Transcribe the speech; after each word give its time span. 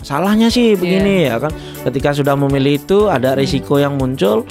salahnya 0.00 0.48
sih 0.48 0.74
begini 0.74 1.28
ya 1.28 1.36
kan. 1.38 1.52
Ketika 1.84 2.12
sudah 2.12 2.34
memilih 2.34 2.78
itu 2.78 3.06
ada 3.06 3.32
risiko 3.34 3.76
yang 3.76 3.96
muncul. 3.96 4.44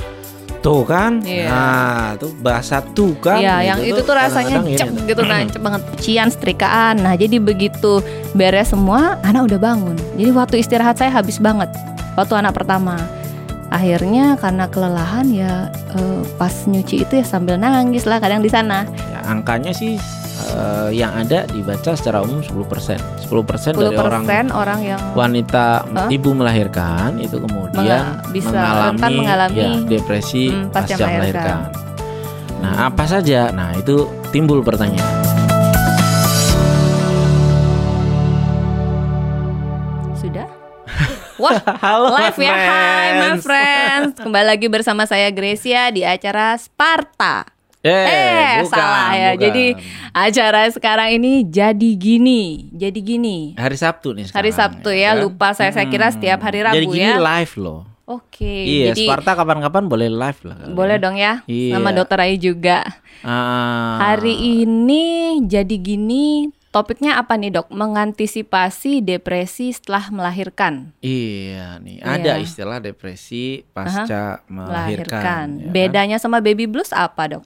Tuh 0.59 0.83
kan, 0.83 1.23
Iya. 1.23 1.47
nah 1.47 2.07
tuh 2.19 2.35
bahasa 2.43 2.83
tuh 2.83 3.15
kan. 3.23 3.39
Iya, 3.39 3.63
gitu 3.63 3.67
yang 3.71 3.79
itu 3.79 4.01
tuh 4.03 4.11
rasanya 4.11 4.59
kadang-kadang 4.59 4.75
cep 4.75 4.89
ini. 4.91 5.07
gitu 5.07 5.21
nancep 5.23 5.61
banget 5.63 5.81
cian 6.03 6.27
setrikaan. 6.27 6.95
Nah, 6.99 7.15
jadi 7.15 7.39
begitu 7.39 8.03
beres 8.35 8.75
semua, 8.75 9.15
anak 9.23 9.47
udah 9.47 9.55
bangun. 9.55 9.95
Jadi 10.19 10.31
waktu 10.35 10.55
istirahat 10.59 10.99
saya 10.99 11.15
habis 11.15 11.39
banget 11.39 11.71
waktu 12.19 12.35
anak 12.35 12.59
pertama. 12.59 12.99
Akhirnya 13.71 14.35
karena 14.35 14.67
kelelahan 14.67 15.31
ya 15.31 15.71
eh, 15.95 16.21
pas 16.35 16.51
nyuci 16.67 17.07
itu 17.07 17.13
ya 17.15 17.23
sambil 17.23 17.55
nangis 17.55 18.03
lah 18.03 18.19
kadang 18.19 18.43
di 18.43 18.51
sana. 18.51 18.83
Ya, 19.15 19.31
angkanya 19.31 19.71
sih 19.71 19.95
eh, 20.39 20.89
yang 20.95 21.11
ada 21.13 21.45
dibaca 21.49 21.91
secara 21.93 22.23
umum 22.23 22.39
10%. 22.39 23.27
10% 23.27 23.27
10% 23.29 23.77
dari 23.77 23.95
orang 23.99 24.25
orang, 24.55 24.79
yang 24.81 25.01
wanita 25.13 25.85
Hah? 25.85 26.09
ibu 26.09 26.33
melahirkan 26.33 27.21
itu 27.21 27.37
kemudian 27.37 28.23
bisa 28.33 28.49
mengalami, 28.49 29.15
mengalami, 29.21 29.59
ya, 29.59 29.69
depresi 29.85 30.49
hmm, 30.49 30.73
pasca 30.73 30.97
pasca, 30.97 31.05
melahirkan. 31.05 31.17
melahirkan. 31.19 31.87
Nah, 32.59 32.73
apa 32.91 33.03
saja? 33.07 33.55
Nah, 33.55 33.71
itu 33.79 34.09
timbul 34.35 34.59
pertanyaan. 34.59 35.29
sudah. 40.19 40.47
Wah, 41.43 41.57
Halo, 41.79 42.11
live 42.13 42.37
ya, 42.37 42.53
hai 42.53 43.07
my 43.17 43.33
friends. 43.39 44.19
Kembali 44.19 44.45
lagi 44.45 44.67
bersama 44.67 45.07
saya 45.07 45.31
Gracia 45.31 45.89
di 45.89 46.03
acara 46.03 46.59
Sparta. 46.59 47.58
Eh, 47.79 47.87
Eh, 47.87 48.53
bukan, 48.59 48.75
salah 48.75 49.09
ya. 49.09 49.29
bukan. 49.31 49.41
Jadi 49.41 49.65
acara 50.11 50.61
sekarang 50.67 51.09
ini 51.13 51.43
jadi 51.43 51.89
gini, 51.95 52.67
jadi 52.69 52.99
gini. 52.99 53.55
hari 53.55 53.73
Sabtu 53.73 54.11
nih 54.11 54.25
sekarang. 54.25 54.37
Hari 54.37 54.51
Sabtu 54.51 54.89
ya, 54.91 55.09
kan? 55.09 55.21
lupa 55.21 55.47
saya 55.53 55.71
saya 55.71 55.87
kira 55.87 56.07
setiap 56.09 56.39
hari 56.39 56.59
Rabu 56.59 56.75
Jadi 56.75 56.87
gini 56.89 57.07
ya. 57.07 57.15
live 57.17 57.55
loh. 57.55 57.87
Oke, 58.03 58.41
iya, 58.65 58.89
jadi 58.89 59.05
Sparta 59.05 59.31
kapan-kapan 59.33 59.85
boleh 59.85 60.09
live 60.09 60.41
lah. 60.43 60.57
kali 60.57 60.73
boleh 60.73 60.97
ya. 60.97 60.99
dong 60.99 61.15
ya. 61.15 61.33
Iya. 61.45 61.73
Sama 61.77 61.89
Dokter 61.93 62.19
Ayu 62.19 62.35
juga. 62.41 62.81
Ah. 63.21 64.01
Hari 64.01 64.33
ini 64.59 65.05
jadi 65.45 65.75
gini, 65.77 66.49
topiknya 66.69 67.15
apa 67.15 67.37
nih, 67.37 67.53
Dok? 67.53 67.69
Mengantisipasi 67.69 68.99
depresi 68.99 69.69
setelah 69.69 70.09
melahirkan. 70.09 70.89
Iya 70.99 71.77
nih, 71.77 72.01
Iya. 72.01 72.11
ada 72.11 72.33
istilah 72.39 72.81
depresi 72.81 73.61
pasca 73.69 74.41
melahirkan. 74.47 75.21
ya 75.55 75.63
kan? 75.63 75.71
Bedanya 75.71 76.17
sama 76.17 76.41
baby 76.41 76.65
blues 76.65 76.89
apa, 76.89 77.29
Dok? 77.29 77.45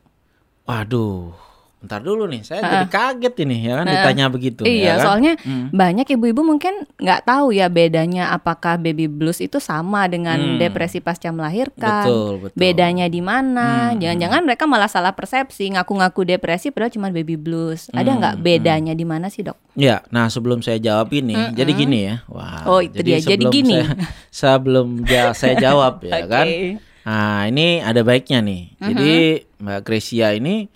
Waduh, 0.64 1.36
bentar 1.78 2.00
dulu 2.00 2.24
nih, 2.24 2.40
saya 2.42 2.64
jadi 2.64 2.88
kaget 2.88 3.36
ini 3.44 3.58
ya 3.62 3.74
kan 3.76 3.86
ditanya 3.86 4.26
begitu. 4.28 4.64
iya, 4.64 4.80
ya 4.88 4.94
kan? 4.94 5.04
soalnya 5.04 5.34
Hmm. 5.38 5.68
banyak 5.70 6.08
ibu-ibu 6.10 6.40
mungkin 6.42 6.72
nggak 6.96 7.22
tahu 7.24 7.52
ya 7.52 7.68
bedanya 7.68 8.32
apakah 8.32 8.78
baby 8.78 9.06
blues 9.06 9.38
itu 9.38 9.60
sama 9.60 10.08
dengan 10.08 10.40
Hmm. 10.40 10.56
depresi 10.58 10.98
pasca 10.98 11.28
melahirkan. 11.30 12.08
Betul, 12.08 12.32
betul. 12.40 12.56
Bedanya 12.56 13.06
di 13.06 13.20
mana? 13.20 13.92
Hmm. 13.92 14.00
Jangan-jangan 14.00 14.42
mereka 14.42 14.64
malah 14.64 14.88
salah 14.88 15.12
persepsi, 15.12 15.68
ngaku-ngaku 15.70 16.24
depresi 16.26 16.72
padahal 16.72 16.90
cuma 16.90 17.12
baby 17.12 17.36
blues. 17.36 17.92
Ada 17.92 18.08
Hmm, 18.08 18.20
nggak 18.22 18.36
bedanya 18.40 18.94
di 18.94 19.04
mana 19.04 19.28
sih, 19.28 19.44
Dok? 19.44 19.60
Ya, 19.76 20.00
nah 20.08 20.26
sebelum 20.26 20.64
saya 20.64 20.80
jawab 20.80 21.12
ini, 21.12 21.36
jadi 21.52 21.72
gini 21.76 22.00
ya. 22.06 22.16
Wah. 22.26 22.64
Oh, 22.64 22.80
itu 22.80 23.04
dia. 23.04 23.20
Jadi 23.20 23.44
gini. 23.46 23.76
saya- 23.76 24.00
sebelum 24.56 25.04
ja- 25.04 25.36
saya 25.36 25.60
jawab 25.60 26.00
ya 26.02 26.16
Oke. 26.18 26.32
kan. 26.32 26.48
Nah, 27.04 27.44
ini 27.46 27.84
ada 27.84 28.00
baiknya 28.00 28.40
nih. 28.40 28.80
Jadi 28.80 29.12
Mbak 29.64 29.80
Gracia 29.82 30.36
ini 30.36 30.68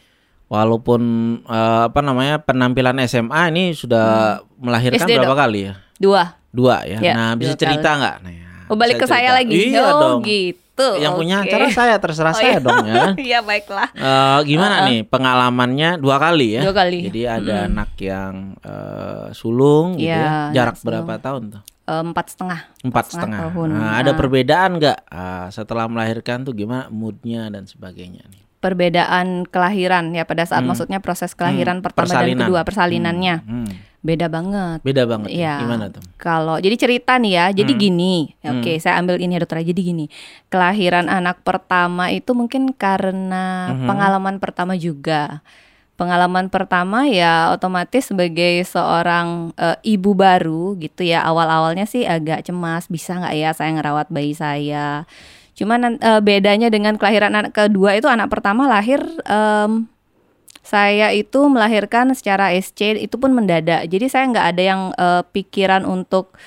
walaupun 0.48 1.02
eh, 1.44 1.82
apa 1.92 2.00
namanya 2.00 2.40
penampilan 2.40 2.96
SMA 3.04 3.52
ini 3.52 3.76
sudah 3.76 4.40
melahirkan 4.58 5.04
SD, 5.04 5.20
berapa 5.20 5.36
Dok. 5.36 5.40
kali 5.44 5.60
ya? 5.68 5.74
Dua. 6.00 6.24
Dua 6.50 6.88
ya. 6.88 6.98
Ya, 7.04 7.14
nah, 7.14 7.32
bisa 7.36 7.54
cerita 7.54 8.00
nggak? 8.00 8.16
Nah, 8.24 8.32
ya, 8.32 8.46
Oh, 8.68 8.76
balik 8.76 9.00
ke 9.00 9.08
bisa 9.08 9.16
saya 9.16 9.32
cerita. 9.32 9.38
lagi. 9.40 9.56
Iya 9.72 9.84
oh, 9.86 10.00
dong. 10.00 10.20
gitu. 10.24 10.88
Yang 11.00 11.14
punya 11.16 11.36
Oke. 11.40 11.48
acara 11.48 11.68
saya 11.72 11.96
terserah 11.98 12.36
Oh, 12.36 12.40
saya 12.40 12.56
iya. 12.56 12.64
dong 12.64 12.84
ya. 12.84 13.04
Iya, 13.28 13.40
baiklah. 13.42 13.90
Eh, 13.92 14.40
gimana 14.44 14.76
nih 14.88 15.00
pengalamannya 15.04 15.90
dua 15.98 16.16
kali 16.20 16.60
ya? 16.60 16.62
Dua 16.68 16.76
kali. 16.76 17.00
Jadi 17.08 17.22
ada 17.28 17.56
anak 17.68 17.92
yang 18.00 18.34
eh, 18.60 19.26
sulung 19.32 19.96
gitu 19.96 20.12
Iya, 20.12 20.52
ya. 20.52 20.64
Jarak 20.64 20.76
anak 20.80 20.86
berapa 20.86 21.14
tahun 21.20 21.44
tuh? 21.56 21.62
Empat 21.88 22.26
setengah. 22.36 22.60
Empat 22.84 23.06
setengah 23.08 23.40
setengah. 23.40 23.40
tahun. 23.56 23.68
Nah, 23.72 23.92
ada 23.96 24.12
perbedaan 24.12 24.72
nggak 24.76 24.98
ah, 25.08 25.48
setelah 25.48 25.88
melahirkan 25.88 26.44
tuh 26.44 26.52
gimana 26.52 26.92
moodnya 26.92 27.48
dan 27.48 27.64
sebagainya 27.64 28.28
nih? 28.28 28.44
Perbedaan 28.58 29.46
kelahiran 29.46 30.12
ya 30.12 30.26
pada 30.26 30.42
saat 30.44 30.66
maksudnya 30.66 30.98
proses 30.98 31.32
kelahiran 31.32 31.80
Hmm, 31.80 31.86
pertama 31.86 32.10
persalinan. 32.10 32.34
dan 32.34 32.44
kedua 32.44 32.62
persalinannya. 32.64 33.36
Hmm, 33.40 33.70
Beda 34.00 34.28
banget. 34.28 34.80
beda 34.82 35.04
banget. 35.04 35.30
ya. 35.30 35.58
Gimana 35.60 35.88
tuh? 35.88 36.02
Kalau 36.16 36.58
jadi 36.58 36.74
cerita 36.74 37.18
nih 37.18 37.34
ya, 37.34 37.46
jadi 37.54 37.70
Hmm. 37.70 37.82
gini. 37.82 38.16
Oke, 38.44 38.78
saya 38.78 38.98
ambil 38.98 39.18
ini 39.18 39.36
ya 39.36 39.42
dokter. 39.42 39.62
Jadi 39.62 39.82
gini, 39.84 40.06
kelahiran 40.48 41.06
anak 41.06 41.42
pertama 41.42 42.10
itu 42.10 42.32
mungkin 42.32 42.72
karena 42.72 43.74
Mhm. 43.74 43.86
pengalaman 43.86 44.36
pertama 44.38 44.74
juga. 44.74 45.46
Pengalaman 45.94 46.46
pertama 46.48 47.06
ya 47.06 47.50
otomatis 47.52 48.06
sebagai 48.06 48.62
seorang 48.64 49.50
eh, 49.56 49.78
ibu 49.84 50.14
baru 50.14 50.78
gitu 50.78 51.02
ya. 51.02 51.22
Awal-awalnya 51.22 51.86
sih 51.86 52.06
agak 52.06 52.42
cemas, 52.44 52.86
bisa 52.86 53.18
nggak 53.18 53.34
ya 53.34 53.50
saya 53.52 53.70
ngerawat 53.72 54.08
bayi 54.08 54.34
saya. 54.34 55.10
Cuman 55.58 55.98
eh, 55.98 56.22
bedanya 56.22 56.70
dengan 56.70 56.96
kelahiran 57.02 57.34
anak 57.34 57.58
kedua 57.58 57.98
itu 57.98 58.06
anak 58.06 58.30
pertama 58.30 58.70
lahir 58.70 59.02
em, 59.26 59.90
saya 60.62 61.16
itu 61.16 61.48
melahirkan 61.48 62.12
secara 62.14 62.52
SC 62.54 63.00
itu 63.00 63.16
pun 63.18 63.34
mendadak. 63.34 63.90
Jadi 63.90 64.06
saya 64.06 64.30
nggak 64.30 64.48
ada 64.54 64.62
yang 64.62 64.82
eh, 64.94 65.24
pikiran 65.34 65.82
untuk 65.90 66.38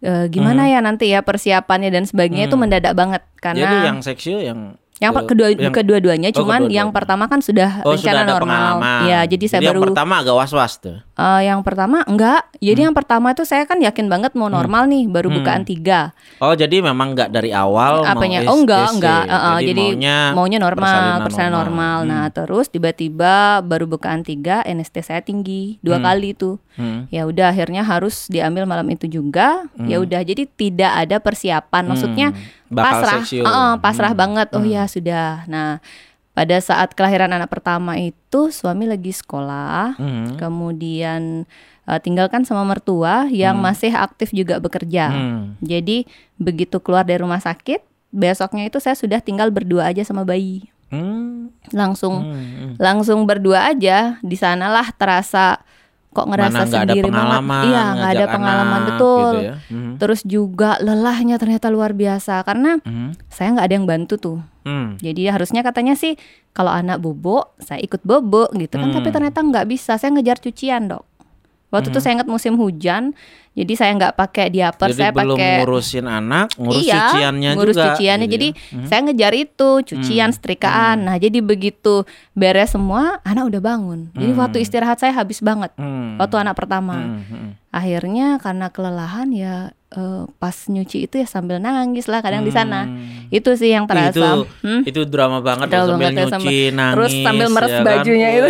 eh, 0.00 0.30
gimana 0.32 0.72
ya 0.72 0.80
nanti 0.80 1.12
ya 1.12 1.20
persiapannya 1.20 1.92
dan 1.92 2.08
sebagainya 2.08 2.48
itu 2.48 2.56
Hmm. 2.56 2.64
mendadak 2.64 2.94
banget 2.96 3.22
Jadi 3.26 3.42
karena 3.44 3.70
yang 3.92 3.98
seksio 4.00 4.38
yang 4.40 4.80
yang 4.98 5.12
ke- 5.12 5.28
kedua 5.28 5.48
yang- 5.50 5.70
kedua-duanya 5.70 6.28
Oh, 6.30 6.40
cuman 6.40 6.64
kedua-duanya. 6.64 6.78
yang 6.78 6.88
pertama 6.88 7.24
kan 7.26 7.38
sudah 7.38 7.84
Oh, 7.84 7.92
rencana 7.92 8.00
sudah 8.00 8.12
ada 8.18 8.32
normal. 8.32 8.56
pengalaman. 8.72 9.00
Ya, 9.04 9.20
jadi 9.26 9.44
saya 9.46 9.60
yang 9.60 9.68
baru 9.70 9.80
pertama 9.86 10.12
agak 10.18 10.34
was-was 10.34 10.72
tuh. 10.78 10.96
eh, 10.96 11.40
yang 11.42 11.60
pertama 11.60 12.00
enggak. 12.02 12.44
Jadi 12.56 12.76
Hmm. 12.78 12.86
yang 12.86 12.94
pertama 12.94 13.26
itu 13.30 13.42
saya 13.42 13.64
kan 13.64 13.76
yakin 13.78 14.06
banget 14.06 14.32
mau 14.32 14.48
normal 14.48 14.84
nih, 14.86 15.04
baru 15.06 15.28
bukaan 15.30 15.62
tiga. 15.62 16.12
Oh, 16.38 16.52
jadi 16.52 16.80
memang 16.82 17.12
nggak 17.12 17.28
dari 17.30 17.50
awal 17.50 18.00
Apanya? 18.02 18.40
mau 18.42 18.52
Oh 18.52 18.58
enggak, 18.58 18.84
STC. 18.86 18.94
enggak. 18.96 19.22
Eh, 19.22 19.32
eh, 19.32 19.58
jadi 19.66 19.84
maunya, 19.86 20.16
maunya 20.32 20.58
normal, 20.58 20.84
persalinan 20.86 21.20
persalinan 21.22 21.54
normal. 21.54 21.96
Hmm. 21.98 22.08
Nah, 22.10 22.24
terus 22.30 22.66
tiba-tiba 22.66 23.34
baru 23.62 23.84
bukaan 23.86 24.22
tiga, 24.22 24.60
NST 24.62 25.00
saya 25.02 25.20
tinggi 25.20 25.76
dua 25.80 25.98
kali 25.98 26.32
tuh. 26.32 26.56
Hmm. 26.74 27.08
Ya 27.08 27.24
udah 27.24 27.48
akhirnya 27.48 27.80
harus 27.82 28.24
diambil 28.26 28.64
malam 28.64 28.84
itu 28.86 29.04
juga. 29.06 29.64
Ya 29.78 29.96
udah 29.98 30.20
jadi 30.20 30.44
tidak 30.46 30.92
ada 30.98 31.16
persiapan. 31.18 31.84
Maksudnya 31.86 32.26
Hmm. 32.30 32.40
Bakal 32.68 32.90
pasrah. 33.00 33.22
Heeh, 33.22 33.72
pasrah 33.78 34.12
Hmm. 34.12 34.20
banget. 34.20 34.48
Oh 34.52 34.62
ya 34.62 34.84
sudah. 34.84 35.46
Nah, 35.46 35.78
pada 36.30 36.56
saat 36.58 36.92
kelahiran 36.92 37.30
anak 37.30 37.48
pertama 37.48 37.96
itu 37.96 38.50
suami 38.50 38.84
lagi 38.84 39.10
sekolah, 39.10 39.96
Hmm. 39.96 40.36
kemudian 40.36 41.46
eh, 41.84 42.00
tinggalkan 42.02 42.42
sama 42.42 42.66
mertua 42.66 43.30
yang 43.30 43.62
masih 43.62 43.94
aktif 43.94 44.34
juga 44.34 44.58
bekerja. 44.58 45.06
Hmm. 45.06 45.54
Jadi 45.60 46.02
begitu 46.34 46.82
keluar 46.82 47.06
dari 47.06 47.22
rumah 47.22 47.38
sakit, 47.38 47.78
besoknya 48.10 48.66
itu 48.66 48.82
saya 48.82 48.98
sudah 48.98 49.22
tinggal 49.22 49.48
berdua 49.48 49.86
aja 49.86 50.02
sama 50.02 50.26
bayi. 50.26 50.66
Hmm. 50.90 51.54
Langsung 51.70 52.26
Hmm. 52.26 52.74
langsung 52.76 53.22
berdua 53.22 53.70
aja. 53.70 54.18
Di 54.18 54.34
sanalah 54.34 54.90
terasa 54.92 55.62
kok 56.16 56.26
ngerasa 56.26 56.56
Mana 56.56 56.64
ada 56.64 56.72
sendiri 56.88 57.04
pengalaman, 57.04 57.44
banget. 57.44 57.68
Iya, 57.68 57.84
nggak 57.92 58.10
ada 58.10 58.26
pengalaman 58.32 58.72
anak 58.72 58.88
betul. 58.88 59.20
gitu 59.20 59.36
ya. 59.44 59.54
Hmm. 59.68 59.92
Terus 60.00 60.20
juga 60.24 60.70
lelahnya 60.80 61.36
ternyata 61.36 61.66
luar 61.68 61.92
biasa 61.92 62.40
karena 62.40 62.80
Hmm. 62.80 63.12
saya 63.28 63.48
nggak 63.52 63.66
ada 63.68 63.74
yang 63.76 63.86
bantu 63.86 64.14
tuh. 64.16 64.38
Hmm. 64.64 64.96
Jadi 64.96 65.28
harusnya 65.28 65.60
katanya 65.60 65.92
sih 65.92 66.16
kalau 66.50 66.72
anak 66.72 66.98
bobo 66.98 67.52
saya 67.60 67.78
ikut 67.78 68.00
bobo 68.00 68.48
gitu 68.56 68.80
kan, 68.80 68.88
tapi 68.90 69.12
Hmm. 69.12 69.16
ternyata 69.20 69.38
nggak 69.44 69.68
bisa. 69.68 70.00
Saya 70.00 70.16
ngejar 70.16 70.40
cucian 70.40 70.88
dok. 70.88 71.04
Waktu 71.66 71.90
itu 71.90 71.98
saya 71.98 72.14
ingat 72.14 72.26
musim 72.26 72.54
hujan, 72.54 73.10
jadi 73.52 73.72
saya 73.74 73.90
nggak 73.92 74.14
pakai 74.14 74.46
diaper, 74.48 74.86
Jadi 74.86 74.98
saya 74.98 75.10
belum 75.10 75.34
pakai 75.34 75.52
ngurusin 75.58 76.06
anak, 76.06 76.46
ngurus 76.54 76.78
iya, 76.80 77.10
cuciannya 77.10 77.50
ngurus 77.52 77.74
juga. 77.74 77.84
cuciannya. 77.90 78.24
gitu 78.24 78.32
Jadi 78.32 78.48
ya. 78.48 78.60
Hmm. 78.70 78.86
saya 78.86 79.00
ngejar 79.02 79.32
itu 79.34 79.68
cucian, 79.82 80.30
setrikaan. 80.30 80.96
Nah 81.02 81.16
jadi 81.16 81.38
begitu 81.40 82.06
beres 82.32 82.70
semua, 82.70 83.18
anak 83.22 83.48
udah 83.48 83.60
bangun. 83.60 84.00
Jadi 84.12 84.30
Hmm. 84.30 84.38
waktu 84.38 84.56
istirahat 84.58 84.96
saya 84.96 85.10
habis 85.12 85.40
banget. 85.40 85.74
Hmm. 85.74 86.14
Waktu 86.16 86.36
anak 86.38 86.54
pertama. 86.54 86.94
Hmm, 86.94 87.22
hmm. 87.24 87.48
Akhirnya 87.70 88.38
karena 88.38 88.66
kelelahan 88.68 89.28
ya 89.30 89.56
eh, 89.88 90.22
pas 90.34 90.66
nyuci 90.66 91.06
itu 91.06 91.14
ya 91.16 91.24
sambil 91.24 91.56
nangis 91.58 92.04
lah 92.04 92.18
kadang 92.18 92.42
di 92.42 92.50
sana. 92.50 92.84
Hmm. 92.84 93.26
Itu 93.28 93.54
sih 93.54 93.70
yang 93.70 93.86
terasa. 93.86 94.12
Itu 94.12 94.26
Hmm? 94.60 94.82
itu 94.82 95.00
drama 95.04 95.38
banget 95.40 95.66
Drama 95.68 95.86
sambil 95.88 95.98
banget 96.04 96.12
ya, 96.12 96.20
nyuci, 96.20 96.32
sambil- 96.32 96.72
nangis. 96.72 96.94
terus 96.94 97.12
sambil 97.22 97.48
meres 97.48 97.68
ya 97.68 97.74
kan? 97.74 97.84
bajunya 97.86 98.28
itu. 98.32 98.48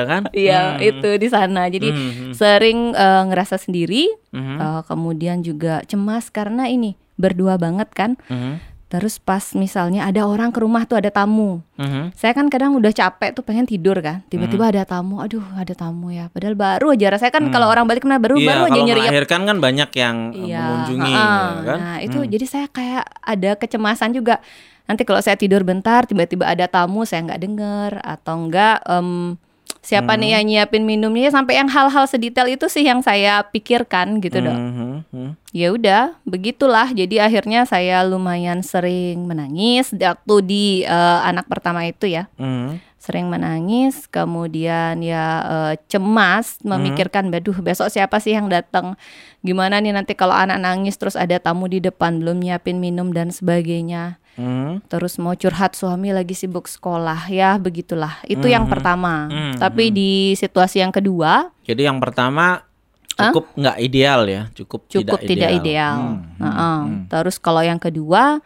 Ya 0.00 0.04
kan? 0.06 0.22
Iya 0.32 0.60
Hmm. 0.72 0.88
itu 0.90 1.10
di 1.16 1.28
sana. 1.28 1.62
Jadi 1.66 1.88
Hmm, 1.88 2.00
hmm. 2.10 2.32
sering 2.32 2.78
eh, 2.92 3.22
ngerasa 3.26 3.56
sendiri. 3.56 4.08
Mhm. 4.30 4.56
eh, 4.56 4.80
kemudian 4.84 5.40
juga 5.40 5.84
cemas 5.84 6.28
karena 6.28 6.66
ini 6.66 6.94
berdua 7.14 7.54
banget 7.56 7.90
kan. 7.90 8.16
Mhm. 8.26 8.72
Terus 8.88 9.18
pas 9.18 9.54
misalnya 9.54 10.02
ada 10.02 10.24
orang 10.24 10.50
ke 10.50 10.58
rumah 10.58 10.82
tuh 10.82 10.98
ada 10.98 11.08
tamu. 11.08 11.62
Mhm. 11.76 12.10
Saya 12.12 12.32
kan 12.32 12.48
kadang 12.48 12.74
udah 12.74 12.90
capek 12.90 13.30
tuh 13.32 13.40
pengen 13.40 13.62
tidur 13.62 13.94
kan. 13.96 14.26
Tiba-tiba 14.26 14.64
Hmm. 14.64 14.72
ada 14.72 14.82
tamu. 14.84 15.14
Aduh, 15.20 15.46
ada 15.54 15.70
tamu 15.72 16.10
ya. 16.10 16.26
Padahal 16.26 16.54
baru 16.54 16.90
aja 16.90 17.06
rasanya 17.08 17.30
kan 17.30 17.44
kalau 17.48 17.66
orang 17.66 17.86
balik 17.86 18.02
kena 18.02 18.18
baru 18.18 18.34
Iya, 18.34 18.50
baru 18.50 18.62
aja 18.66 18.80
nyeriap. 18.80 19.06
melahirkan 19.06 19.40
kan 19.44 19.56
banyak 19.58 19.90
yang 19.94 20.16
eh, 20.32 20.42
Iya, 20.44 20.58
mengunjungi, 20.60 21.06
heeh. 21.08 21.46
ya 21.46 21.62
kan? 21.64 21.78
Nah, 21.78 21.96
itu 22.00 22.18
jadi 22.24 22.44
saya 22.44 22.66
kayak 22.66 23.04
ada 23.20 23.50
kecemasan 23.54 24.10
juga. 24.10 24.42
Nanti 24.82 25.06
kalau 25.06 25.22
saya 25.22 25.38
tidur 25.38 25.62
bentar 25.62 26.02
tiba-tiba 26.02 26.42
ada 26.44 26.66
tamu 26.66 27.06
saya 27.06 27.22
nggak 27.22 27.40
dengar 27.40 28.02
atau 28.02 28.34
enggak 28.40 28.82
em, 28.84 29.38
siapa 29.80 30.12
Hmm. 30.12 30.20
nih 30.20 30.30
yang 30.36 30.44
nyiapin 30.44 30.84
minumnya 30.84 31.32
sampai 31.32 31.56
yang 31.56 31.72
hal-hal 31.72 32.04
sedetail 32.04 32.44
itu 32.52 32.68
sih 32.68 32.84
yang 32.84 33.00
saya 33.00 33.40
pikirkan 33.48 34.20
gitu 34.20 34.44
dok. 34.44 34.52
Mhm, 34.52 34.90
mhm. 35.08 35.30
Ya 35.50 35.72
udah, 35.72 36.14
begitulah. 36.22 36.92
Jadi 36.92 37.16
akhirnya 37.16 37.64
saya 37.64 38.04
lumayan 38.04 38.60
sering 38.60 39.24
menangis 39.24 39.90
waktu 39.96 40.34
di 40.44 40.64
eh, 40.84 41.18
anak 41.24 41.48
pertama 41.48 41.88
itu 41.88 42.06
ya. 42.06 42.28
Mhm. 42.36 42.92
Sering 43.00 43.32
menangis, 43.32 44.04
kemudian 44.06 45.00
ya 45.00 45.24
eh, 45.48 45.74
cemas 45.88 46.60
memikirkan, 46.60 47.32
"Baduh, 47.32 47.56
besok 47.58 47.88
siapa 47.88 48.20
sih 48.20 48.36
yang 48.36 48.52
datang? 48.52 49.00
Gimana 49.40 49.80
nih 49.80 49.96
nanti 49.96 50.12
kalau 50.12 50.36
anak 50.36 50.60
nangis 50.60 51.00
terus 51.00 51.16
ada 51.16 51.40
tamu 51.40 51.64
di 51.64 51.80
depan 51.80 52.20
belum 52.20 52.44
nyiapin 52.44 52.76
minum 52.76 53.16
dan 53.16 53.32
sebagainya." 53.32 54.19
Mhm. 54.38 54.86
Terus 54.86 55.18
mau 55.18 55.34
curhat 55.34 55.74
suami 55.74 56.14
lagi 56.14 56.34
sibuk 56.38 56.70
sekolah, 56.70 57.26
ya 57.30 57.58
begitulah. 57.58 58.22
Itu 58.28 58.46
yang 58.46 58.70
pertama. 58.70 59.26
Mhm. 59.26 59.58
Tapi 59.58 59.90
di 59.90 60.10
situasi 60.38 60.82
yang 60.82 60.94
kedua, 60.94 61.50
Jadi 61.66 61.86
yang 61.86 61.98
pertama 62.02 62.66
cukup 63.14 63.44
nggak 63.58 63.76
ideal 63.82 64.20
ya, 64.26 64.42
cukup, 64.56 64.88
cukup 64.88 65.20
tidak 65.22 65.50
ideal. 65.60 65.96
Hmm, 65.98 66.40
hmm, 66.40 66.54
hmm. 66.56 66.84
Terus 67.12 67.36
kalau 67.36 67.60
yang 67.60 67.76
kedua, 67.76 68.40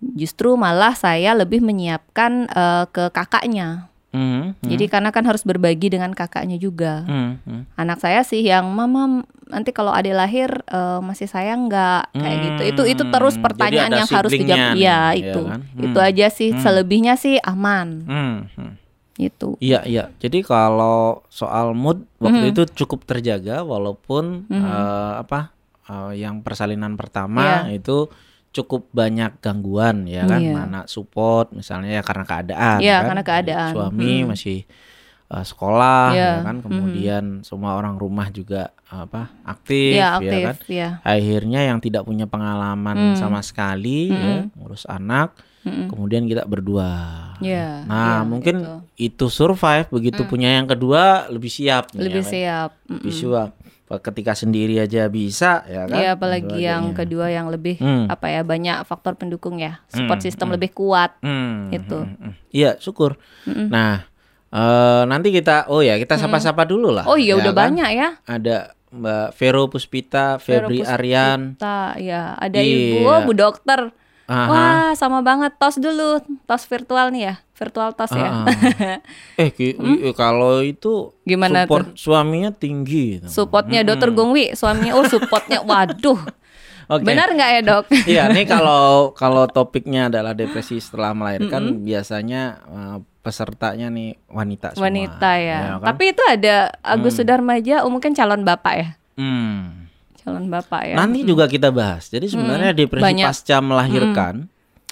justru 0.00 0.54
malah 0.58 0.92
saya 0.92 1.32
lebih 1.36 1.62
menyiapkan 1.62 2.50
eh, 2.50 2.84
ke 2.90 3.12
kakaknya. 3.14 3.88
Mhm, 4.16 4.56
mhm. 4.56 4.68
Jadi 4.72 4.84
karena 4.88 5.12
kan 5.12 5.22
harus 5.22 5.44
berbagi 5.44 5.92
dengan 5.92 6.10
kakaknya 6.10 6.56
juga. 6.56 7.04
Mhm, 7.04 7.30
mhm. 7.44 7.60
Anak 7.76 8.00
saya 8.00 8.24
sih 8.24 8.40
yang 8.40 8.64
mama 8.66 9.20
nanti 9.46 9.70
kalau 9.70 9.92
adik 9.92 10.10
lahir 10.10 10.48
eh, 10.64 11.00
masih 11.00 11.28
sayang 11.28 11.68
nggak 11.68 12.16
kayak 12.16 12.38
gitu. 12.40 12.62
Itu 12.64 12.82
itu 12.88 13.02
terus 13.06 13.36
Hmm, 13.36 13.44
pertanyaan 13.44 13.92
yang 13.92 14.08
harus 14.08 14.32
dijawab. 14.32 14.74
Iya 14.74 14.80
ya 14.80 15.00
itu. 15.12 15.40
kan? 15.44 15.60
Itu 15.76 15.98
Hmm. 15.98 16.08
aja 16.08 16.26
sih. 16.28 16.50
Selebihnya 16.56 17.14
sih 17.14 17.36
aman. 17.38 17.88
Mhm, 18.02 18.36
mhm. 18.56 18.72
Itu. 19.16 19.56
Iya 19.58 19.80
iya. 19.84 20.04
Jadi 20.16 20.40
kalau 20.40 21.24
soal 21.28 21.72
mood 21.72 22.04
waktu 22.18 22.50
itu 22.50 22.64
cukup 22.74 23.04
terjaga 23.04 23.60
walaupun 23.62 24.48
eh, 24.50 25.12
apa 25.20 25.52
eh, 25.86 26.12
yang 26.18 26.40
persalinan 26.40 26.96
pertama 26.96 27.68
itu 27.70 28.08
cukup 28.56 28.88
banyak 28.90 29.36
gangguan 29.38 30.08
ya 30.08 30.24
kan, 30.24 30.40
Iya. 30.40 30.64
anak 30.64 30.84
support 30.86 31.52
misalnya 31.52 32.00
ya 32.00 32.02
karena 32.02 32.24
keadaan. 32.24 32.78
Iya, 32.80 32.96
kan. 32.96 33.06
karena 33.06 33.22
keadaan. 33.22 33.72
Suami 33.76 34.12
masih 34.24 34.58
eh, 35.26 35.44
sekolah 35.44 36.02
Iya, 36.10 36.30
ya 36.32 36.42
kan, 36.42 36.56
kemudian 36.62 37.24
semua 37.42 37.74
orang 37.74 37.94
rumah 37.94 38.30
juga 38.30 38.70
apa 38.86 39.28
aktif, 39.42 39.94
ya 39.94 40.16
aktif. 40.16 40.42
kan. 40.46 40.56
Ya. 40.66 40.88
Akhirnya 41.02 41.60
yang 41.62 41.78
tidak 41.78 42.02
punya 42.02 42.24
pengalaman 42.24 43.12
sama 43.12 43.42
sekali 43.42 44.08
ya 44.08 44.46
ngurus 44.54 44.86
anak, 44.86 45.34
kemudian 45.66 46.24
kita 46.24 46.46
berdua. 46.46 47.34
Iya, 47.42 47.82
Nah, 47.84 48.22
iya, 48.22 48.24
mungkin 48.24 48.56
itu. 48.94 49.26
survive 49.26 49.90
begitu 49.90 50.22
punya 50.24 50.54
yang 50.54 50.64
kedua 50.64 51.26
lebih 51.26 51.50
siap 51.50 51.90
nih, 51.92 52.06
Lebih 52.06 52.14
ya 52.16 52.24
kan? 52.24 52.32
siap. 52.32 52.70
Mm. 52.86 52.94
Lebih 52.96 53.12
siap. 53.12 53.50
Ketika 53.86 54.34
sendiri 54.34 54.76
aja 54.76 55.06
bisa 55.06 55.62
ya 55.64 55.86
kan? 55.86 55.94
Iya, 55.94 56.10
apalagi 56.12 56.58
yang 56.58 56.90
sebagainya. 56.90 56.98
kedua 56.98 57.26
yang 57.28 57.46
lebih 57.46 57.78
Hmm. 57.78 58.06
apa 58.06 58.26
ya 58.26 58.42
banyak 58.42 58.82
faktor 58.82 59.14
pendukung 59.14 59.56
ya, 59.56 59.78
support 59.86 60.18
system 60.18 60.50
lebih 60.50 60.70
kuat. 60.70 61.14
Hmm, 61.20 61.70
Itu. 61.70 62.02
hmm, 62.02 62.18
hmm. 62.18 62.32
Iya, 62.50 62.74
syukur. 62.76 63.14
Nah, 63.46 64.02
eh, 64.48 65.02
nanti 65.06 65.30
kita 65.30 65.70
oh 65.70 65.80
ya, 65.80 65.94
kita 65.96 66.18
sapa-sapa 66.18 66.64
dulu 66.64 66.90
lah. 66.90 67.06
Oh 67.06 67.14
iya 67.14 67.32
ya 67.32 67.40
udah 67.40 67.52
kan? 67.52 67.62
banyak 67.62 67.90
ya. 67.92 68.08
Ada 68.24 68.56
Mbak 68.88 69.28
Vero 69.34 69.62
Puspita, 69.66 70.38
Febri 70.38 70.80
Puspita, 70.80 70.92
Aryan. 70.92 71.40
ya 71.96 72.34
ada 72.34 72.58
Iya. 72.58 72.74
ibu, 72.96 72.98
oh, 73.04 73.18
Bu 73.22 73.32
Dokter. 73.32 73.94
Aha. 74.26 74.46
Wah, 74.50 74.90
sama 74.98 75.22
banget. 75.22 75.54
Tos 75.54 75.78
dulu, 75.78 76.18
tos 76.42 76.66
virtual 76.66 77.14
nih 77.14 77.22
ya, 77.22 77.34
virtual 77.56 77.90
tos 77.90 78.12
ya. 78.12 78.44
Ah. 78.44 78.46
eh 79.40 79.48
ki- 79.48 79.74
i- 79.74 80.12
kalau 80.12 80.60
itu 80.60 81.16
Gimana 81.22 81.64
support 81.64 81.92
suaminya 81.94 82.50
tinggi 82.50 83.16
gitu. 83.16 83.26
Supportnya 83.26 83.80
Dokter 83.80 84.10
Gongwi, 84.10 84.52
suaminya. 84.52 84.92
Oh, 84.92 85.04
supportnya, 85.04 85.60
waduh. 85.60 86.20
Oke. 86.86 87.02
Benar 87.02 87.32
nggak 87.32 87.50
ya 87.50 87.60
dok? 87.62 87.84
Iya, 88.06 88.22
nih 88.28 88.46
kalau 88.46 89.10
kalau 89.10 89.44
topiknya 89.46 90.06
adalah 90.06 90.32
depresi 90.32 90.78
setelah 90.78 91.10
melahirkan 91.10 91.82
biasanya 91.82 92.42
eh, 92.62 92.96
pesertanya 93.18 93.90
nih 93.90 94.14
wanita 94.28 94.70
semua. 94.72 94.86
Wanita 94.86 95.30
ya. 95.34 95.58
kan? 95.74 95.90
Tapi 95.90 96.14
itu 96.14 96.22
ada 96.22 96.70
Agus 96.78 97.18
Sudarmaja, 97.18 97.82
oh, 97.82 97.90
mungkin 97.90 98.12
calon 98.12 98.44
bapak 98.44 98.74
ya, 98.76 98.88
Hmm. 99.18 99.90
calon 100.16 100.46
bapak 100.46 100.82
ya. 100.84 100.94
Nanti 100.94 101.24
juga 101.24 101.48
kita 101.48 101.74
bahas. 101.74 102.06
Jadi 102.06 102.28
sebenarnya 102.28 102.70
depresi 102.70 103.02
Banyak. 103.02 103.26
pasca 103.26 103.58
melahirkan 103.58 104.46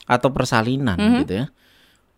atau 0.04 0.28
persalinan 0.28 0.98
gitu 1.20 1.34
ya. 1.36 1.46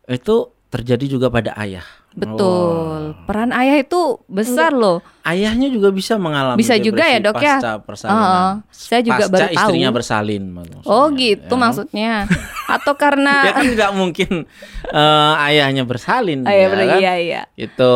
Itu 0.08 0.36
terjadi 0.66 1.06
juga 1.08 1.26
pada 1.28 1.54
ayah. 1.56 1.84
Betul. 2.16 3.12
Peran 3.28 3.52
ayah 3.52 3.76
itu 3.76 4.16
besar 4.24 4.72
loh. 4.72 5.04
Ayahnya 5.20 5.68
juga 5.68 5.92
bisa 5.92 6.16
mengalami 6.16 6.56
Bisa 6.56 6.80
juga 6.80 7.04
ya, 7.04 7.20
Dok, 7.20 7.36
ya? 7.36 7.60
pasca 7.60 7.72
persalinan. 7.78 8.24
Heeh. 8.24 8.52
Saya 8.72 9.00
juga 9.04 9.16
pasca 9.20 9.32
baru 9.36 9.44
tahu. 9.44 9.56
istrinya 9.60 9.90
bersalin 9.92 10.42
maksudnya, 10.48 10.80
Oh 10.86 11.06
gitu 11.12 11.52
ya. 11.52 11.60
maksudnya. 11.60 12.12
Atau 12.66 12.96
karena 12.96 13.34
Ya 13.46 13.52
kan 13.52 13.66
nggak 13.68 13.92
mungkin 13.92 14.30
eh, 14.88 15.32
ayahnya 15.44 15.84
bersalin. 15.84 16.40
Oh, 16.40 16.48
iya, 16.48 16.56
ya 16.56 16.66
bener, 16.72 16.86
kan? 16.88 16.98
iya 16.98 17.14
iya. 17.20 17.42
Itu 17.52 17.94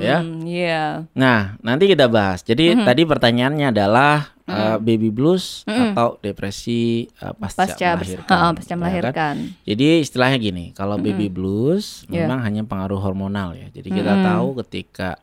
ya. 0.00 0.18
Hmm, 0.24 0.40
Iya. 0.40 0.86
Nah, 1.12 1.40
nanti 1.60 1.84
kita 1.86 2.08
bahas. 2.08 2.40
Jadi 2.40 2.72
Mm-hmm. 2.72 2.86
tadi 2.88 3.02
pertanyaannya 3.04 3.66
adalah 3.68 4.32
eh, 4.46 4.76
baby 4.78 5.10
blues 5.10 5.66
atau 5.66 6.16
depresi 6.18 7.10
eh, 7.12 7.34
pasca, 7.34 7.66
Pasca 7.66 7.88
melahirkan. 7.94 8.26
Heeh, 8.32 8.50
pasca 8.52 8.64
ya 8.64 8.70
kan? 8.70 8.78
melahirkan. 8.78 9.34
Jadi 9.62 9.86
istilahnya 10.00 10.38
gini, 10.38 10.64
kalau 10.70 10.96
baby 10.96 11.26
blues 11.26 12.06
Iya. 12.06 12.24
memang 12.24 12.38
hanya 12.40 12.62
pengaruh 12.62 12.98
hormonal 12.98 13.52
ya. 13.52 13.66
Jadi 13.68 13.88
kita 13.92 14.12
tahu 14.22 14.58
ketika 14.62 15.18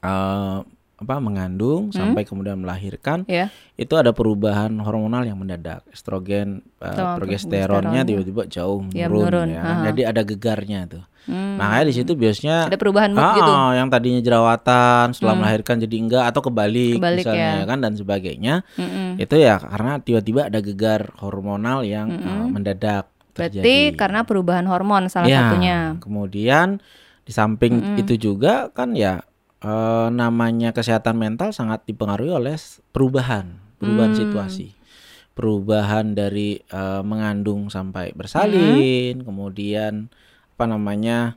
eh, 0.00 0.58
apa 0.96 1.20
mengandung 1.20 1.92
sampai 1.92 2.24
kemudian 2.24 2.56
melahirkan 2.56 3.28
Ya. 3.28 3.52
itu 3.76 3.92
ada 3.94 4.16
perubahan 4.16 4.72
hormonal 4.80 5.22
yang 5.22 5.36
mendadak. 5.36 5.84
Estrogen, 5.92 6.64
Sama 6.80 7.20
progesteronnya 7.20 8.00
tiba-tiba 8.02 8.48
jauh 8.48 8.80
menurun, 8.80 8.96
Ya, 8.96 9.06
menurun, 9.06 9.48
ya. 9.52 9.60
ha-ha. 9.60 9.84
Jadi 9.92 10.02
ada 10.02 10.22
gegarnya 10.24 10.80
tuh. 10.88 11.04
Hmm. 11.26 11.58
Makanya 11.58 11.84
di 11.84 11.94
situ 11.94 12.12
biasanya 12.14 12.70
Ada 12.70 12.78
perubahan 12.78 13.10
mood 13.10 13.20
Ah, 13.20 13.34
gitu. 13.34 13.52
yang 13.74 13.88
tadinya 13.90 14.20
jerawatan 14.20 15.10
setelah 15.10 15.34
melahirkan 15.34 15.76
jadi 15.76 15.96
enggak 15.98 16.24
atau 16.24 16.40
kebalik, 16.40 16.96
Kebalik, 16.96 17.18
misalnya 17.20 17.50
ya. 17.52 17.64
kan 17.66 17.78
dan 17.82 17.92
sebagainya. 17.92 18.54
Mm-mm. 18.74 19.18
Itu 19.18 19.34
ya 19.34 19.58
karena 19.58 19.98
tiba-tiba 19.98 20.46
ada 20.46 20.58
gegar 20.58 21.10
hormonal 21.18 21.82
yang 21.82 22.08
eh, 22.08 22.46
mendadak 22.46 23.10
Berarti 23.34 23.58
terjadi. 23.58 23.76
karena 23.94 24.20
perubahan 24.22 24.64
hormon 24.64 25.06
salah 25.06 25.26
Ya, 25.26 25.50
satunya. 25.50 25.98
Kemudian 25.98 26.78
di 27.22 27.32
samping 27.32 27.98
itu 27.98 28.14
juga 28.16 28.70
kan 28.70 28.94
ya 28.94 29.26
eh, 29.58 30.08
namanya 30.08 30.70
kesehatan 30.70 31.16
mental 31.16 31.50
sangat 31.50 31.82
dipengaruhi 31.84 32.30
oleh 32.30 32.54
perubahan, 32.90 33.50
perubahan 33.76 34.14
Hmm. 34.14 34.20
situasi. 34.22 34.66
Perubahan 35.32 36.14
dari 36.14 36.56
eh, 36.56 37.02
mengandung 37.02 37.66
sampai 37.66 38.14
bersalin, 38.14 39.20
kemudian 39.20 40.08
apa 40.56 40.64
namanya? 40.64 41.36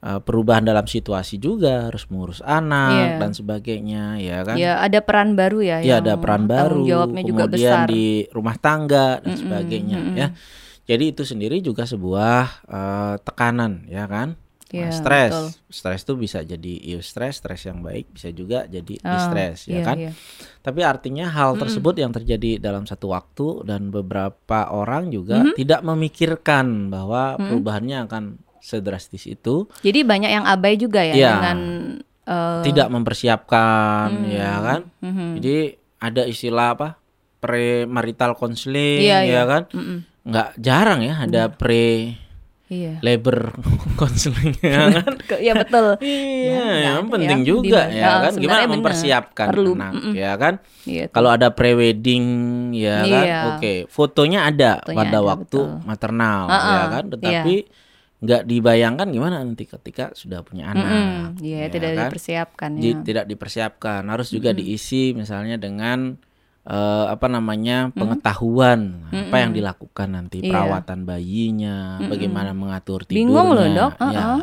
eh, 0.00 0.16
perubahan 0.16 0.64
dalam 0.64 0.88
situasi 0.88 1.36
juga 1.36 1.86
harus 1.92 2.08
mengurus 2.08 2.40
anak 2.40 2.88
Iya. 2.90 3.18
dan 3.20 3.30
sebagainya 3.30 4.04
ya 4.16 4.38
kan. 4.42 4.56
Ya 4.56 4.80
ada 4.80 4.98
peran 5.04 5.36
baru 5.36 5.60
ya. 5.60 5.84
Ya 5.84 6.00
ada 6.00 6.16
peran 6.16 6.48
baru, 6.48 6.88
jawabnya 6.88 7.22
juga 7.22 7.44
kemudian 7.44 7.84
besar. 7.84 7.86
di 7.86 8.04
rumah 8.32 8.56
tangga 8.56 9.20
dan 9.20 9.36
sebagainya 9.36 9.98
ya. 10.16 10.28
Jadi 10.88 11.04
itu 11.12 11.22
sendiri 11.22 11.60
juga 11.60 11.84
sebuah 11.84 12.64
eh, 12.66 13.14
tekanan 13.22 13.84
ya 13.86 14.08
kan. 14.08 14.40
Nah, 14.70 14.86
Iya, 14.86 14.90
stres, 14.92 15.32
betul. 15.32 15.48
stres 15.68 16.00
itu 16.00 16.14
bisa 16.14 16.38
jadi 16.40 16.72
eustress, 16.88 17.38
stres 17.38 17.62
yang 17.64 17.82
baik 17.82 18.06
bisa 18.10 18.30
juga 18.30 18.64
jadi 18.64 18.94
Ah, 19.02 19.10
distress 19.12 19.66
ya 19.66 19.72
iya, 19.72 19.82
kan. 19.82 19.96
iya. 19.98 20.12
Tapi 20.60 20.80
artinya 20.80 21.26
hal 21.26 21.58
tersebut 21.58 21.94
yang 21.96 22.10
terjadi 22.10 22.56
dalam 22.56 22.84
satu 22.84 23.10
waktu 23.10 23.64
dan 23.64 23.90
beberapa 23.90 24.70
orang 24.70 25.10
juga 25.10 25.42
tidak 25.52 25.82
memikirkan 25.82 26.86
bahwa 26.88 27.34
perubahannya 27.36 28.06
akan 28.06 28.24
sedrastis 28.60 29.24
itu, 29.24 29.66
Jadi 29.80 30.04
banyak 30.04 30.30
yang 30.30 30.44
abai 30.44 30.76
juga 30.76 31.00
ya 31.00 31.14
Iya. 31.14 31.30
dengan 31.34 31.58
eh, 32.22 32.62
tidak 32.62 32.88
mempersiapkan 32.88 34.08
ya 34.28 34.52
kan. 34.60 34.80
mhm. 35.00 35.28
Jadi 35.36 35.56
ada 35.98 36.22
istilah 36.24 36.68
apa? 36.72 36.88
premarital 37.40 38.36
counseling 38.36 39.00
Iya, 39.00 39.18
ya 39.18 39.26
iya. 39.26 39.42
kan? 39.44 39.62
Mm-mm. 39.72 39.98
Nggak 40.22 40.48
jarang 40.60 41.00
ya 41.00 41.14
ada 41.18 41.48
pre 41.48 42.14
Iya. 42.70 43.02
labor 43.02 43.50
konseling 43.98 44.54
ya 44.62 44.86
kan 44.94 45.18
Iya 45.36 45.52
betul. 45.58 45.98
iya 45.98 46.62
nggak 46.62 46.78
yang 46.86 47.06
penting 47.08 47.40
ya, 47.40 47.44
juga 47.44 47.80
di- 47.84 47.98
ya 47.98 48.10
kan 48.20 48.32
gimana 48.36 48.62
benar. 48.62 48.70
mempersiapkan 48.70 49.46
Perlu, 49.50 49.72
anak 49.74 49.92
mm-mm. 49.92 50.12
ya 50.14 50.32
kan 50.34 50.54
Iya. 50.86 51.04
kalau 51.10 51.28
ada 51.28 51.50
prewedding 51.50 52.24
ya 52.72 53.02
kan 53.02 53.24
Iya. 53.26 53.38
oke 53.50 53.72
fotonya 53.86 54.40
ada 54.44 54.70
Fotonya 54.80 54.96
pada 54.96 55.10
ada, 55.12 55.26
waktu 55.26 55.58
betul. 55.60 55.82
maternal 55.82 56.40
Uh-uh, 56.46 56.70
ya 56.70 56.82
kan 56.88 57.04
tetapi 57.10 57.54
nggak 58.20 58.42
dibayangkan 58.44 59.08
gimana 59.08 59.40
nanti 59.40 59.64
ketika 59.64 60.12
sudah 60.12 60.40
punya 60.40 60.70
anak 60.70 60.86
Mm-mm. 60.86 61.20
Iya, 61.40 61.58
ya 61.58 61.66
tidak 61.68 61.90
kan? 61.90 62.06
dipersiapkan 62.06 62.70
Di- 62.76 62.86
ya. 62.88 63.02
tidak 63.02 63.24
dipersiapkan 63.26 64.02
harus 64.06 64.28
juga 64.28 64.52
diisi 64.52 65.10
misalnya 65.10 65.56
dengan 65.56 66.20
eh, 66.62 67.06
apa 67.08 67.26
namanya 67.26 67.88
pengetahuan 67.90 69.08
apa 69.08 69.36
yang 69.38 69.50
dilakukan 69.50 70.08
nanti 70.10 70.40
Iya. 70.40 70.50
perawatan 70.50 71.02
bayinya 71.02 71.76
bagaimana 72.02 72.52
mengatur 72.52 73.02
tidurnya 73.02 73.16
Bingung 73.26 73.48
loh, 73.50 73.66
Dok. 73.66 73.92
ya 74.06 74.20
Uh-uh. 74.20 74.42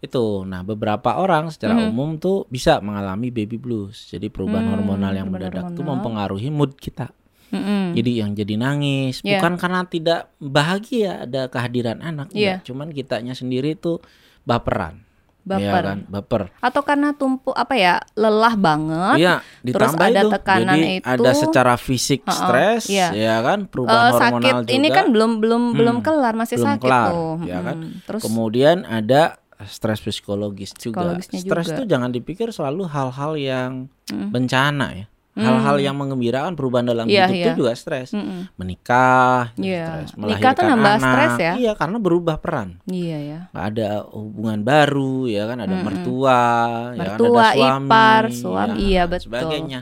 itu 0.00 0.24
nah 0.42 0.60
beberapa 0.60 1.14
orang 1.14 1.48
secara 1.48 1.78
umum 1.78 2.16
tuh 2.16 2.44
bisa 2.46 2.78
mengalami 2.78 3.30
baby 3.30 3.54
blues 3.54 4.08
jadi 4.08 4.26
perubahan 4.26 4.66
hormonal 4.68 5.12
yang 5.12 5.26
Mm, 5.26 5.32
perubahan 5.32 5.52
mendadak 5.54 5.64
tuh 5.68 5.74
hormonal. 5.78 5.90
mempengaruhi 5.94 6.48
mood 6.48 6.74
kita 6.74 7.14
Mm-mm. 7.48 7.92
jadi 7.92 8.10
yang 8.18 8.30
jadi 8.32 8.54
nangis 8.56 9.20
Iya. 9.20 9.38
bukan 9.38 9.54
karena 9.56 9.80
tidak 9.84 10.20
bahagia 10.36 11.22
ada 11.22 11.46
kehadiran 11.46 12.00
anak 12.00 12.32
Iya. 12.32 12.58
enggak. 12.58 12.66
cuman 12.66 12.88
kitanya 12.90 13.32
sendiri 13.32 13.74
tuh 13.74 14.02
baperan 14.42 15.06
Ya 15.42 15.58
Baper. 15.58 15.82
kan 15.84 15.98
baper 16.06 16.42
Atau 16.58 16.82
karena 16.82 17.10
tumpuk 17.12 17.50
apa 17.52 17.74
ya 17.74 17.94
lelah 18.14 18.54
banget. 18.54 19.16
Iya, 19.18 19.34
terus 19.64 19.90
ada 19.92 20.20
itu. 20.20 20.30
tekanan 20.30 20.70
Jadi 20.72 20.88
itu. 20.94 21.06
ada 21.08 21.30
secara 21.34 21.74
fisik 21.74 22.20
Ha-ha, 22.22 22.38
stres, 22.38 22.82
iya. 22.86 23.08
ya 23.10 23.36
kan, 23.40 23.66
perubahan 23.66 24.12
sakit 24.12 24.22
hormonal 24.32 24.58
juga. 24.62 24.70
ini 24.70 24.88
kan 24.88 25.06
belum 25.08 25.30
belum 25.38 25.62
belum 25.72 25.96
Hmm, 25.98 26.04
kelar 26.04 26.34
masih 26.34 26.56
belum 26.56 26.68
sakit 26.68 26.82
kelar, 26.84 27.10
tuh. 27.10 27.34
ya 27.42 27.58
kan. 27.60 27.76
Mm. 27.76 27.90
Terus 28.04 28.20
Kemudian 28.22 28.76
ada 28.84 29.22
stres 29.64 29.98
psikologis 29.98 30.70
juga. 30.74 31.18
Stres 31.18 31.42
juga. 31.66 31.76
tuh 31.76 31.86
jangan 31.86 32.10
dipikir 32.10 32.48
selalu 32.48 32.86
hal-hal 32.86 33.32
yang 33.34 33.72
Mm. 34.08 34.30
bencana 34.30 34.86
ya. 34.92 35.06
Hal-hal 35.32 35.80
yang 35.80 35.96
mengembirakan 35.96 36.52
perubahan 36.52 36.84
dalam 36.84 37.08
Iya, 37.08 37.24
hidup 37.24 37.32
iya. 37.32 37.44
itu 37.46 37.50
juga 37.58 37.72
stres. 37.72 38.12
Mm-mm. 38.12 38.52
Menikah, 38.54 39.52
itu 39.54 39.64
Iya. 39.64 39.84
stres. 40.04 40.10
Nikah 40.12 40.28
tuh 40.52 40.60
Melahirkan 40.60 40.64
nambah 40.68 40.92
anak, 40.92 41.02
stres 41.06 41.32
ya? 41.38 41.52
Iya, 41.56 41.72
karena 41.72 41.96
berubah 41.96 42.36
peran. 42.36 42.68
Iya 42.84 43.18
ya. 43.18 43.38
Nggak 43.48 43.66
ada 43.66 43.88
hubungan 44.10 44.60
baru 44.60 45.16
ya 45.24 45.42
kan 45.44 45.58
ada 45.58 45.74
mertua 45.74 46.42
ya 46.90 47.00
kan 47.02 47.16
Mertua, 47.16 47.40
ada 47.40 47.52
suami 47.54 47.86
ipar, 47.86 48.22
suami, 48.30 48.76
iya, 48.82 49.02
dan 49.02 49.10
betul. 49.10 49.24
sebagainya 49.24 49.80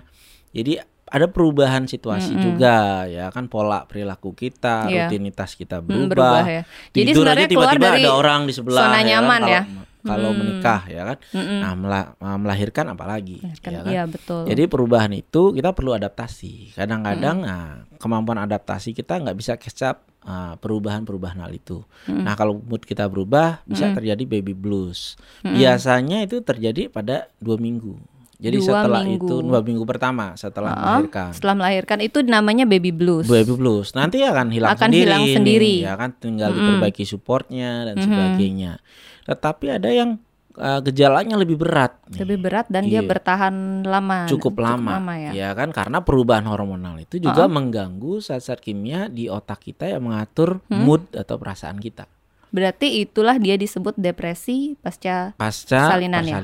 jadi 0.50 0.72
ada 1.04 1.26
perubahan 1.26 1.82
situasi 1.84 2.30
juga 2.36 2.78
ya 3.04 3.26
kan 3.28 3.46
pola 3.46 3.82
perilaku 3.82 4.30
kita 4.30 4.86
Iya. 4.86 5.06
rutinitas 5.06 5.54
kita 5.54 5.78
Hmm, 5.78 5.86
berubah, 6.06 6.06
berubah 6.08 6.42
ya. 6.44 6.62
Jadi 6.88 7.02
tidur 7.04 7.14
sebenarnya 7.20 7.42
aja 7.42 7.50
tiba-tiba 7.50 7.86
ada 7.92 8.10
orang 8.12 8.40
di 8.46 8.52
sebelah 8.52 8.78
zona 8.80 8.90
ya 8.90 8.94
kan, 8.94 9.06
nyaman 9.08 9.40
kalau- 9.40 9.66
kalau 10.02 10.32
menikah 10.32 10.82
ya 10.84 11.02
kan 11.04 11.18
Mm-mm. 11.30 11.58
nah 11.60 11.72
mela- 11.74 12.10
melahirkan 12.36 12.88
apalagi 12.88 13.40
Kan, 13.60 13.70
ya 13.70 13.80
kan 13.80 13.90
Iya 13.90 14.02
betul. 14.04 14.42
jadi 14.44 14.64
perubahan 14.64 15.12
itu 15.12 15.50
kita 15.50 15.70
perlu 15.70 15.92
adaptasi. 15.92 16.72
Kadang-kadang 16.72 17.36
Hmm. 17.38 17.46
nah, 17.46 17.66
kemampuan 17.96 18.40
adaptasi 18.40 18.92
kita 18.92 19.16
nggak 19.16 19.36
bisa 19.36 19.54
up 19.84 19.98
ah, 20.20 20.56
perubahan-perubahan 20.56 21.40
hal 21.40 21.52
itu. 21.52 21.80
Hmm. 22.04 22.24
Nah 22.24 22.34
kalau 22.34 22.56
mood 22.56 22.80
kita 22.80 23.04
berubah 23.06 23.60
bisa 23.64 23.88
terjadi 23.90 24.22
baby 24.22 24.52
blues. 24.52 25.16
Biasanya 25.42 26.22
itu 26.22 26.40
terjadi 26.40 26.88
pada 26.88 27.28
dua 27.36 27.56
minggu. 27.56 27.96
Jadi 28.40 28.56
Dua 28.56 28.66
setelah 28.72 29.04
minggu. 29.04 29.20
itu 29.20 29.34
dua 29.44 29.60
minggu 29.60 29.84
pertama 29.84 30.32
setelah 30.34 30.72
Ah, 30.72 30.80
melahirkan. 30.96 31.28
Setelah 31.30 31.54
melahirkan 31.54 31.98
itu 32.00 32.18
namanya 32.20 32.64
baby 32.64 32.88
blues. 32.88 33.28
Baby 33.28 33.52
blues 33.52 33.92
nanti 33.92 34.24
akan 34.24 34.48
hilang 34.48 34.72
Akan 34.72 34.88
sendiri, 34.88 35.04
hilang 35.04 35.24
sendiri. 35.28 35.74
ya 35.80 35.92
kan 35.94 36.10
tinggal 36.14 36.50
diperbaiki 36.50 37.04
supportnya 37.04 37.84
dan 37.84 38.00
sebagainya. 38.00 38.80
Tetapi 39.22 39.66
ada 39.70 39.92
yang 39.92 40.16
ah, 40.56 40.80
gejalanya 40.80 41.36
lebih 41.36 41.56
berat. 41.56 42.00
nih. 42.08 42.20
Lebih 42.20 42.38
berat 42.40 42.66
dan 42.66 42.82
dia 42.82 43.00
Iya. 43.00 43.06
bertahan 43.06 43.54
lama. 43.82 44.24
cukup 44.26 44.56
lama, 44.58 44.98
ya. 45.30 45.52
kan 45.52 45.68
karena 45.70 46.00
perubahan 46.00 46.44
hormonal 46.44 46.96
itu 46.96 47.16
juga 47.16 47.44
mengganggu 47.46 48.18
zat-zat 48.18 48.58
kimia 48.58 49.06
di 49.06 49.28
otak 49.28 49.62
kita 49.62 49.84
yang 49.86 50.00
mengatur 50.02 50.64
Hmm? 50.66 50.80
mood 50.80 51.06
atau 51.12 51.36
perasaan 51.36 51.76
kita 51.76 52.08
Berarti 52.50 52.98
itulah 53.00 53.38
dia 53.38 53.54
disebut 53.54 53.94
depresi 53.94 54.74
pasca 54.76 55.38
pasca 55.38 55.86
Persalinan 55.86 56.24
ya? 56.24 56.34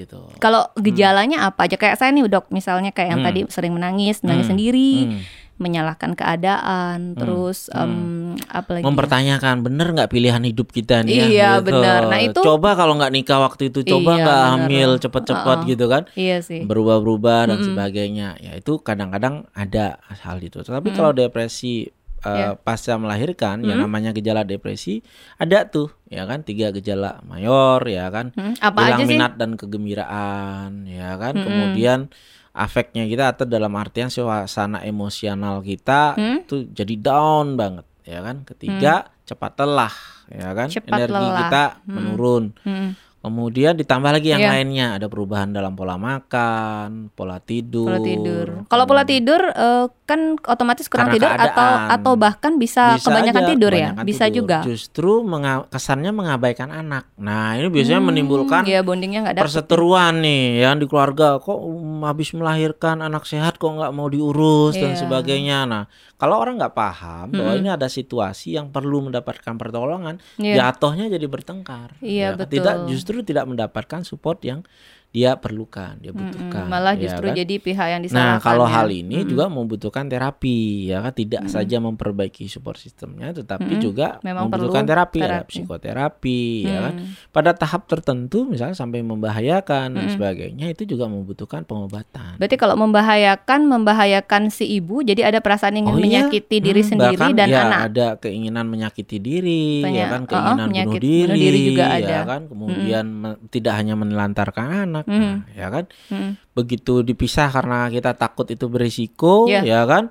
Gitu. 0.00 0.32
Kalau 0.38 0.68
gejalanya 0.74 1.44
apa 1.46 1.68
aja 1.68 1.76
kayak 1.76 1.96
saya 1.96 2.10
nih 2.10 2.24
dok, 2.24 2.48
misalnya 2.48 2.90
kayak 2.90 3.08
yang 3.12 3.20
Hmm. 3.20 3.28
tadi 3.28 3.40
sering 3.48 3.72
menangis, 3.72 4.20
menangis 4.20 4.48
Hmm. 4.48 4.52
sendiri, 4.56 4.92
Hmm. 5.06 5.20
menyalahkan 5.56 6.16
keadaan, 6.16 7.12
terus 7.14 7.68
em, 7.68 8.32
apa 8.48 8.68
lagi? 8.72 8.80
ya? 8.80 8.88
Mempertanyakan 8.88 9.60
bener 9.60 9.92
nggak 9.92 10.08
pilihan 10.08 10.40
hidup 10.40 10.72
kita 10.72 11.04
nih 11.04 11.12
ya, 11.12 11.24
Iya, 11.28 11.50
gitu. 11.60 11.66
benar. 11.68 12.00
Nah, 12.08 12.16
itu- 12.18 12.40
coba 12.40 12.72
kalau 12.72 12.96
nggak 12.96 13.12
nikah 13.12 13.44
waktu 13.44 13.68
itu, 13.68 13.84
coba 13.84 14.16
Iya, 14.16 14.22
nggak 14.24 14.40
benar. 14.40 14.52
hamil 14.56 14.90
cepet-cepet 14.96 15.58
Uh-uh. 15.60 15.68
gitu 15.68 15.84
kan, 15.84 16.02
Iya 16.16 16.40
sih. 16.40 16.64
berubah-berubah 16.64 17.40
dan 17.46 17.58
sebagainya. 17.60 18.40
Ya 18.40 18.56
itu 18.56 18.80
kadang-kadang 18.80 19.52
ada 19.52 20.00
hal 20.00 20.40
itu. 20.40 20.64
Tapi 20.64 20.96
kalau 20.96 21.12
depresi 21.12 21.92
Uh, 22.20 22.52
pasca 22.60 22.94
melahirkan, 22.94 23.64
ya 23.64 23.72
namanya 23.74 24.12
gejala 24.12 24.44
depresi 24.44 25.00
ada 25.36 25.64
tuh, 25.64 25.88
ya 26.04 26.28
kan 26.28 26.44
tiga 26.44 26.68
gejala 26.68 27.24
mayor, 27.24 27.80
ya 27.82 28.12
kan. 28.12 28.36
Hmm, 28.36 28.52
apa 28.60 28.92
hilang 28.92 29.08
minat 29.08 29.32
dan 29.34 29.56
kegembiraan 29.56 30.84
ya 30.84 31.16
kan. 31.16 31.32
Kemudian 31.34 32.12
afeknya 32.50 33.06
kita 33.06 33.32
atau 33.32 33.46
dalam 33.46 33.72
artian 33.72 34.10
suasana 34.10 34.82
emosional 34.82 35.62
kita 35.62 36.12
Hmm? 36.12 36.44
itu 36.44 36.68
jadi 36.68 36.94
down 37.00 37.56
banget 37.56 37.86
ya 38.04 38.20
kan. 38.20 38.44
Ketiga 38.44 39.08
cepat 39.24 39.56
lelah 39.56 39.94
ya 40.28 40.52
kan. 40.52 40.68
Cepat 40.68 40.92
energi 40.98 41.14
lelah. 41.16 41.38
kita 41.40 41.62
menurun. 41.86 42.44
Hmm, 42.60 42.90
kemudian 43.20 43.76
ditambah 43.76 44.10
lagi 44.10 44.28
yang 44.32 44.42
Iya. 44.42 44.50
lainnya 44.50 44.86
ada 44.96 45.06
perubahan 45.06 45.52
dalam 45.52 45.76
pola 45.76 46.00
makan 46.00 47.12
pola 47.12 47.36
tidur. 47.38 47.86
Pola 47.86 48.00
tidur. 48.00 48.46
Kalau 48.66 48.84
pola 48.84 49.04
tidur 49.04 49.40
eh, 49.46 49.86
kan 50.10 50.20
otomatis 50.42 50.84
kurang 50.84 51.06
Karena 51.06 51.16
tidur 51.16 51.30
atau 51.30 51.46
keadaan. 51.70 51.88
atau 51.92 52.12
bahkan 52.14 52.52
bisa, 52.54 52.82
Bisa 52.92 53.06
kebanyakan 53.06 53.38
aja, 53.38 53.48
tidur 53.48 53.70
ya? 53.70 53.78
kebanyakan 53.86 54.04
Bisa 54.04 54.24
tidur. 54.24 54.34
juga. 54.36 54.58
justru 54.64 55.10
menga- 55.22 55.66
kesannya 55.68 56.10
mengabaikan 56.10 56.68
anak 56.68 57.06
nah 57.14 57.54
ini 57.54 57.68
biasanya 57.68 58.02
menimbulkan 58.02 58.62
Iya, 58.62 58.82
bondingnya 58.82 59.30
dapet. 59.30 59.40
perseteruan 59.40 60.18
nih 60.18 60.42
yang 60.60 60.76
di 60.76 60.84
keluarga 60.84 61.38
kok 61.38 61.54
um, 61.54 62.02
habis 62.02 62.32
melahirkan 62.32 62.98
anak 63.00 63.22
sehat 63.22 63.54
kok 63.54 63.70
nggak 63.70 63.92
mau 63.92 64.06
diurus 64.06 64.74
dan 64.74 64.92
Iya. 64.92 65.00
sebagainya 65.00 65.58
nah 65.62 65.84
kalau 66.16 66.36
orang 66.36 66.58
nggak 66.58 66.74
paham 66.74 67.30
bahwa 67.30 67.54
ini 67.54 67.68
ada 67.68 67.86
situasi 67.86 68.52
yang 68.52 68.68
perlu 68.68 69.00
mendapatkan 69.02 69.54
pertolongan 69.54 70.18
Iya. 70.36 70.68
jatuhnya 70.68 71.06
jadi 71.08 71.24
bertengkar 71.24 71.94
Iya, 72.00 72.26
ya 72.26 72.36
betul. 72.36 72.50
tidak 72.56 72.74
justru 72.86 73.16
tidak 73.22 73.46
mendapatkan 73.46 74.02
support 74.02 74.42
yang 74.42 74.66
dia 75.10 75.34
perlukan 75.34 75.98
dia 75.98 76.14
butuhkan 76.14 76.66
malah 76.66 76.94
ya 76.94 77.02
justru 77.04 77.26
kan? 77.26 77.36
jadi 77.36 77.54
pihak 77.56 77.86
yang 77.88 78.00
disalahkan. 78.00 78.30
Nah, 78.30 78.38
kalau 78.38 78.62
ya. 78.64 78.74
hal 78.76 78.88
ini 78.88 79.16
juga 79.24 79.46
membutuhkan 79.46 80.06
terapi, 80.06 80.58
ya 80.86 81.00
kan 81.00 81.10
tidak 81.10 81.42
saja 81.46 81.76
memperbaiki 81.78 82.46
support 82.46 82.78
sistemnya, 82.78 83.30
tetapi 83.32 83.82
juga 83.82 84.22
Memang 84.22 84.46
membutuhkan 84.46 84.86
terapi, 84.86 85.18
ada 85.18 85.42
terapi. 85.42 85.50
psikoterapi, 85.52 86.40
ya 86.62 86.78
kan. 86.80 86.94
Hmm. 86.96 87.10
Pada 87.28 87.50
tahap 87.52 87.84
tertentu, 87.84 88.46
misalnya 88.46 88.72
sampai 88.72 89.02
membahayakan 89.02 89.88
dan 89.92 90.06
sebagainya, 90.08 90.70
itu 90.70 90.86
juga 90.86 91.04
membutuhkan 91.04 91.64
pengobatan. 91.64 92.38
Berarti 92.38 92.54
kalau 92.54 92.78
membahayakan, 92.78 93.66
membahayakan 93.66 94.42
si 94.48 94.70
ibu, 94.70 95.02
jadi 95.02 95.26
ada 95.26 95.40
perasaan 95.40 95.74
ingin 95.76 95.90
Oh 95.90 95.98
iya, 95.98 96.22
menyakiti 96.22 96.56
diri 96.60 96.80
hmm, 96.80 96.88
sendiri 96.88 97.18
bahkan 97.18 97.34
dan 97.34 97.48
ya 97.48 97.60
anak. 97.64 97.80
ada 97.84 98.06
keinginan 98.16 98.66
menyakiti 98.66 99.18
diri, 99.18 99.82
Banyak, 99.82 99.96
ya 99.96 100.06
kan, 100.08 100.22
keinginan 100.24 100.54
bunuh 100.56 100.70
menyakit- 100.70 101.02
diri, 101.02 101.26
bunuh 101.26 101.34
diri 101.36 101.60
juga 101.68 101.84
ya 101.88 101.98
ada. 101.98 102.18
kan, 102.24 102.40
kemudian 102.46 103.04
me- 103.08 103.38
tidak 103.48 103.74
hanya 103.74 103.94
menelantarkan 103.94 104.66
anak, 104.86 104.99
nah, 105.06 105.46
ya 105.52 105.68
kan, 105.68 105.84
Hmm. 106.08 106.32
begitu 106.52 107.00
dipisah 107.00 107.48
karena 107.48 107.86
kita 107.86 108.12
takut 108.12 108.44
itu 108.48 108.66
berisiko, 108.66 109.46
Iya. 109.46 109.62
ya 109.62 109.80
kan, 109.84 110.10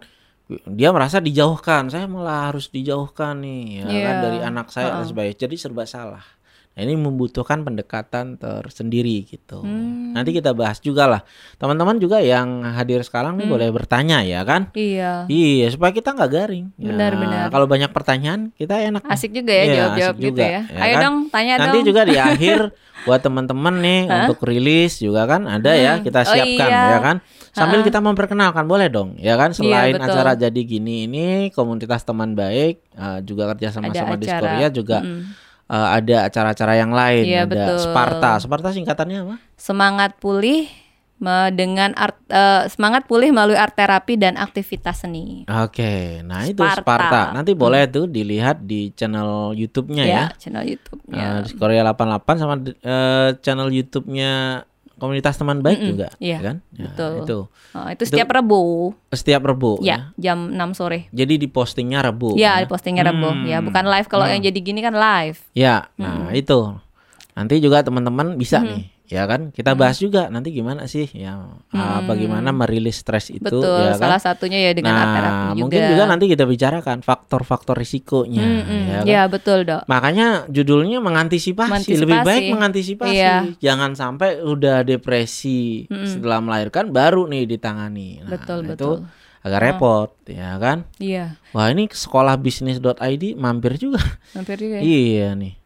dia 0.65 0.89
merasa 0.89 1.22
dijauhkan, 1.22 1.88
saya 1.88 2.10
malah 2.10 2.50
harus 2.50 2.69
dijauhkan 2.69 3.38
nih, 3.38 3.63
ya 3.79 3.86
kan, 3.86 3.93
Iya, 3.93 4.12
dari 4.24 4.39
anak 4.41 4.67
saya 4.72 4.98
dan 4.98 5.05
sebagainya, 5.05 5.46
jadi 5.46 5.55
serba 5.60 5.86
salah. 5.86 6.25
Nah, 6.79 6.88
ini 6.88 6.95
membutuhkan 6.95 7.59
pendekatan 7.59 8.39
tersendiri 8.39 9.27
gitu. 9.27 9.59
Hmm. 9.59 10.15
Nanti 10.15 10.31
kita 10.31 10.55
bahas 10.55 10.79
juga 10.79 11.12
lah. 11.12 11.21
Teman-teman 11.59 12.00
juga 12.00 12.24
yang 12.24 12.63
hadir 12.63 13.03
sekarang 13.03 13.36
nih 13.36 13.51
boleh 13.51 13.67
bertanya 13.67 14.24
ya 14.24 14.48
kan? 14.48 14.71
Iya. 14.71 15.27
Iya, 15.27 15.75
supaya 15.75 15.91
kita 15.91 16.15
nggak 16.15 16.31
garing. 16.31 16.71
Ya, 16.79 16.95
Benar-benar. 16.95 17.51
Kalau 17.51 17.67
banyak 17.67 17.91
pertanyaan, 17.91 18.55
kita 18.55 18.79
enak. 18.79 19.03
Asik 19.03 19.36
juga 19.36 19.51
ya 19.51 19.63
Iya, 19.63 19.75
jawab-jawab 19.75 20.15
asik 20.15 20.24
gitu 20.24 20.31
juga, 20.31 20.45
ya. 20.48 20.62
ya 20.63 20.79
Ayo 20.79 20.93
kan? 20.95 21.03
dong, 21.03 21.17
tanya 21.27 21.53
Nanti 21.59 21.77
dong. 21.77 21.86
juga 21.86 22.01
di 22.07 22.15
akhir 22.31 22.59
buat 23.00 23.19
teman-teman 23.19 23.75
nih 23.79 24.01
untuk 24.07 24.39
rilis 24.43 25.00
juga 25.00 25.24
kan 25.24 25.48
ada 25.48 25.71
ya 25.71 26.00
kita 26.00 26.19
Oh 26.19 26.31
siapkan 26.31 26.67
iya. 26.67 26.95
ya 26.95 27.00
kan. 27.00 27.17
Sambil 27.50 27.79
kita 27.81 28.00
memperkenalkan 28.00 28.63
boleh 28.65 28.88
dong 28.88 29.15
ya 29.15 29.36
kan 29.36 29.51
selain 29.51 29.95
betul. 29.95 30.15
acara 30.15 30.31
jadi 30.33 30.62
gini 30.62 31.07
ini 31.07 31.25
komunitas 31.50 32.03
teman 32.03 32.31
baik 32.31 32.79
eh, 32.89 33.19
juga 33.24 33.51
kerja 33.51 33.67
sama 33.69 33.91
Ada 33.91 34.00
sama 34.00 34.15
acara. 34.15 34.21
Diskoria 34.21 34.67
juga 34.69 35.00
Mm-mm. 35.00 35.49
Eh, 35.70 35.90
ada 36.02 36.18
acara-acara 36.26 36.74
yang 36.76 36.92
lain 36.92 37.24
Iya, 37.26 37.46
ada 37.46 37.54
betul. 37.54 37.78
Sparta. 37.86 38.32
Sparta 38.42 38.70
singkatannya 38.74 39.18
apa? 39.24 39.36
Semangat 39.56 40.18
pulih 40.18 40.68
dengan 41.52 41.92
art, 42.00 42.16
uh, 42.32 42.64
semangat 42.72 43.04
pulih 43.04 43.36
melalui 43.36 43.60
art 43.60 43.76
terapi 43.76 44.16
dan 44.16 44.40
aktivitas 44.40 45.04
seni. 45.04 45.44
Oke, 45.52 46.24
nah 46.24 46.48
itu 46.48 46.64
Sparta. 46.64 47.36
Nanti 47.36 47.52
boleh 47.52 47.84
hmm. 47.86 47.92
tuh 47.92 48.06
dilihat 48.08 48.64
di 48.64 48.96
channel 48.96 49.52
YouTube-nya 49.52 50.04
ya. 50.08 50.16
ya. 50.16 50.26
channel 50.40 50.64
YouTube-nya. 50.64 51.44
Uh, 51.44 51.60
Korea 51.60 51.84
88 51.84 52.40
sama 52.40 52.56
uh, 52.64 53.36
channel 53.44 53.68
YouTube-nya 53.68 54.64
komunitas 55.00 55.39
teman 55.39 55.63
baik 55.63 55.79
mm 55.79 55.84
-mm, 55.84 55.91
juga, 55.96 56.08
iya, 56.20 56.38
kan? 56.44 56.56
Ya, 56.75 56.91
betul. 56.91 57.13
Itu. 57.24 57.39
Oh, 57.74 57.88
itu 57.88 58.03
setiap 58.06 58.29
Rebu. 58.29 58.62
Setiap 59.15 59.41
Rebu. 59.48 59.79
Ya, 59.79 60.13
ya, 60.20 60.36
jam 60.36 60.51
6 60.53 60.77
sore. 60.77 61.08
Jadi 61.15 61.39
di 61.39 61.48
postingnya 61.48 62.03
Rebu. 62.03 62.36
Ya, 62.36 62.60
ya? 62.60 62.63
di 62.63 62.68
postingnya 62.68 63.08
Rebu. 63.08 63.29
Ya, 63.32 63.34
hmm. 63.34 63.48
Ya, 63.48 63.58
bukan 63.63 63.86
live. 63.88 64.08
Kalau 64.12 64.27
hmm. 64.27 64.34
yang 64.36 64.41
jadi 64.51 64.60
gini 64.60 64.79
kan 64.84 64.94
live. 64.94 65.39
Ya, 65.56 65.88
nah 65.96 66.29
hmm. 66.29 66.36
itu. 66.36 66.60
Nanti 67.34 67.63
juga 67.63 67.79
teman-teman 67.82 68.36
bisa 68.36 68.60
hmm. 68.60 68.68
nih 68.68 68.99
ya 69.10 69.25
kan 69.25 69.50
kita 69.50 69.74
bahas 69.74 69.98
hmm. 69.98 70.06
juga 70.06 70.22
nanti 70.30 70.54
gimana 70.54 70.86
sih 70.86 71.10
ya 71.10 71.34
hmm. 71.74 72.06
bagaimana 72.06 72.54
merilis 72.54 73.01
stres 73.01 73.34
itu 73.34 73.42
Betul, 73.42 73.89
ya 73.89 73.98
kan 73.98 74.06
salah 74.06 74.22
satunya 74.22 74.70
ya 74.70 74.72
dengan 74.78 74.94
nah, 74.94 75.13
terapi 75.18 75.50
juga 75.50 75.62
mungkin 75.66 75.82
juga 75.89 76.04
nanti 76.06 76.25
kita 76.30 76.46
bicarakan 76.46 76.98
faktor-faktor 77.01 77.74
risikonya 77.74 78.46
hmm, 78.46 78.62
hmm. 78.62 78.84
ya, 78.86 78.98
kan? 79.01 79.06
ya 79.10 79.22
betul 79.25 79.66
dok 79.66 79.82
makanya 79.89 80.46
judulnya 80.46 81.01
mengantisipasi, 81.01 81.70
mengantisipasi. 81.74 82.04
lebih 82.06 82.20
baik 82.22 82.44
mengantisipasi 82.54 83.18
iya. 83.18 83.50
jangan 83.58 83.98
sampai 83.98 84.46
udah 84.46 84.86
depresi 84.86 85.89
hmm. 85.89 86.06
setelah 86.06 86.38
melahirkan 86.46 86.94
baru 86.94 87.25
nih 87.25 87.50
ditangani 87.50 88.22
nah, 88.22 88.38
betul 88.38 88.62
itu 88.62 88.70
betul 88.78 88.96
agak 89.42 89.60
repot 89.66 90.10
oh. 90.13 90.30
ya 90.30 90.62
kan 90.62 90.86
iya 91.01 91.39
wah 91.58 91.66
ini 91.74 91.89
sekolah 91.89 92.38
bisnis.id 92.38 93.24
mampir 93.42 93.82
juga 93.82 94.06
mampir 94.38 94.62
juga 94.62 94.78
ya? 94.78 94.82
iya 94.86 95.28
nih 95.34 95.58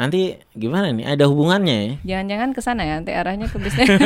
Nanti 0.00 0.32
gimana 0.56 0.88
nih? 0.96 1.04
Ada 1.04 1.28
hubungannya 1.28 1.76
ya? 1.76 1.92
Jangan-jangan 2.16 2.56
ke 2.56 2.60
sana 2.64 2.88
ya, 2.88 2.96
nanti 2.96 3.12
arahnya 3.12 3.52
ke 3.52 3.60
bisnis. 3.60 3.84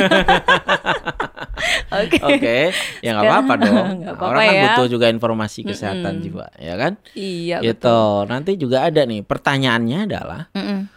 Oke. 1.94 2.18
Oke, 2.18 2.34
okay. 2.34 2.62
ya 2.98 3.14
nggak 3.14 3.30
apa-apa 3.30 3.54
dong. 3.62 3.86
Gak 4.02 4.18
apa 4.18 4.18
-apa 4.18 4.30
Orang 4.34 4.42
kan 4.42 4.54
ya. 4.58 4.64
butuh 4.74 4.86
juga 4.90 5.06
informasi 5.06 5.62
kesehatan 5.62 6.02
mm 6.02 6.18
-mm. 6.18 6.24
jiwa, 6.26 6.46
ya 6.58 6.74
kan? 6.74 6.92
Iya. 7.14 7.56
Gitu. 7.62 7.86
Betul. 7.86 8.20
Nanti 8.26 8.50
juga 8.58 8.78
ada 8.90 9.06
nih. 9.06 9.22
Pertanyaannya 9.22 9.98
adalah, 10.10 10.50
mm 10.50 10.64
-mm 10.66 10.93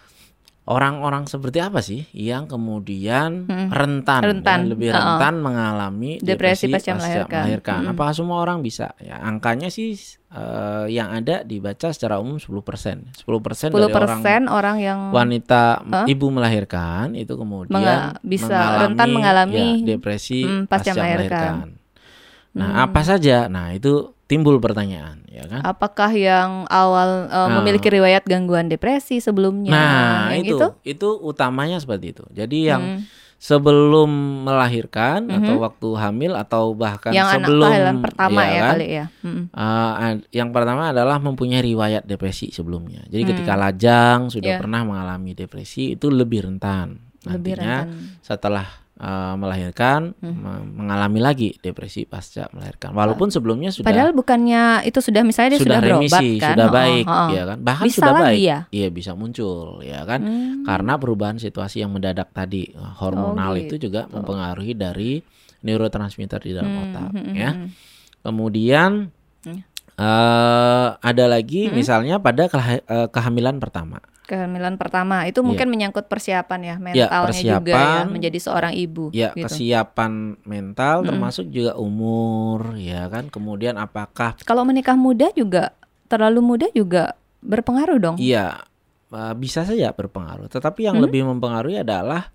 orang-orang 0.67 1.23
seperti 1.31 1.63
apa 1.63 1.79
sih 1.79 2.03
yang 2.11 2.43
kemudian 2.45 3.47
hmm. 3.47 3.71
rentan, 3.71 4.21
rentan. 4.21 4.59
Ya, 4.67 4.69
lebih 4.75 4.89
rentan 4.91 5.33
uh 5.33 5.39
-oh. 5.39 5.45
mengalami 5.47 6.11
depresi, 6.19 6.67
depresi 6.67 6.75
pasca, 6.75 6.91
melahirkan. 6.99 7.39
melahirkan. 7.39 7.79
Hmm. 7.87 7.91
Apakah 7.95 8.13
semua 8.13 8.37
orang 8.43 8.59
bisa? 8.59 8.91
Ya, 8.99 9.15
angkanya 9.23 9.71
sih 9.71 9.95
uh, 10.35 10.83
yang 10.91 11.15
ada 11.15 11.47
dibaca 11.47 11.87
secara 11.95 12.19
umum 12.19 12.35
10%. 12.35 12.51
10% 12.51 13.15
10% 13.23 13.71
dari 13.71 13.93
orang, 13.95 14.43
orang 14.51 14.77
yang 14.83 14.99
wanita 15.15 15.87
uh? 15.87 16.05
ibu 16.05 16.27
melahirkan 16.27 17.15
itu 17.15 17.33
kemudian 17.39 17.71
Menga 17.71 18.19
bisa 18.19 18.51
mengalami, 18.51 18.83
rentan 18.83 19.07
mengalami 19.15 19.63
ya, 19.63 19.95
depresi 19.95 20.43
pasca, 20.67 20.91
pasca 20.91 20.91
melahirkan. 20.99 21.31
melahirkan. 21.31 21.77
Nah, 22.57 22.69
hmm. 22.73 22.83
apa 22.89 23.01
saja? 23.05 23.47
Nah, 23.47 23.71
itu 23.71 24.16
timbul 24.27 24.59
pertanyaan 24.59 25.23
ya 25.31 25.47
kan 25.47 25.63
apakah 25.63 26.11
yang 26.11 26.67
awal 26.67 27.31
uh, 27.31 27.47
nah, 27.47 27.59
memiliki 27.59 27.87
riwayat 27.87 28.27
gangguan 28.27 28.67
depresi 28.67 29.23
sebelumnya 29.23 29.71
nah 29.71 30.35
yang 30.35 30.43
itu, 30.43 30.57
itu 30.59 30.67
itu 30.83 31.09
utamanya 31.23 31.79
seperti 31.79 32.11
itu 32.11 32.23
jadi 32.35 32.75
yang 32.75 32.83
hmm. 32.83 33.01
sebelum 33.39 34.11
melahirkan 34.43 35.31
-hmm. 35.31 35.37
atau 35.39 35.55
waktu 35.63 35.89
hamil 35.95 36.31
atau 36.35 36.75
bahkan 36.75 37.15
yang 37.15 37.31
sebelum 37.39 37.71
anak 37.71 38.03
pertama 38.03 38.41
ya, 38.43 38.51
ya 38.51 38.59
kan, 38.59 38.71
kali 38.75 38.87
ya 38.91 39.05
hmm. 39.23 39.43
uh, 39.55 40.13
yang 40.35 40.49
pertama 40.51 40.83
adalah 40.91 41.17
mempunyai 41.23 41.63
riwayat 41.63 42.03
depresi 42.03 42.51
sebelumnya 42.51 43.07
jadi 43.07 43.23
hmm. 43.23 43.31
ketika 43.31 43.53
lajang 43.55 44.27
sudah 44.27 44.51
yeah. 44.55 44.59
pernah 44.59 44.83
mengalami 44.83 45.31
depresi 45.39 45.95
itu 45.95 46.11
lebih 46.11 46.51
rentan 46.51 46.99
lebih 47.23 47.55
nantinya 47.55 47.79
rentan. 47.87 48.19
setelah 48.19 48.86
uh, 48.97 49.33
melahirkan 49.37 50.13
hmm. 50.17 50.77
mengalami 50.77 51.19
lagi 51.21 51.49
depresi 51.61 52.03
pasca 52.03 52.49
melahirkan 52.53 52.93
walaupun 52.93 53.29
sebelumnya 53.29 53.69
sudah 53.69 53.87
padahal 53.87 54.11
bukannya 54.13 54.85
itu 54.85 54.99
sudah 54.99 55.21
misalnya 55.21 55.57
dia 55.57 55.61
sudah, 55.61 55.79
sudah 55.79 55.89
remisi, 55.97 56.11
berobat 56.11 56.41
kan 56.41 56.55
sudah 56.57 56.69
baik 56.69 57.05
oh, 57.05 57.13
oh. 57.13 57.29
ya 57.29 57.43
kan 57.45 57.57
bahkan 57.61 57.85
bisa 57.85 57.97
sudah 58.01 58.13
baik 58.13 58.41
ya? 58.41 58.59
iya 58.73 58.87
bisa 58.89 59.11
muncul 59.13 59.81
ya 59.85 59.99
kan 60.03 60.19
hmm. 60.21 60.65
karena 60.65 60.93
perubahan 60.97 61.37
situasi 61.37 61.81
yang 61.85 61.91
mendadak 61.93 62.29
tadi 62.33 62.73
hormonal 62.97 63.53
oh, 63.53 63.57
gitu. 63.61 63.77
itu 63.77 63.89
juga 63.89 64.09
mempengaruhi 64.09 64.73
dari 64.73 65.21
neurotransmitter 65.61 66.41
di 66.41 66.51
dalam 66.53 66.69
hmm, 66.69 66.83
otak 66.89 67.09
hmm, 67.13 67.33
ya 67.33 67.51
hmm. 67.53 67.67
kemudian 68.25 68.91
hmm. 69.45 69.63
Uh, 69.97 70.93
ada 71.01 71.25
lagi 71.25 71.65
hmm. 71.65 71.73
misalnya 71.73 72.21
pada 72.21 72.45
eh, 72.45 73.09
kehamilan 73.09 73.57
pertama 73.57 73.97
kehamilan 74.27 74.75
pertama 74.75 75.23
itu 75.23 75.39
iya. 75.39 75.47
mungkin 75.47 75.67
yeah. 75.67 75.73
menyangkut 75.73 76.05
persiapan 76.11 76.59
ya, 76.59 76.67
ya 76.67 76.75
mentalnya 76.77 77.07
ya, 77.07 77.27
persiapan, 77.31 77.55
juga 77.63 77.73
ya 77.79 78.03
menjadi 78.05 78.37
seorang 78.43 78.73
ibu. 78.75 79.05
Ya 79.15 79.31
gitu. 79.31 79.47
kesiapan 79.47 80.11
mental 80.43 80.95
hmm. 81.01 81.07
termasuk 81.07 81.45
juga 81.47 81.79
umur 81.79 82.75
ya 82.75 83.07
kan. 83.07 83.31
Kemudian 83.31 83.79
apakah 83.79 84.35
kalau 84.43 84.67
menikah 84.67 84.99
muda 84.99 85.31
juga 85.33 85.73
terlalu 86.11 86.43
muda 86.43 86.67
juga 86.75 87.15
berpengaruh 87.41 87.97
dong? 87.97 88.15
Iya 88.19 88.67
uh, 89.11 89.33
bisa 89.33 89.63
saja 89.63 89.95
berpengaruh. 89.95 90.51
Tetapi 90.51 90.87
yang 90.87 90.99
hmm? 90.99 91.05
lebih 91.07 91.21
mempengaruhi 91.27 91.81
adalah 91.81 92.31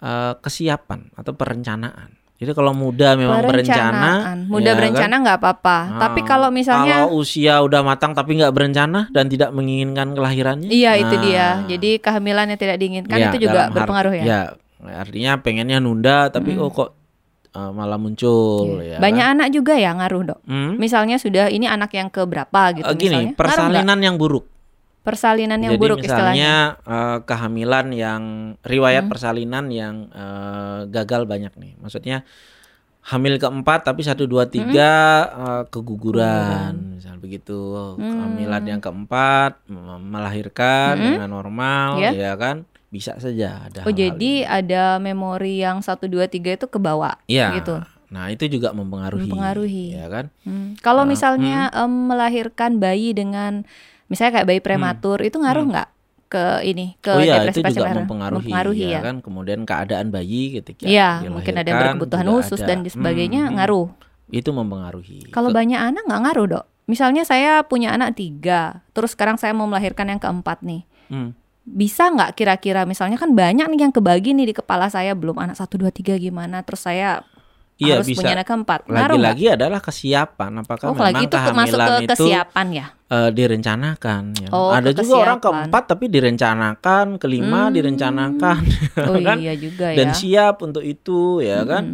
uh, 0.00 0.34
kesiapan 0.38 1.12
atau 1.14 1.32
perencanaan. 1.34 2.15
Jadi 2.36 2.52
kalau 2.52 2.76
muda 2.76 3.16
memang 3.16 3.40
berencana, 3.48 4.44
muda 4.44 4.70
ya 4.72 4.76
berencana 4.76 5.14
kan? 5.16 5.20
nggak 5.24 5.38
kan? 5.40 5.44
apa-apa. 5.48 5.78
Nah, 5.88 6.00
tapi 6.04 6.20
kalau 6.20 6.52
misalnya 6.52 7.08
kalau 7.08 7.16
usia 7.16 7.64
udah 7.64 7.80
matang 7.80 8.12
tapi 8.12 8.36
nggak 8.36 8.52
berencana 8.52 9.08
dan 9.08 9.32
tidak 9.32 9.56
menginginkan 9.56 10.12
kelahirannya, 10.12 10.68
iya 10.68 10.92
nah, 10.92 11.00
itu 11.00 11.14
dia. 11.24 11.48
Jadi 11.64 11.90
kehamilan 11.96 12.52
yang 12.52 12.60
tidak 12.60 12.76
diinginkan 12.76 13.16
ya, 13.16 13.32
itu 13.32 13.48
juga 13.48 13.72
berpengaruh 13.72 14.14
ya. 14.20 14.24
Ya, 14.28 14.42
artinya 15.00 15.40
pengennya 15.40 15.80
nunda 15.80 16.28
tapi 16.28 16.52
hmm. 16.52 16.60
oh 16.60 16.70
kok 16.76 16.90
uh, 17.56 17.72
malah 17.72 17.96
muncul 17.96 18.84
ya. 18.84 19.00
Banyak 19.00 19.26
kan? 19.32 19.34
anak 19.40 19.48
juga 19.56 19.72
ya 19.80 19.96
ngaruh 19.96 20.22
dok. 20.36 20.40
Hmm? 20.44 20.76
Misalnya 20.76 21.16
sudah 21.16 21.48
ini 21.48 21.64
anak 21.64 21.96
yang 21.96 22.12
keberapa 22.12 22.76
gitu. 22.76 22.84
Uh, 22.84 22.92
gini, 22.92 23.32
misalnya. 23.32 23.32
persalinan 23.32 23.98
yang 24.04 24.20
buruk 24.20 24.44
persalinan 25.06 25.62
yang 25.62 25.78
Jadi 25.78 25.82
buruk 25.86 26.02
misalnya 26.02 26.82
uh, 26.82 27.22
kehamilan 27.22 27.94
yang 27.94 28.22
riwayat 28.66 29.06
hmm. 29.06 29.12
persalinan 29.14 29.70
yang 29.70 30.10
uh, 30.10 30.90
gagal 30.90 31.30
banyak 31.30 31.54
nih. 31.54 31.78
Maksudnya 31.78 32.26
hamil 33.06 33.38
keempat 33.38 33.86
tapi 33.86 34.02
satu 34.02 34.26
dua 34.26 34.50
tiga 34.50 34.90
hmm. 34.90 35.38
uh, 35.38 35.64
keguguran 35.70 36.74
hmm. 36.74 36.92
misal 36.98 37.16
begitu 37.22 37.54
hmm. 37.54 38.02
kehamilan 38.02 38.64
yang 38.66 38.80
keempat 38.82 39.62
melahirkan 40.02 40.98
hmm. 40.98 41.06
dengan 41.14 41.30
normal 41.30 42.02
yeah. 42.02 42.14
ya 42.14 42.32
kan 42.34 42.66
bisa 42.90 43.14
saja 43.22 43.70
ada 43.70 43.86
oh 43.86 43.94
jadi 43.94 44.42
ini. 44.42 44.46
ada 44.46 44.98
memori 44.98 45.62
yang 45.62 45.86
satu 45.86 46.10
dua 46.10 46.26
tiga 46.26 46.58
itu 46.58 46.66
kebawa 46.66 47.22
ya 47.30 47.54
gitu 47.54 47.78
nah 48.10 48.26
itu 48.30 48.50
juga 48.50 48.74
mempengaruhi 48.74 49.30
mempengaruhi 49.30 49.86
ya 49.94 50.06
kan 50.10 50.26
hmm. 50.42 50.82
kalau 50.82 51.06
uh, 51.06 51.08
misalnya 51.08 51.70
hmm. 51.70 51.78
um, 51.86 51.92
melahirkan 52.10 52.82
bayi 52.82 53.14
dengan 53.14 53.62
misalnya 54.06 54.32
kayak 54.40 54.46
bayi 54.48 54.60
hmm. 54.62 54.68
prematur 54.68 55.18
hmm. 55.22 55.28
itu 55.28 55.36
ngaruh 55.38 55.64
hmm. 55.64 55.72
nggak 55.74 55.88
hmm. 55.88 55.94
ke 56.26 56.44
ini 56.66 56.86
ke 56.98 57.12
oh 57.14 57.22
iya, 57.22 57.46
itu 57.46 57.60
juga 57.62 57.94
mempengaruhi, 57.94 58.50
mempengaruhi 58.50 58.86
ya, 58.90 58.98
ya 58.98 59.00
kan 59.02 59.16
kemudian 59.22 59.60
keadaan 59.62 60.10
bayi 60.10 60.58
ketika 60.58 60.84
ya 60.90 61.22
mungkin 61.30 61.54
ada 61.54 61.68
yang 61.70 61.78
berkebutuhan 61.94 62.26
khusus 62.26 62.60
ada, 62.62 62.68
dan 62.74 62.78
sebagainya 62.86 63.46
hmm, 63.46 63.50
hmm, 63.50 63.56
ngaruh 63.62 63.88
itu 64.34 64.50
mempengaruhi 64.50 65.30
kalau 65.30 65.54
banyak 65.54 65.78
anak 65.78 66.02
nggak 66.02 66.22
ngaruh 66.26 66.46
dok 66.58 66.64
misalnya 66.90 67.22
saya 67.22 67.62
punya 67.62 67.94
anak 67.94 68.18
tiga 68.18 68.82
terus 68.90 69.14
sekarang 69.14 69.38
saya 69.38 69.54
mau 69.54 69.70
melahirkan 69.70 70.10
yang 70.10 70.18
keempat 70.18 70.66
nih 70.66 70.82
hmm. 71.14 71.30
bisa 71.62 72.10
nggak 72.10 72.34
kira-kira 72.34 72.82
misalnya 72.86 73.18
kan 73.22 73.30
banyak 73.34 73.66
nih 73.70 73.86
yang 73.86 73.94
kebagi 73.94 74.34
nih 74.34 74.50
di 74.50 74.54
kepala 74.54 74.90
saya 74.90 75.14
belum 75.14 75.38
anak 75.38 75.58
satu 75.58 75.78
dua 75.78 75.94
tiga 75.94 76.18
gimana 76.18 76.66
terus 76.66 76.86
saya 76.86 77.22
Iya, 77.76 78.00
harus 78.00 78.08
bisa. 78.08 78.24
punya 78.24 78.32
anak 78.40 78.48
keempat. 78.48 78.80
Lagi-lagi 78.88 79.44
adalah 79.52 79.80
kesiapan. 79.84 80.64
Apakah 80.64 80.86
oh, 80.88 80.94
memang 80.96 81.28
itu 81.28 81.36
masuk 81.36 81.76
ke 81.76 81.94
kesiapan 82.08 82.66
ya? 82.72 82.86
Uh, 83.12 83.28
direncanakan. 83.28 84.22
Ya. 84.32 84.48
Oh, 84.48 84.72
Ada 84.72 84.96
juga 84.96 85.14
orang 85.28 85.40
keempat 85.44 85.82
tapi 85.84 86.08
direncanakan, 86.08 87.20
kelima 87.20 87.68
hmm. 87.68 87.74
direncanakan, 87.76 88.60
oh, 89.12 89.20
kan? 89.20 89.36
Iya 89.36 89.54
juga 89.60 89.92
ya. 89.92 89.96
Dan 90.00 90.08
siap 90.16 90.64
untuk 90.64 90.80
itu, 90.80 91.44
ya 91.44 91.60
hmm. 91.62 91.68
kan? 91.68 91.84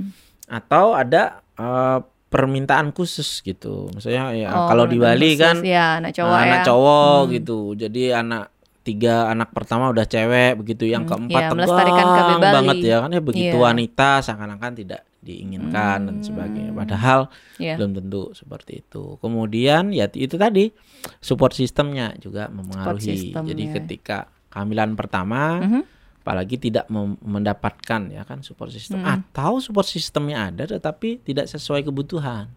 Atau 0.47 0.95
ada 0.95 1.43
uh, 1.59 1.99
permintaan 2.31 2.95
khusus 2.95 3.43
gitu. 3.43 3.91
Maksudnya 3.91 4.31
ya 4.39 4.49
oh, 4.55 4.71
kalau 4.71 4.87
di 4.87 5.03
Bali 5.03 5.35
khusus, 5.35 5.43
kan, 5.43 5.57
ya, 5.67 5.99
anak 5.99 6.15
cowok, 6.15 6.39
anak 6.39 6.61
ya. 6.63 6.65
cowok 6.71 7.19
hmm. 7.19 7.31
gitu. 7.43 7.59
Jadi 7.75 8.03
anak 8.15 8.45
tiga 8.83 9.31
anak 9.31 9.55
pertama 9.55 9.95
udah 9.95 10.07
cewek 10.07 10.59
begitu 10.59 10.91
yang 10.91 11.07
hmm, 11.07 11.31
keempat 11.31 11.43
ya, 11.43 11.51
tegang 11.55 12.43
banget 12.43 12.77
ya 12.83 12.97
kan 12.99 13.11
ya 13.15 13.23
begitu 13.23 13.55
yeah. 13.55 13.63
wanita 13.63 14.11
seakan-akan 14.27 14.73
tidak 14.75 15.07
diinginkan 15.23 16.03
hmm. 16.03 16.07
dan 16.11 16.17
sebagainya 16.21 16.73
padahal 16.75 17.31
yeah. 17.57 17.79
belum 17.79 17.95
tentu 17.95 18.35
seperti 18.35 18.83
itu 18.83 19.17
kemudian 19.23 19.95
ya 19.95 20.11
itu 20.11 20.35
tadi 20.35 20.75
support 21.23 21.55
sistemnya 21.55 22.19
juga 22.19 22.51
mempengaruhi 22.51 23.31
system, 23.31 23.47
jadi 23.47 23.63
yeah. 23.63 23.75
ketika 23.79 24.19
kehamilan 24.51 24.99
pertama 24.99 25.63
mm 25.63 25.69
-hmm. 25.71 25.83
apalagi 26.27 26.59
tidak 26.59 26.91
mendapatkan 27.23 28.11
ya 28.11 28.27
kan 28.27 28.43
support 28.43 28.75
system 28.75 29.07
mm. 29.07 29.09
atau 29.09 29.63
support 29.63 29.87
sistemnya 29.87 30.51
ada 30.51 30.67
tetapi 30.67 31.23
tidak 31.23 31.47
sesuai 31.47 31.87
kebutuhan 31.87 32.51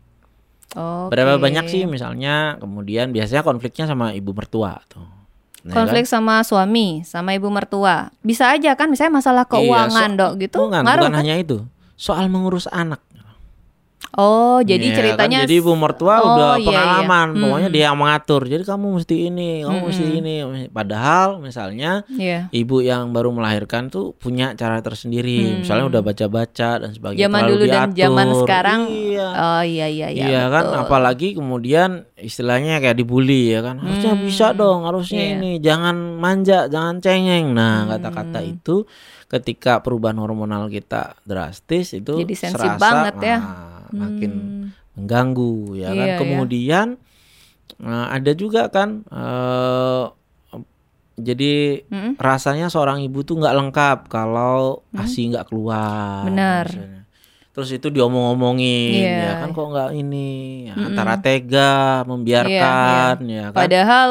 okay. 0.73 1.10
berapa 1.13 1.38
banyak 1.38 1.69
sih 1.69 1.86
misalnya 1.86 2.58
kemudian 2.58 3.13
biasanya 3.13 3.45
konfliknya 3.45 3.86
sama 3.86 4.12
ibu 4.17 4.34
mertua 4.34 4.82
tuh 4.89 5.15
Nah, 5.65 5.73
konflik 5.82 6.06
kan? 6.06 6.21
sama 6.21 6.45
suami, 6.45 7.01
sama 7.01 7.34
ibu 7.34 7.49
mertua. 7.49 8.13
Bisa 8.21 8.54
aja 8.54 8.78
kan 8.78 8.86
misalnya 8.86 9.17
masalah 9.17 9.49
keuangan, 9.49 10.13
iya, 10.13 10.13
so, 10.13 10.19
Dok, 10.21 10.32
gitu. 10.38 10.58
Bukan, 10.62 10.86
ngaruh, 10.86 11.10
bukan 11.10 11.13
kan? 11.17 11.21
hanya 11.25 11.36
itu. 11.41 11.58
Soal 11.95 12.27
mengurus 12.27 12.67
anak. 12.67 13.01
Oh, 14.15 14.63
jadi 14.63 14.79
Iya 14.79 14.91
kan? 14.91 14.97
ceritanya 15.01 15.39
Jadi 15.43 15.55
ibu 15.60 15.75
mertua 15.75 16.15
Oh, 16.15 16.27
udah 16.31 16.51
iya, 16.55 16.62
iya. 16.63 16.67
pengalaman, 16.71 17.27
pokoknya 17.36 17.67
Hmm. 17.67 17.75
dia 17.75 17.84
yang 17.84 17.99
mengatur. 17.99 18.41
Jadi 18.47 18.63
kamu 18.63 18.88
mesti 18.95 19.15
ini, 19.27 19.49
kamu 19.60 19.75
Hmm. 19.75 19.88
mesti 19.91 20.05
ini. 20.08 20.36
Padahal 20.71 21.43
misalnya 21.43 21.91
Iya. 22.08 22.47
ibu 22.49 22.79
yang 22.79 23.12
baru 23.12 23.36
melahirkan 23.36 23.91
tuh 23.91 24.15
punya 24.15 24.55
cara 24.55 24.79
tersendiri. 24.79 25.43
Hmm. 25.43 25.67
Misalnya 25.67 25.86
udah 25.91 26.01
baca-baca 26.01 26.69
dan 26.79 26.95
sebagainya. 26.95 27.27
Zaman 27.27 27.41
dulu 27.43 27.63
dan 27.67 27.88
zaman 27.91 28.27
diatur. 28.31 28.39
sekarang. 28.47 28.79
Iya. 28.88 29.27
Oh 29.27 29.63
iya 29.65 29.88
iya 29.91 30.08
iya. 30.08 30.25
Iya 30.31 30.43
kan, 30.47 30.63
betul. 30.63 30.79
apalagi 30.79 31.27
kemudian 31.36 31.89
istilahnya 32.15 32.79
kayak 32.79 32.95
dibully 32.95 33.51
ya 33.51 33.67
kan. 33.67 33.84
Harusnya 33.84 34.15
Hmm. 34.15 34.23
bisa 34.23 34.47
dong, 34.55 34.88
harusnya 34.88 35.23
Iya. 35.27 35.34
ini, 35.36 35.51
jangan 35.60 35.95
manja, 36.15 36.71
jangan 36.71 37.03
cengeng. 37.03 37.51
Nah, 37.51 37.84
Hmm. 37.84 37.89
kata-kata 37.91 38.39
itu 38.47 38.88
ketika 39.36 39.80
perubahan 39.80 40.15
hormonal 40.15 40.67
kita 40.67 41.19
drastis 41.21 41.91
itu 41.91 42.15
Jadi 42.17 42.34
sensi 42.34 42.56
serasa, 42.58 42.80
banget 42.80 43.15
ya. 43.19 43.38
nah, 43.38 43.88
makin 43.91 44.32
Hmm. 44.34 44.67
mengganggu 44.95 45.54
ya 45.76 45.89
kan. 45.89 45.95
Iya, 45.98 46.06
iya. 46.08 46.17
Kemudian 46.17 46.88
eh, 47.78 48.08
ada 48.10 48.32
juga 48.32 48.67
kan 48.67 49.04
eh 49.06 50.06
jadi 51.15 51.54
Mm-mm. 51.88 52.12
rasanya 52.17 52.67
seorang 52.67 53.00
ibu 53.00 53.24
tuh 53.24 53.39
nggak 53.39 53.56
lengkap 53.56 54.00
kalau 54.06 54.84
ASI 54.91 55.32
nggak 55.32 55.48
keluar. 55.48 56.24
Benar. 56.26 56.67
misalnya. 56.67 57.02
Terus 57.52 57.71
itu 57.71 57.88
diomong-omongin 57.88 59.00
Iya. 59.00 59.19
ya 59.21 59.34
kan 59.39 59.50
kok 59.50 59.63
nggak 59.65 59.91
ini 59.93 60.28
ya, 60.65 60.74
Mm-mm. 60.76 60.88
antara 60.91 61.15
tega 61.17 61.74
membiarkan 62.04 63.15
ya 63.26 63.45
kan. 63.48 63.56
Padahal 63.58 64.10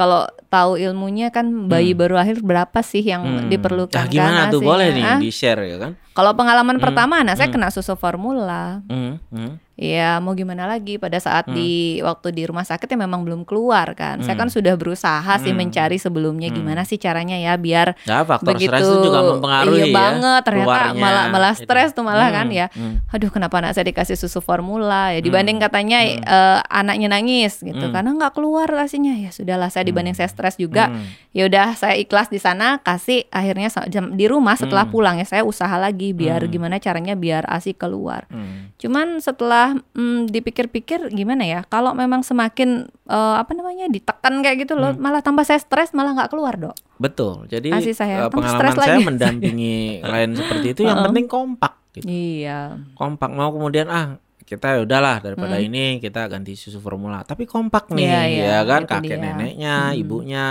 kalau 0.00 0.24
tahu 0.48 0.80
ilmunya 0.80 1.28
kan 1.28 1.68
bayi 1.68 1.92
baru 1.92 2.16
lahir 2.16 2.40
berapa 2.40 2.80
sih 2.80 3.04
yang 3.04 3.20
Hmm. 3.20 3.52
diperlukan 3.52 3.92
Nah, 3.92 4.08
gimana 4.08 4.40
kan 4.48 4.52
tuh 4.56 4.64
boleh 4.64 4.88
nih 4.90 5.20
di 5.20 5.28
share 5.28 5.60
ya 5.60 5.76
kan? 5.76 5.92
Kalau 6.16 6.32
pengalaman 6.32 6.80
Hmm. 6.80 6.84
pertama 6.88 7.20
anak 7.20 7.36
saya 7.36 7.52
Hmm. 7.52 7.60
kena 7.60 7.68
susu 7.68 7.92
formula. 7.94 8.80
Hmm, 8.88 9.20
hmm. 9.28 9.60
Ya 9.80 10.20
mau 10.20 10.36
gimana 10.36 10.68
lagi 10.68 10.94
pada 10.94 11.16
saat 11.16 11.48
Hmm. 11.48 11.56
di 11.56 11.70
waktu 11.98 12.30
di 12.30 12.44
rumah 12.44 12.62
sakit 12.62 12.84
ya 12.84 12.98
memang 12.98 13.24
belum 13.24 13.42
keluar 13.42 13.96
kan. 13.96 14.20
Saya 14.20 14.36
Hmm. 14.36 14.44
kan 14.44 14.48
sudah 14.50 14.76
berusaha 14.76 15.32
sih 15.38 15.48
Hmm. 15.48 15.56
mencari 15.58 15.96
sebelumnya 15.96 16.46
Hmm. 16.46 16.60
gimana 16.60 16.84
sih 16.84 16.94
caranya 16.94 17.34
ya 17.34 17.56
biar 17.56 17.96
Ya 18.02 18.20
faktor 18.20 18.54
begitu 18.54 18.68
stres 18.68 18.84
itu 18.84 18.96
juga 19.02 19.24
mempengaruhi 19.26 19.80
iya 19.80 19.86
ya. 19.86 19.96
banget 19.96 20.42
ternyata 20.44 20.68
keluarnya 20.68 21.00
malah 21.00 21.24
malah 21.26 21.54
stres 21.54 21.90
tuh 21.90 22.04
malah 22.04 22.28
Hmm, 22.28 22.36
kan 22.36 22.46
ya. 22.50 22.66
hmm. 22.68 23.08
Aduh 23.08 23.30
kenapa 23.30 23.56
anak 23.56 23.72
saya 23.72 23.86
dikasih 23.86 24.14
susu 24.14 24.38
formula 24.38 25.10
ya 25.10 25.20
dibanding 25.20 25.56
katanya 25.56 25.98
Hmm. 26.04 26.20
eh, 26.20 26.60
anaknya 26.70 27.08
nangis 27.08 27.58
gitu 27.58 27.80
Hmm. 27.80 27.90
karena 27.90 28.10
nggak 28.14 28.32
keluar 28.32 28.68
asinya 28.76 29.14
ya 29.14 29.30
sudahlah 29.30 29.66
saya 29.66 29.82
dibanding 29.82 30.12
saya 30.12 30.28
stres 30.28 30.54
juga 30.54 30.92
Hmm. 30.92 31.08
ya 31.30 31.46
udah 31.46 31.72
saya 31.72 31.96
ikhlas 31.96 32.28
di 32.28 32.36
sana 32.36 32.76
kasih 32.78 33.24
akhirnya 33.30 33.72
jam- 33.86 34.12
di 34.12 34.26
rumah 34.26 34.54
setelah 34.54 34.84
Hmm. 34.84 34.92
pulang 34.92 35.16
ya 35.16 35.24
saya 35.24 35.40
usaha 35.42 35.72
lagi 35.74 36.12
biar 36.12 36.44
Hmm. 36.44 36.50
gimana 36.50 36.76
caranya 36.76 37.14
biar 37.14 37.48
asi 37.48 37.72
keluar 37.72 38.28
Hmm. 38.28 38.76
cuman 38.76 39.18
setelah 39.18 39.69
mm, 39.72 40.28
dipikir-pikir 40.28 41.08
gimana 41.08 41.42
ya 41.42 41.60
kalau 41.64 41.92
memang 41.92 42.20
semakin 42.20 42.70
eh, 43.04 43.34
apa 43.36 43.50
namanya 43.50 43.86
ditekan 43.86 44.40
kayak 44.40 44.56
gitu 44.60 44.74
loh 44.74 44.90
Hmm. 44.90 45.00
malah 45.00 45.20
tambah 45.20 45.42
saya 45.42 45.56
stres 45.56 45.90
malah 45.90 46.14
nggak 46.14 46.28
keluar 46.28 46.54
dok 46.54 46.76
Betul. 46.96 47.46
Jadi 47.46 47.70
Asih 47.70 47.92
saya. 47.92 48.26
Tambah 48.26 48.44
pengalaman 48.44 48.76
saya 48.76 48.94
lagi. 48.94 49.06
mendampingi 49.08 49.76
klien 50.00 50.30
seperti 50.32 50.66
itu 50.70 50.82
yang 50.82 50.96
Uh-uh. 50.96 51.06
penting 51.08 51.26
kompak 51.26 51.72
gitu. 51.92 52.04
iya 52.04 52.76
Kompak 52.92 53.30
mau 53.30 53.48
kemudian 53.48 53.86
ah 53.86 54.16
kita 54.42 54.74
ya 54.74 54.80
udahlah 54.82 55.16
daripada 55.20 55.56
Hmm. 55.56 55.64
ini 55.64 55.84
kita 55.96 56.26
ganti 56.26 56.52
susu 56.52 56.76
formula. 56.76 57.22
Tapi 57.22 57.46
kompak 57.46 57.86
nih 57.88 58.02
Iya, 58.02 58.20
iya, 58.26 58.44
ya 58.44 58.58
kan 58.64 58.82
kakek 58.82 59.14
dia. 59.14 59.22
neneknya, 59.24 59.76
Hmm. 59.86 59.96
ibunya, 59.96 60.46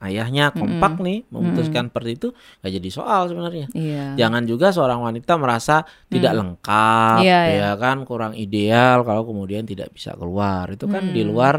ayahnya 0.00 0.48
kompak 0.50 0.96
nih 0.98 1.28
memutuskan 1.28 1.88
seperti 1.88 2.10
itu 2.16 2.28
gak 2.58 2.72
jadi 2.72 2.88
soal 2.88 3.28
sebenarnya. 3.28 3.68
iya 3.70 4.16
Jangan 4.16 4.42
juga 4.44 4.72
seorang 4.72 4.98
wanita 4.98 5.36
merasa 5.36 5.84
tidak 6.08 6.32
lengkap, 6.34 7.20
Iya, 7.20 7.40
ya 7.44 7.52
iya. 7.52 7.70
kan 7.76 8.02
kurang 8.02 8.32
ideal 8.32 9.04
kalau 9.04 9.22
kemudian 9.22 9.62
tidak 9.62 9.92
bisa 9.92 10.12
keluar. 10.12 10.68
Itu 10.68 10.84
kan 10.86 11.10
di 11.10 11.20
Hmm. 11.20 11.28
luar 11.28 11.54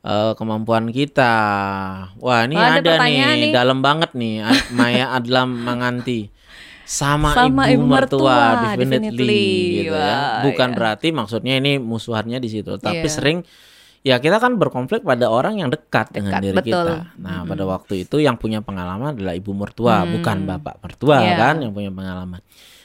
eh, 0.00 0.32
kemampuan 0.34 0.88
kita. 0.88 1.32
Wah 2.18 2.44
ini 2.44 2.56
Wah, 2.56 2.76
ada 2.76 2.92
ada, 2.94 3.04
nih, 3.04 3.48
nih. 3.48 3.52
dalam 3.52 3.80
banget 3.80 4.12
nih 4.12 4.44
Maya 4.70 5.12
Adlam 5.12 5.48
Manganti. 5.58 6.28
Sama, 6.84 7.32
Sama 7.32 7.72
ibu, 7.72 7.80
ibu 7.80 7.84
mertua, 7.88 8.20
mertua, 8.60 8.76
definitely, 8.76 9.08
definitely. 9.08 9.48
gitu 9.80 9.96
ya. 9.96 10.20
Bukan 10.44 10.68
iya. 10.68 10.76
berarti 10.76 11.08
maksudnya 11.10 11.54
ini 11.56 11.80
musuhannya 11.80 12.36
di 12.36 12.48
situ, 12.52 12.76
tapi 12.76 13.00
Iya. 13.00 13.08
sering 13.08 13.38
ya 14.04 14.20
kita 14.20 14.36
kan 14.36 14.60
berkonflik 14.60 15.00
pada 15.00 15.32
orang 15.32 15.58
yang 15.58 15.72
dekat, 15.72 16.12
dengan 16.12 16.36
Dekat, 16.36 16.42
diri 16.44 16.56
betul. 16.60 16.86
kita. 16.92 17.16
Nah, 17.16 17.40
pada 17.48 17.64
waktu 17.64 18.04
itu 18.04 18.20
yang 18.20 18.36
punya 18.36 18.60
pengalaman 18.60 19.16
adalah 19.16 19.32
ibu 19.32 19.56
mertua, 19.56 20.04
Hmm. 20.04 20.20
bukan 20.20 20.36
bapak 20.44 20.76
mertua 20.84 21.24
Iya. 21.24 21.36
kan 21.40 21.54
yang 21.64 21.72
punya 21.72 21.88
pengalaman. 21.88 22.44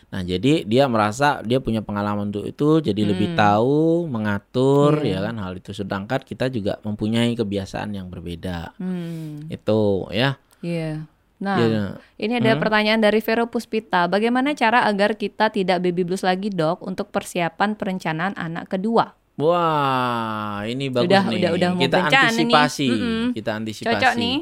Nah, 0.10 0.26
jadi 0.26 0.66
dia 0.66 0.90
merasa 0.90 1.44
dia 1.46 1.62
punya 1.62 1.86
pengalaman 1.86 2.34
untuk 2.34 2.48
itu, 2.48 2.82
jadi 2.82 3.04
lebih 3.06 3.36
Hmm. 3.36 3.38
tahu, 3.38 4.10
mengatur, 4.10 5.06
Iya. 5.06 5.20
ya 5.22 5.30
kan 5.30 5.36
hal 5.38 5.54
itu. 5.60 5.70
Sedangkan 5.70 6.24
kita 6.24 6.50
juga 6.50 6.82
mempunyai 6.82 7.36
kebiasaan 7.36 7.94
yang 7.94 8.08
berbeda. 8.10 8.74
Hmm, 8.80 9.46
Itu 9.52 10.08
ya. 10.10 10.40
iya 10.64 11.04
nah 11.40 11.56
Ya, 11.56 11.84
ini 12.20 12.36
ada 12.36 12.52
Hmm. 12.52 12.60
pertanyaan 12.60 13.00
dari 13.00 13.24
Vero 13.24 13.48
Puspita 13.48 14.12
bagaimana 14.12 14.52
cara 14.60 14.84
agar 14.84 15.16
kita 15.16 15.48
tidak 15.48 15.80
baby 15.80 16.04
blues 16.04 16.20
lagi 16.20 16.52
dok 16.52 16.84
untuk 16.84 17.16
persiapan 17.16 17.80
perencanaan 17.80 18.36
anak 18.36 18.68
kedua 18.68 19.16
Wah, 19.40 20.62
ini 20.64 20.88
bagus 20.88 21.08
Udah- 21.08 21.26
nih. 21.26 21.40
udah- 21.40 21.54
udah 21.54 21.70
kita 21.78 21.98
berencana 21.98 22.12
nih. 22.12 22.28
antisipasi, 22.28 22.88
Mm-mm. 22.90 23.24
kita 23.32 23.52
antisipasi. 23.54 23.94
cocok 23.96 24.14
nih 24.16 24.38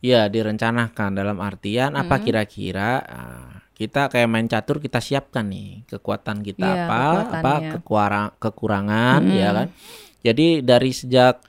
Ya, 0.00 0.24
direncanakan 0.26 1.10
dalam 1.12 1.36
artian 1.38 1.92
apa 1.92 2.16
Mm. 2.16 2.22
kira-kira 2.22 2.90
ah, 3.02 3.52
kita 3.70 4.08
kayak 4.08 4.26
main 4.26 4.46
catur 4.46 4.76
kita 4.78 4.96
siapkan 4.98 5.44
nih 5.44 5.84
kekuatan 5.86 6.40
kita 6.40 6.64
Iya, 6.64 6.84
apa, 6.86 7.00
apa 7.36 7.52
kekuara- 7.70 8.32
kekurangan 8.34 9.20
Mm-mm. 9.22 9.36
ya 9.36 9.52
kan. 9.52 9.68
Jadi 10.22 10.46
dari 10.62 10.90
sejak 10.90 11.44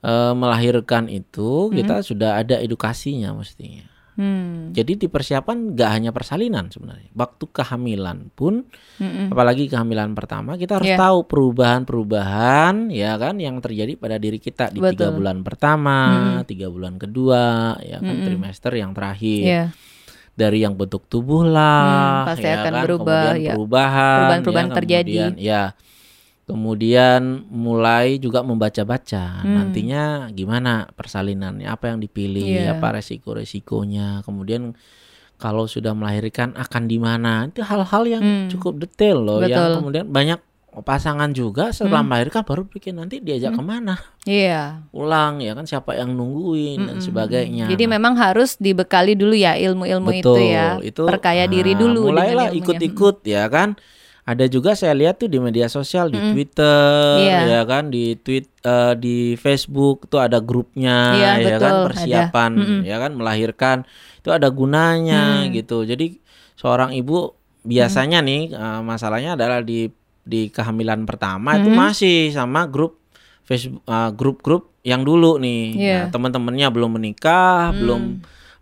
eh, 0.00 0.32
melahirkan 0.34 1.08
itu 1.08 1.72
kita 1.72 2.04
sudah 2.04 2.36
ada 2.36 2.60
edukasinya 2.60 3.32
mestinya. 3.32 3.88
Hmm. 4.14 4.70
Jadi 4.70 4.92
dipersiapkan 5.00 5.72
nggak 5.72 5.90
hanya 5.90 6.10
persalinan 6.10 6.66
sebenarnya. 6.66 7.10
Waktu 7.12 7.44
kehamilan 7.46 8.30
pun 8.30 8.66
Mm-mm. 8.96 9.30
apalagi 9.30 9.66
kehamilan 9.66 10.12
pertama 10.12 10.54
kita 10.54 10.78
harus 10.78 10.90
Iya. 10.90 10.98
tahu 10.98 11.18
perubahan-perubahan 11.24 12.90
ya 12.90 13.14
kan 13.14 13.38
yang 13.38 13.58
terjadi 13.58 13.94
pada 13.94 14.16
diri 14.16 14.38
kita 14.38 14.70
di 14.70 14.80
tiga 14.80 15.10
bulan 15.10 15.40
pertama, 15.40 15.98
tiga 16.44 16.66
bulan 16.66 16.96
kedua, 16.96 17.76
ya 17.80 17.98
kan 17.98 18.14
Mm-mm. 18.14 18.26
trimester 18.26 18.72
yang 18.72 18.90
terakhir 18.90 19.44
Iya. 19.44 19.64
dari 20.32 20.58
yang 20.60 20.74
bentuk 20.74 21.06
tubuh 21.06 21.46
lah, 21.46 22.26
Hmm, 22.26 22.26
pasti 22.28 22.42
ya 22.44 22.54
akan 22.60 22.72
kan? 22.72 22.82
berubah, 22.82 23.22
kemudian 23.30 23.38
ya. 23.40 23.52
perubahan, 23.54 24.16
Perubahan-perubahan 24.18 24.66
ya, 24.66 24.74
terjadi. 24.74 25.14
kemudian, 25.14 25.34
ya, 25.38 25.62
kemudian 26.44 27.48
mulai 27.48 28.20
juga 28.20 28.44
membaca-baca 28.44 29.40
Hmm. 29.40 29.54
nantinya 29.56 30.28
gimana 30.30 30.88
persalinannya, 30.92 31.64
apa 31.64 31.92
yang 31.92 31.98
dipilih, 31.98 32.44
Iya. 32.44 32.76
apa 32.76 33.00
resiko-resikonya, 33.00 34.20
kemudian 34.22 34.76
kalau 35.34 35.64
sudah 35.66 35.96
melahirkan 35.96 36.52
akan 36.54 36.84
di 36.84 37.00
mana, 37.00 37.48
itu 37.48 37.64
hal-hal 37.64 38.02
yang 38.06 38.22
Hmm. 38.22 38.48
cukup 38.52 38.76
detail 38.78 39.18
loh, 39.18 39.40
yang 39.40 39.50
Betul. 39.50 39.72
kemudian 39.82 40.06
banyak 40.06 40.40
pasangan 40.74 41.30
juga 41.30 41.70
setelah 41.70 42.02
Hmm. 42.02 42.10
melahirkan 42.10 42.42
baru 42.42 42.66
pikir 42.66 42.90
nanti 42.92 43.22
diajak 43.22 43.54
ke 43.54 43.62
mana, 43.62 43.94
Iya. 44.26 44.82
pulang 44.90 45.38
ya 45.38 45.54
kan 45.54 45.64
siapa 45.64 45.94
yang 45.94 46.12
nungguin 46.12 46.82
dan 46.82 46.98
Mm-mm. 46.98 47.04
sebagainya. 47.04 47.70
Jadi 47.70 47.84
Nah, 47.86 47.92
memang 47.94 48.14
harus 48.18 48.58
dibekali 48.58 49.14
dulu 49.14 49.38
ya 49.38 49.54
ilmu-ilmu 49.54 50.10
itu 50.12 50.34
ya. 50.34 50.74
Perkaya 50.82 51.46
diri 51.46 51.78
nah, 51.78 51.80
dulu 51.86 52.10
Mulailah 52.10 52.50
ikut-ikut 52.50 53.22
ya 53.22 53.46
kan. 53.46 53.78
Ada 54.24 54.48
juga 54.48 54.72
saya 54.72 54.92
lihat 54.92 55.20
tuh 55.20 55.28
di 55.28 55.36
media 55.36 55.68
sosial 55.68 56.08
di 56.08 56.16
Mm-mm. 56.16 56.32
Twitter 56.32 57.20
Iya. 57.20 57.38
ya 57.44 57.62
kan 57.64 57.88
di 57.88 58.16
tweet 58.16 58.48
eh, 58.58 58.94
di 58.94 59.16
Facebook 59.34 60.08
tuh 60.08 60.16
ada 60.18 60.40
grupnya 60.40 61.12
Iya, 61.12 61.32
ya 61.44 61.56
kan 61.58 61.72
betul, 61.74 61.86
persiapan 61.86 62.50
ada. 62.50 62.60
Mm-mm. 62.64 62.80
ya 62.82 62.96
kan 62.98 63.10
melahirkan 63.12 63.76
itu 64.16 64.30
ada 64.30 64.48
gunanya 64.48 65.44
Hmm. 65.44 65.52
gitu. 65.52 65.84
Jadi 65.84 66.16
seorang 66.54 66.92
ibu 66.92 67.36
biasanya 67.62 68.18
nih 68.18 68.48
eh, 68.50 68.80
masalahnya 68.80 69.36
adalah 69.36 69.60
di 69.60 69.92
di 70.24 70.48
kehamilan 70.48 71.04
pertama 71.04 71.54
itu 71.54 71.68
Mhm. 71.68 71.76
masih 71.76 72.16
sama 72.30 72.64
grup 72.64 72.96
Facebook 73.44 73.84
eh, 73.84 74.10
grup-grup 74.10 74.72
yang 74.80 75.00
dulu 75.00 75.36
nih. 75.36 75.64
Iya. 75.74 75.98
Nah, 76.00 76.08
teman-temannya 76.08 76.68
belum 76.70 76.90
menikah, 76.94 77.68
Hmm. 77.68 77.76
belum 77.76 78.02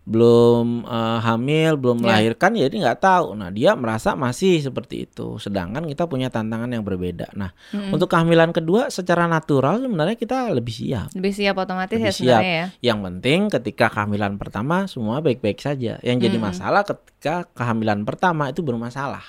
belum 0.03 0.83
eh, 0.83 1.19
hamil, 1.23 1.79
belum 1.79 1.97
Iya. 1.99 2.03
melahirkan, 2.03 2.51
jadi 2.59 2.75
nggak 2.75 2.99
tahu. 2.99 3.39
Nah, 3.39 3.49
dia 3.55 3.71
merasa 3.79 4.19
masih 4.19 4.59
seperti 4.59 5.07
itu. 5.07 5.39
Sedangkan 5.39 5.87
kita 5.87 6.11
punya 6.11 6.27
tantangan 6.27 6.67
yang 6.67 6.83
berbeda. 6.83 7.31
Nah, 7.39 7.55
Mm-mm. 7.71 7.95
untuk 7.95 8.11
kehamilan 8.11 8.51
kedua 8.51 8.91
secara 8.91 9.31
natural 9.31 9.79
sebenarnya 9.79 10.19
kita 10.19 10.51
lebih 10.51 10.75
siap. 10.75 11.07
lebih 11.15 11.31
siap 11.31 11.55
otomatis 11.55 11.95
Lebih 11.95 12.07
ya 12.07 12.11
sebenarnya 12.11 12.55
ya. 12.59 12.67
Yang 12.91 12.99
penting 13.07 13.39
ketika 13.47 13.85
kehamilan 13.95 14.35
pertama 14.35 14.75
semua 14.91 15.23
baik-baik 15.23 15.63
saja. 15.63 15.95
Yang 16.03 16.17
jadi 16.27 16.37
Mm-mm. 16.37 16.47
masalah 16.51 16.81
ketika 16.83 17.47
kehamilan 17.55 18.03
pertama 18.03 18.51
itu 18.51 18.59
bermasalah. 18.59 19.23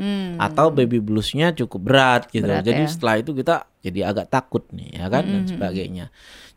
hmm. 0.00 0.40
atau 0.40 0.72
baby 0.72 0.96
bluesnya 0.96 1.52
cukup 1.52 1.80
berat 1.84 2.22
gitu. 2.32 2.48
Berat, 2.48 2.64
jadi 2.64 2.82
ya? 2.84 2.90
setelah 2.90 3.20
itu 3.20 3.36
kita 3.36 3.68
jadi 3.84 4.00
agak 4.08 4.32
takut 4.32 4.64
nih 4.72 4.96
ya 4.96 5.12
kan 5.12 5.28
hmm. 5.28 5.32
dan 5.36 5.42
sebagainya. 5.44 6.06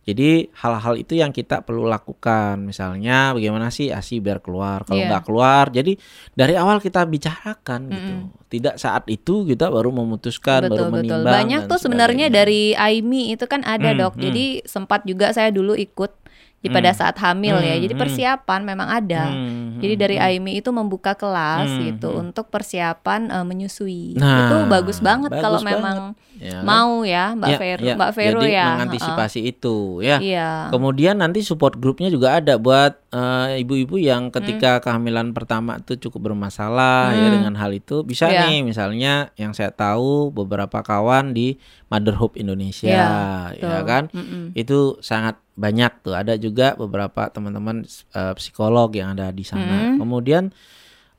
Jadi 0.03 0.51
hal-hal 0.51 0.99
itu 0.99 1.15
yang 1.15 1.31
kita 1.31 1.63
perlu 1.63 1.87
lakukan. 1.87 2.59
Misalnya 2.59 3.31
bagaimana 3.31 3.71
sih 3.71 3.87
ASI 3.87 4.19
biar 4.19 4.43
keluar. 4.43 4.83
Kalau 4.83 4.99
yeah. 4.99 5.09
nggak 5.15 5.23
keluar, 5.23 5.71
jadi 5.71 5.95
dari 6.35 6.59
awal 6.59 6.83
kita 6.83 7.07
bicarakan 7.07 7.87
mm 7.87 7.89
-hmm. 7.89 7.95
gitu. 7.95 8.13
Tidak 8.53 8.75
saat 8.75 9.07
itu 9.07 9.47
kita 9.47 9.71
baru 9.71 9.89
memutuskan, 9.95 10.67
betul, 10.67 10.71
baru 10.71 10.83
menimbang. 10.91 11.23
Betul. 11.23 11.33
Banyak 11.33 11.61
tuh 11.71 11.79
sebenarnya 11.79 12.27
dari 12.27 12.75
AIMI 12.75 13.33
itu 13.33 13.45
kan 13.49 13.65
ada 13.65 13.95
hmm, 13.95 13.99
dok. 14.03 14.13
Hmm. 14.13 14.23
Jadi 14.29 14.45
sempat 14.67 15.01
juga 15.09 15.33
saya 15.33 15.49
dulu 15.49 15.73
ikut 15.73 16.22
di 16.63 16.71
pada 16.71 16.95
hmm. 16.95 16.97
saat 16.97 17.15
hamil 17.19 17.59
hmm. 17.59 17.67
ya. 17.67 17.75
Jadi 17.83 17.93
hmm. 17.93 18.01
persiapan 18.01 18.59
hmm. 18.63 18.69
memang 18.71 18.87
ada. 18.87 19.23
Hmm. 19.27 19.83
Jadi 19.83 19.93
dari 19.99 20.15
hmm. 20.15 20.25
AIMI 20.31 20.51
itu 20.63 20.69
membuka 20.71 21.11
kelas 21.11 21.67
hmm. 21.67 21.83
gitu 21.91 22.09
hmm. 22.15 22.23
untuk 22.23 22.47
persiapan 22.47 23.27
uh, 23.27 23.43
menyusui. 23.43 24.15
Nah, 24.15 24.47
itu 24.47 24.55
bagus 24.71 25.03
banget 25.03 25.35
kalau 25.35 25.59
memang 25.59 26.15
ya, 26.39 26.59
kan? 26.59 26.63
mau 26.63 27.03
ya 27.03 27.35
Mbak 27.35 27.49
ya, 27.51 27.57
Vero, 27.59 27.83
ya. 27.83 27.95
Mbak 27.99 28.11
Vero 28.15 28.39
Jadi 28.39 28.55
ya. 28.55 28.67
mengantisipasi 28.79 29.39
uh. 29.43 29.51
itu 29.51 29.77
ya. 29.99 30.17
Iya. 30.23 30.51
Kemudian 30.71 31.19
nanti 31.19 31.43
support 31.43 31.75
grupnya 31.75 32.07
juga 32.07 32.39
ada 32.39 32.55
buat 32.55 32.95
eh, 33.11 33.59
ibu-ibu 33.59 33.99
uh, 33.99 34.03
yang 34.07 34.31
ketika 34.31 34.79
hmm. 34.79 34.81
kehamilan 34.87 35.27
pertama 35.35 35.83
itu 35.83 35.99
cukup 36.07 36.31
bermasalah 36.31 37.11
ya 37.11 37.19
hmm. 37.19 37.23
ya 37.27 37.29
dengan 37.35 37.55
hal 37.59 37.75
itu 37.75 38.07
bisa 38.07 38.31
ya. 38.31 38.47
nih 38.47 38.63
misalnya 38.63 39.35
yang 39.35 39.51
saya 39.51 39.75
tahu 39.75 40.31
beberapa 40.31 40.79
kawan 40.79 41.35
di 41.35 41.59
Mother 41.93 42.17
Hope 42.17 42.41
Indonesia 42.41 42.89
ya, 42.89 43.53
ya 43.53 43.85
kan. 43.85 44.09
Mm 44.09 44.23
-mm. 44.25 44.43
Itu 44.57 44.97
sangat 45.05 45.37
banyak 45.53 46.01
tuh 46.01 46.17
ada 46.17 46.33
juga 46.35 46.73
beberapa 46.73 47.29
teman-teman 47.29 47.85
uh, 48.17 48.33
psikolog 48.37 48.89
yang 48.93 49.13
ada 49.13 49.29
di 49.29 49.45
sana. 49.45 49.93
Hmm. 49.93 49.97
Kemudian 50.01 50.49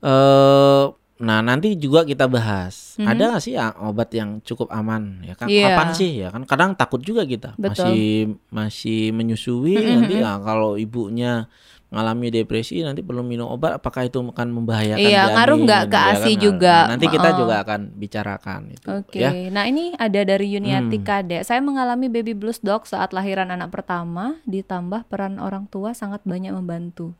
uh, 0.03 0.91
nah 1.15 1.39
nanti 1.39 1.79
juga 1.79 2.03
kita 2.03 2.27
bahas 2.27 2.99
hmm. 2.99 3.07
ada 3.07 3.23
nggak 3.31 3.43
sih 3.43 3.55
ya, 3.55 3.71
obat 3.79 4.11
yang 4.11 4.43
cukup 4.43 4.67
aman 4.67 5.23
ya 5.23 5.31
kan 5.39 5.47
yeah. 5.47 5.71
kapan 5.71 5.89
sih 5.95 6.11
ya 6.19 6.27
kan 6.27 6.43
kadang 6.43 6.75
takut 6.75 6.99
juga 6.99 7.23
kita 7.23 7.55
Betul. 7.55 7.71
masih 7.87 8.03
masih 8.51 9.01
menyusui 9.15 9.79
hmm. 9.79 9.95
nanti 9.95 10.19
ya 10.19 10.35
kalau 10.43 10.75
ibunya 10.75 11.47
mengalami 11.93 12.33
depresi 12.33 12.81
nanti 12.81 13.05
perlu 13.05 13.21
minum 13.21 13.47
obat 13.47 13.77
apakah 13.77 14.09
itu 14.09 14.17
akan 14.19 14.47
membahayakan 14.51 14.99
iya 14.99 15.29
ngaruh 15.31 15.57
nggak 15.63 15.83
ke 15.87 15.97
ASI 15.97 16.33
juga 16.35 16.89
nah, 16.89 16.97
nanti 16.97 17.05
kita 17.07 17.29
oh. 17.31 17.35
juga 17.45 17.55
akan 17.61 17.81
bicarakan 17.93 18.61
itu 18.73 18.87
oke 18.89 19.13
okay. 19.13 19.21
ya. 19.21 19.29
nah 19.53 19.63
ini 19.69 19.93
ada 19.95 20.21
dari 20.25 20.49
Yuniati 20.49 20.97
hmm. 20.99 21.05
Kade 21.05 21.37
saya 21.45 21.61
mengalami 21.61 22.09
baby 22.09 22.33
blues 22.33 22.59
dok 22.59 22.89
saat 22.89 23.13
lahiran 23.13 23.53
anak 23.53 23.69
pertama 23.69 24.41
ditambah 24.49 25.05
peran 25.07 25.37
orang 25.37 25.69
tua 25.69 25.93
sangat 25.93 26.25
banyak 26.25 26.51
membantu 26.51 27.13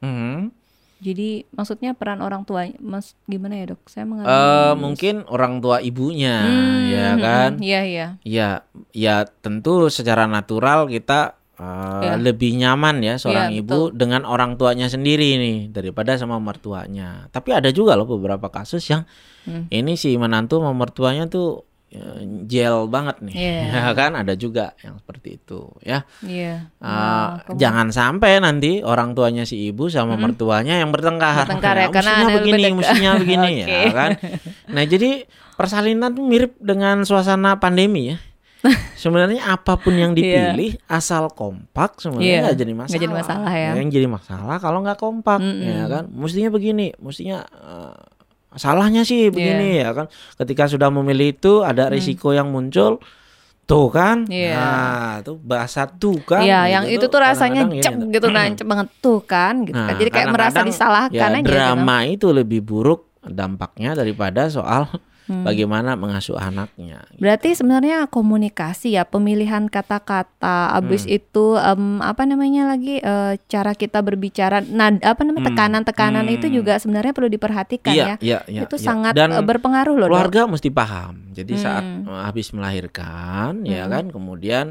hmm. 0.00 0.50
Jadi 0.96 1.44
maksudnya 1.52 1.92
peran 1.92 2.24
orang 2.24 2.48
tua, 2.48 2.72
mas 2.80 3.12
gimana 3.28 3.52
ya 3.60 3.76
dok? 3.76 3.84
Saya 3.84 4.08
mengalami. 4.08 4.32
Uh, 4.32 4.74
mungkin 4.80 5.14
orang 5.28 5.60
tua 5.60 5.84
ibunya, 5.84 6.40
hmm, 6.40 6.80
ya 6.88 7.08
kan? 7.20 7.50
Iya 7.60 7.80
iya. 7.84 8.06
Ya, 8.24 8.48
ya 8.96 9.28
tentu 9.44 9.92
secara 9.92 10.24
natural 10.24 10.88
kita 10.88 11.36
uh, 11.60 12.02
ya. 12.04 12.14
lebih 12.20 12.56
nyaman 12.56 13.00
ya 13.02 13.14
seorang 13.16 13.52
ya, 13.52 13.60
ibu 13.60 13.90
betul. 13.90 13.96
dengan 13.96 14.22
orang 14.28 14.60
tuanya 14.60 14.86
sendiri 14.88 15.36
nih 15.40 15.58
daripada 15.72 16.16
sama 16.16 16.36
mertuanya. 16.40 17.28
Tapi 17.32 17.52
ada 17.56 17.72
juga 17.72 17.96
loh 17.96 18.08
beberapa 18.08 18.48
kasus 18.52 18.84
yang 18.88 19.08
hmm. 19.48 19.72
ini 19.72 19.96
si 19.96 20.14
menantu 20.16 20.60
sama 20.60 20.72
mertuanya 20.76 21.28
tuh 21.28 21.64
uh, 21.96 22.20
gel 22.44 22.88
banget 22.92 23.20
nih, 23.24 23.34
yeah. 23.36 23.88
ya 23.88 23.92
kan? 23.96 24.14
Ada 24.16 24.36
juga 24.36 24.76
yang 24.84 25.00
seperti 25.00 25.40
itu 25.40 25.72
ya. 25.80 26.04
Yeah. 26.20 26.70
Uh, 26.78 27.40
nah, 27.40 27.56
jangan 27.56 27.88
sampai 27.90 28.38
nanti 28.40 28.84
orang 28.84 29.16
tuanya 29.16 29.48
si 29.48 29.72
ibu 29.72 29.88
sama 29.88 30.16
hmm. 30.16 30.22
mertuanya 30.22 30.80
yang 30.80 30.92
bertengkar. 30.92 31.48
Bertengkar 31.48 31.76
ya, 31.76 31.88
ya 31.88 31.88
karena 31.92 32.12
begini, 32.36 32.68
mestinya 32.76 33.10
begini 33.16 33.50
okay. 33.64 33.82
ya 33.88 33.94
kan. 33.96 34.10
Nah 34.70 34.84
jadi 34.84 35.10
persalinan 35.56 36.12
tuh 36.12 36.24
mirip 36.28 36.52
dengan 36.60 37.02
suasana 37.08 37.56
pandemi 37.56 38.12
ya. 38.12 38.18
Sebenarnya 39.02 39.42
apa 39.46 39.76
pun 39.76 39.94
yang 39.94 40.12
iya. 40.16 40.52
dipilih 40.52 40.72
yeah. 40.78 40.96
asal 40.98 41.30
kompak 41.32 42.00
sebenarnya 42.00 42.52
yeah. 42.52 42.56
jadi 42.56 42.72
masalah. 42.72 42.94
Gak 42.94 43.02
jadi 43.04 43.14
masalah 43.14 43.52
ya. 43.52 43.72
Yang 43.76 43.88
jadi 43.92 44.08
masalah 44.08 44.56
kalau 44.62 44.78
nggak 44.84 44.98
kompak 44.98 45.40
mm 45.40 45.52
-hmm. 45.52 45.68
ya 45.70 45.84
kan. 45.88 46.04
Mestinya 46.10 46.50
begini, 46.52 46.86
mestinya 46.98 47.38
uh, 47.60 47.96
salahnya 48.56 49.02
sih 49.02 49.28
begini 49.28 49.80
yeah. 49.82 49.90
ya 49.92 49.96
kan. 49.96 50.06
Ketika 50.38 50.70
sudah 50.70 50.88
memilih 50.90 51.34
itu 51.34 51.64
ada 51.66 51.88
mm. 51.88 51.92
risiko 51.92 52.32
mm. 52.32 52.36
yang 52.36 52.48
muncul 52.50 53.02
Tuh 53.66 53.90
kan, 53.90 54.30
yeah. 54.30 54.54
nah 54.54 55.14
tuh 55.26 55.42
bahasa 55.42 55.90
tuh 55.90 56.22
kan. 56.22 56.38
Iya, 56.38 56.70
gitu 56.70 56.74
yang 56.78 56.84
itu 56.86 57.06
tuh 57.10 57.18
rasanya 57.18 57.66
cep 57.82 57.98
gitu, 57.98 58.14
gitu 58.14 58.26
nancep 58.30 58.62
banget 58.62 58.88
tuh 59.02 59.18
kan, 59.26 59.66
gitu 59.66 59.74
kan. 59.74 59.82
nah, 59.82 59.90
kan. 59.90 59.98
Jadi 59.98 60.10
kayak 60.14 60.28
merasa 60.30 60.58
disalahkan 60.62 61.10
ya, 61.10 61.34
aja. 61.34 61.42
Gitu 61.42 61.50
drama 61.50 61.96
gitu. 62.06 62.14
itu 62.14 62.26
lebih 62.30 62.60
buruk 62.62 63.10
dampaknya 63.26 63.98
daripada 63.98 64.46
soal 64.46 64.86
hmm. 65.28 65.44
bagaimana 65.44 65.98
mengasuh 65.98 66.38
anaknya. 66.38 67.02
Gitu. 67.12 67.20
Berarti 67.22 67.48
sebenarnya 67.58 68.06
komunikasi 68.08 68.94
ya, 68.96 69.04
pemilihan 69.04 69.66
kata-kata, 69.66 70.72
abis 70.74 71.06
hmm. 71.06 71.18
itu 71.18 71.46
um, 71.58 72.00
apa 72.00 72.24
namanya 72.24 72.74
lagi 72.74 73.02
uh, 73.02 73.34
cara 73.50 73.74
kita 73.74 74.00
berbicara, 74.02 74.62
nah 74.62 74.90
apa 74.90 75.22
namanya 75.26 75.46
hmm. 75.46 75.50
tekanan-tekanan 75.52 76.26
hmm. 76.26 76.36
itu 76.40 76.46
juga 76.50 76.78
sebenarnya 76.78 77.12
perlu 77.12 77.30
diperhatikan 77.30 77.94
iya, 77.94 78.06
ya. 78.06 78.16
Iya, 78.22 78.38
iya, 78.48 78.60
itu 78.64 78.76
iya. 78.78 78.86
sangat 78.86 79.12
Dan 79.14 79.34
uh, 79.34 79.42
berpengaruh 79.42 79.94
loh. 79.98 80.08
Keluarga 80.08 80.46
dok. 80.46 80.56
mesti 80.56 80.68
paham. 80.70 81.14
Jadi 81.34 81.52
hmm. 81.58 81.62
saat 81.62 81.84
uh, 82.06 82.22
habis 82.24 82.50
melahirkan, 82.54 83.66
ya 83.66 83.70
hmm. 83.70 83.80
ya 83.82 83.84
kan, 83.90 84.04
kemudian 84.14 84.66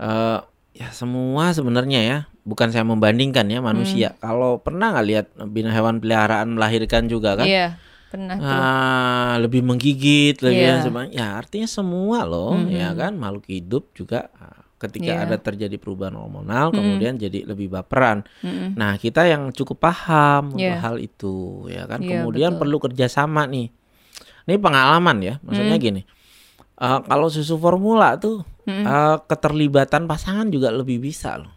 uh, 0.00 0.42
ya 0.74 0.90
semua 0.90 1.54
sebenarnya 1.54 2.00
ya 2.02 2.18
bukan 2.44 2.68
saya 2.74 2.84
membandingkan 2.84 3.46
ya 3.48 3.62
manusia 3.62 4.12
hmm. 4.12 4.20
kalau 4.20 4.58
pernah 4.60 4.90
nggak 4.92 5.06
lihat 5.06 5.26
bina 5.48 5.70
hewan 5.70 6.02
peliharaan 6.02 6.58
melahirkan 6.58 7.06
juga 7.06 7.38
kan 7.38 7.46
yeah 7.46 7.78
pernah 8.14 8.36
tuh. 8.38 8.46
Ah, 8.46 9.34
lebih 9.42 9.66
menggigit 9.66 10.38
lebih 10.38 10.62
yeah. 10.62 10.86
ya, 10.86 11.02
ya 11.10 11.26
artinya 11.34 11.66
semua 11.66 12.22
loh 12.22 12.54
mm 12.54 12.70
-hmm. 12.70 12.78
ya 12.78 12.88
kan 12.94 13.12
makhluk 13.18 13.50
hidup 13.50 13.90
juga 13.90 14.30
ah, 14.38 14.62
ketika 14.78 15.12
yeah. 15.18 15.24
ada 15.26 15.36
terjadi 15.42 15.74
perubahan 15.82 16.14
hormonal 16.14 16.70
mm 16.70 16.72
-hmm. 16.72 16.78
kemudian 16.78 17.14
jadi 17.18 17.38
lebih 17.42 17.74
baperan. 17.74 18.22
Mm 18.44 18.52
-hmm. 18.52 18.68
Nah, 18.78 18.92
kita 19.00 19.26
yang 19.26 19.50
cukup 19.50 19.82
paham 19.82 20.54
yeah. 20.54 20.78
untuk 20.78 20.80
hal 20.86 20.96
itu 21.02 21.34
ya 21.72 21.90
kan. 21.90 21.98
Yeah, 22.04 22.22
kemudian 22.22 22.54
betul. 22.54 22.60
perlu 22.62 22.76
kerjasama 22.90 23.50
nih. 23.50 23.68
Ini 24.44 24.60
pengalaman 24.60 25.16
ya, 25.24 25.34
maksudnya 25.40 25.80
mm. 25.80 25.82
gini. 25.82 26.02
Uh, 26.76 27.00
kalau 27.06 27.32
susu 27.32 27.56
formula 27.56 28.20
tuh 28.20 28.44
mm 28.68 28.70
-hmm. 28.70 28.84
uh, 28.84 29.16
keterlibatan 29.24 30.04
pasangan 30.04 30.52
juga 30.52 30.68
lebih 30.68 31.00
bisa 31.00 31.40
loh. 31.40 31.54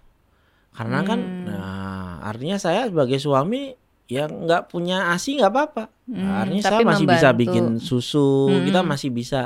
Karena 0.72 1.04
mm. 1.04 1.06
kan 1.06 1.20
nah 1.43 2.12
artinya 2.24 2.56
saya 2.56 2.88
sebagai 2.88 3.20
suami 3.20 3.76
yang 4.08 4.48
nggak 4.48 4.72
punya 4.72 5.12
asi 5.12 5.36
nggak 5.36 5.52
apa-apa. 5.52 5.84
Hmm, 6.08 6.48
artinya 6.48 6.63
saya 6.63 6.80
masih 6.84 7.04
membantu. 7.04 7.13
bisa 7.20 7.30
bikin 7.36 7.65
susu, 7.84 8.48
hmm. 8.48 8.63
kita 8.72 8.82
masih 8.84 9.10
bisa 9.12 9.41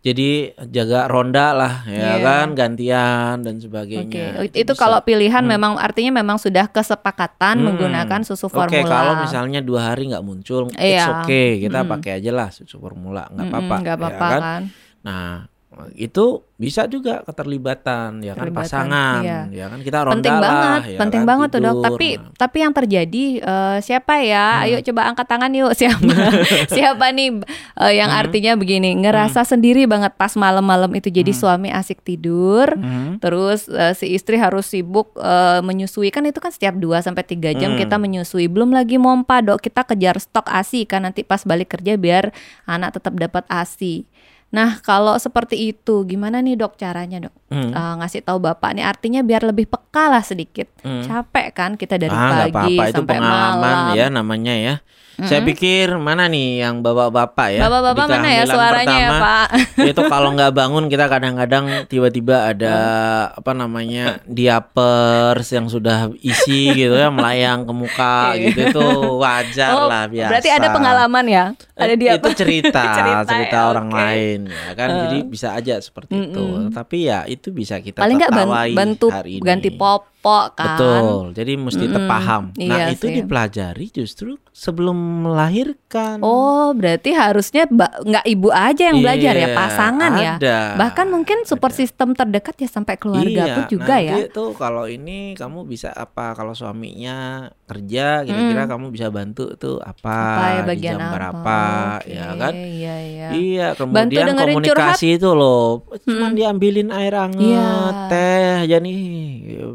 jadi 0.00 0.56
jaga 0.72 1.12
ronda 1.12 1.52
lah 1.52 1.84
ya 1.84 2.16
yeah. 2.16 2.16
kan 2.24 2.56
gantian 2.56 3.44
dan 3.44 3.60
sebagainya. 3.60 4.40
Okay. 4.40 4.48
Itu, 4.48 4.56
itu 4.64 4.72
kalau 4.72 5.04
pilihan 5.04 5.44
hmm. 5.44 5.52
memang 5.52 5.72
artinya 5.76 6.24
memang 6.24 6.40
sudah 6.40 6.72
kesepakatan 6.72 7.60
hmm. 7.60 7.64
menggunakan 7.68 8.20
susu 8.24 8.48
formula. 8.48 8.72
Oke, 8.72 8.80
okay, 8.80 8.88
kalau 8.88 9.20
misalnya 9.20 9.60
dua 9.60 9.92
hari 9.92 10.08
nggak 10.08 10.24
muncul, 10.24 10.72
yeah. 10.72 10.80
it's 10.80 11.04
iya. 11.04 11.20
okay 11.20 11.60
kita 11.60 11.84
hmm. 11.84 11.90
pakai 11.92 12.12
aja 12.16 12.32
lah 12.32 12.48
susu 12.48 12.80
formula, 12.80 13.28
nggak 13.28 13.46
apa-apa. 13.52 13.76
Nggak 13.84 13.96
apa-apa 14.00 14.24
ya 14.24 14.32
kan? 14.32 14.40
kan. 14.40 14.62
Nah 15.04 15.49
itu 15.96 16.44
bisa 16.60 16.84
juga 16.84 17.24
keterlibatan 17.24 18.20
ya 18.20 18.36
kan 18.36 18.52
pasangan 18.52 19.24
iya. 19.24 19.48
ya 19.48 19.66
kan 19.72 19.80
kita 19.80 20.04
ronda 20.04 20.20
penting 20.20 20.36
lah, 20.36 20.44
banget 20.44 20.82
ya 20.84 20.98
penting 21.00 21.22
kan, 21.24 21.30
banget 21.32 21.48
tuh 21.48 21.60
dok 21.64 21.76
tapi 21.80 22.08
nah. 22.20 22.32
tapi 22.36 22.56
yang 22.60 22.72
terjadi 22.76 23.24
uh, 23.40 23.78
siapa 23.80 24.14
ya 24.20 24.44
hmm. 24.44 24.64
ayo 24.68 24.76
coba 24.92 25.00
angkat 25.08 25.26
tangan 25.32 25.50
yuk 25.56 25.72
siapa 25.80 26.14
siapa 26.76 27.04
nih 27.16 27.40
uh, 27.80 27.92
yang 27.96 28.12
hmm. 28.12 28.20
artinya 28.20 28.52
begini 28.60 28.92
ngerasa 28.92 29.40
hmm. 29.40 29.50
sendiri 29.56 29.88
banget 29.88 30.12
pas 30.20 30.36
malam-malam 30.36 30.92
itu 30.92 31.08
jadi 31.08 31.32
hmm. 31.32 31.40
suami 31.40 31.68
asik 31.72 32.04
tidur 32.04 32.76
hmm. 32.76 33.24
terus 33.24 33.64
uh, 33.72 33.96
si 33.96 34.12
istri 34.12 34.36
harus 34.36 34.68
sibuk 34.68 35.16
uh, 35.16 35.64
menyusui 35.64 36.12
kan 36.12 36.28
itu 36.28 36.44
kan 36.44 36.52
setiap 36.52 36.76
2 36.76 37.00
sampai 37.00 37.24
tiga 37.24 37.56
jam 37.56 37.72
hmm. 37.72 37.80
kita 37.80 37.96
menyusui 37.96 38.52
belum 38.52 38.76
lagi 38.76 39.00
mompa 39.00 39.40
dok 39.40 39.64
kita 39.64 39.88
kejar 39.88 40.20
stok 40.20 40.44
ASI 40.52 40.84
kan 40.84 41.08
nanti 41.08 41.24
pas 41.24 41.40
balik 41.40 41.72
kerja 41.72 41.96
biar 41.96 42.36
anak 42.68 43.00
tetap 43.00 43.16
dapat 43.16 43.48
ASI 43.48 44.04
Nah, 44.50 44.82
kalau 44.82 45.14
seperti 45.14 45.70
itu, 45.70 46.02
gimana 46.02 46.42
nih 46.42 46.58
dok 46.58 46.74
caranya 46.74 47.30
dok? 47.30 47.34
Hmm. 47.54 47.70
Uh, 47.70 47.94
ngasih 48.02 48.26
tahu 48.26 48.42
bapak 48.42 48.74
nih 48.74 48.82
artinya 48.82 49.22
biar 49.22 49.46
lebih 49.46 49.70
peka 49.70 50.10
lah 50.10 50.26
sedikit. 50.26 50.66
Hmm. 50.82 51.06
Capek 51.06 51.54
kan 51.54 51.70
kita 51.78 51.98
dari 52.02 52.10
ah, 52.10 52.50
pagi 52.50 52.74
apa 52.78 52.90
-apa. 52.90 52.90
sampai 52.90 52.90
itu 52.90 53.02
pengalaman 53.06 53.60
malam. 53.62 53.98
ya 53.98 54.06
namanya 54.10 54.54
ya. 54.58 54.74
Mm-hmm. 55.20 55.36
Saya 55.36 55.40
pikir 55.44 55.86
mana 56.00 56.32
nih 56.32 56.64
yang 56.64 56.80
bapak-bapak 56.80 57.48
ya? 57.52 57.60
Bapak-bapak 57.68 58.06
mana 58.08 58.28
ya 58.32 58.44
suaranya 58.48 58.96
ya, 58.96 59.08
pertama, 59.12 59.20
ya 59.20 59.20
Pak? 59.20 59.48
Itu 59.92 60.02
kalau 60.08 60.28
nggak 60.32 60.52
bangun 60.56 60.84
kita 60.88 61.06
kadang-kadang 61.12 61.64
tiba-tiba 61.92 62.36
ada 62.48 62.72
mm. 62.72 63.38
apa 63.44 63.52
namanya 63.52 64.04
diapers 64.24 65.52
yang 65.52 65.68
sudah 65.68 66.08
isi 66.24 66.72
gitu 66.72 66.96
ya 66.96 67.12
melayang 67.12 67.68
ke 67.68 67.72
muka 67.76 68.32
iya. 68.32 68.48
gitu 68.48 68.60
itu 68.72 68.88
wajar 69.20 69.70
oh, 69.76 69.92
lah 69.92 70.08
biasa. 70.08 70.30
Berarti 70.32 70.50
ada 70.56 70.68
pengalaman 70.72 71.24
ya? 71.28 71.44
Ada 71.76 71.94
dia 72.00 72.10
itu 72.16 72.30
cerita 72.32 72.80
cerita, 72.96 73.28
cerita 73.28 73.58
ya, 73.60 73.68
orang 73.68 73.88
okay. 73.92 74.00
lain 74.00 74.39
mungkin 74.42 74.66
ya 74.66 74.72
kan. 74.72 74.88
Jadi 75.04 75.18
bisa 75.24 75.48
aja 75.52 75.74
seperti 75.78 76.12
Mm-mm. 76.12 76.26
itu. 76.26 76.44
Tapi 76.70 76.96
ya 77.04 77.24
itu 77.24 77.48
bisa 77.50 77.78
kita 77.78 78.00
Paling 78.00 78.16
nggak 78.16 78.32
bantu 78.72 79.06
hari 79.08 79.36
ini. 79.36 79.42
ganti 79.42 79.70
popok 79.70 80.46
kan. 80.54 80.76
Betul. 80.76 81.14
Jadi 81.32 81.52
mesti 81.54 81.84
Mm-mm. 81.84 81.96
terpaham. 81.96 82.42
Nah, 82.54 82.64
Iya 82.66 82.84
itu 82.90 83.06
sih. 83.06 83.14
dipelajari 83.16 83.86
justru 83.90 84.30
sebelum 84.50 84.96
melahirkan. 85.24 86.20
Oh, 86.20 86.72
berarti 86.72 87.12
harusnya 87.12 87.64
nggak 87.66 88.24
ibu 88.26 88.48
aja 88.50 88.92
yang 88.92 89.00
belajar 89.00 89.34
ya, 89.34 89.48
Iya, 89.48 89.56
pasangan 89.56 90.12
ya. 90.14 90.32
ada. 90.36 90.58
Bahkan 90.76 91.06
mungkin 91.08 91.38
support 91.44 91.72
system 91.72 92.12
terdekat 92.12 92.54
ya 92.56 92.68
sampai 92.68 92.96
keluarga 92.96 93.42
iya, 93.42 93.54
pun 93.56 93.64
juga 93.66 93.96
nanti 93.96 94.08
ya. 94.08 94.16
tuh 94.28 94.52
kalau 94.52 94.84
ini 94.84 95.32
kamu 95.34 95.64
bisa 95.64 95.90
apa 95.90 96.32
kalau 96.32 96.52
suaminya 96.52 97.48
kerja 97.70 98.26
kira-kira 98.26 98.62
Mm. 98.62 98.70
kamu 98.70 98.86
bisa 98.90 99.06
bantu 99.08 99.54
tuh 99.54 99.78
apa, 99.78 100.10
Apa 100.10 100.44
ya 100.44 100.58
di 100.58 100.68
bagian 100.68 100.90
jam 100.90 101.00
apa? 101.00 101.12
berapa 101.14 101.58
Oke, 101.96 102.10
ya 102.10 102.26
kan 102.34 102.52
Iya, 102.52 102.94
iya. 102.98 103.28
Iya, 103.30 103.66
Bantu 103.70 103.80
kemudian 103.86 104.24
dengerin 104.26 104.54
komunikasi 104.58 105.08
itu 105.14 105.30
loh, 105.30 105.86
cuman 106.02 106.18
Mm-mm. 106.26 106.36
diambilin 106.36 106.88
air 106.90 107.14
hangat, 107.14 107.38
Iya. 107.38 108.08
teh 108.08 108.42
aja 108.64 108.76
nih, 108.78 109.00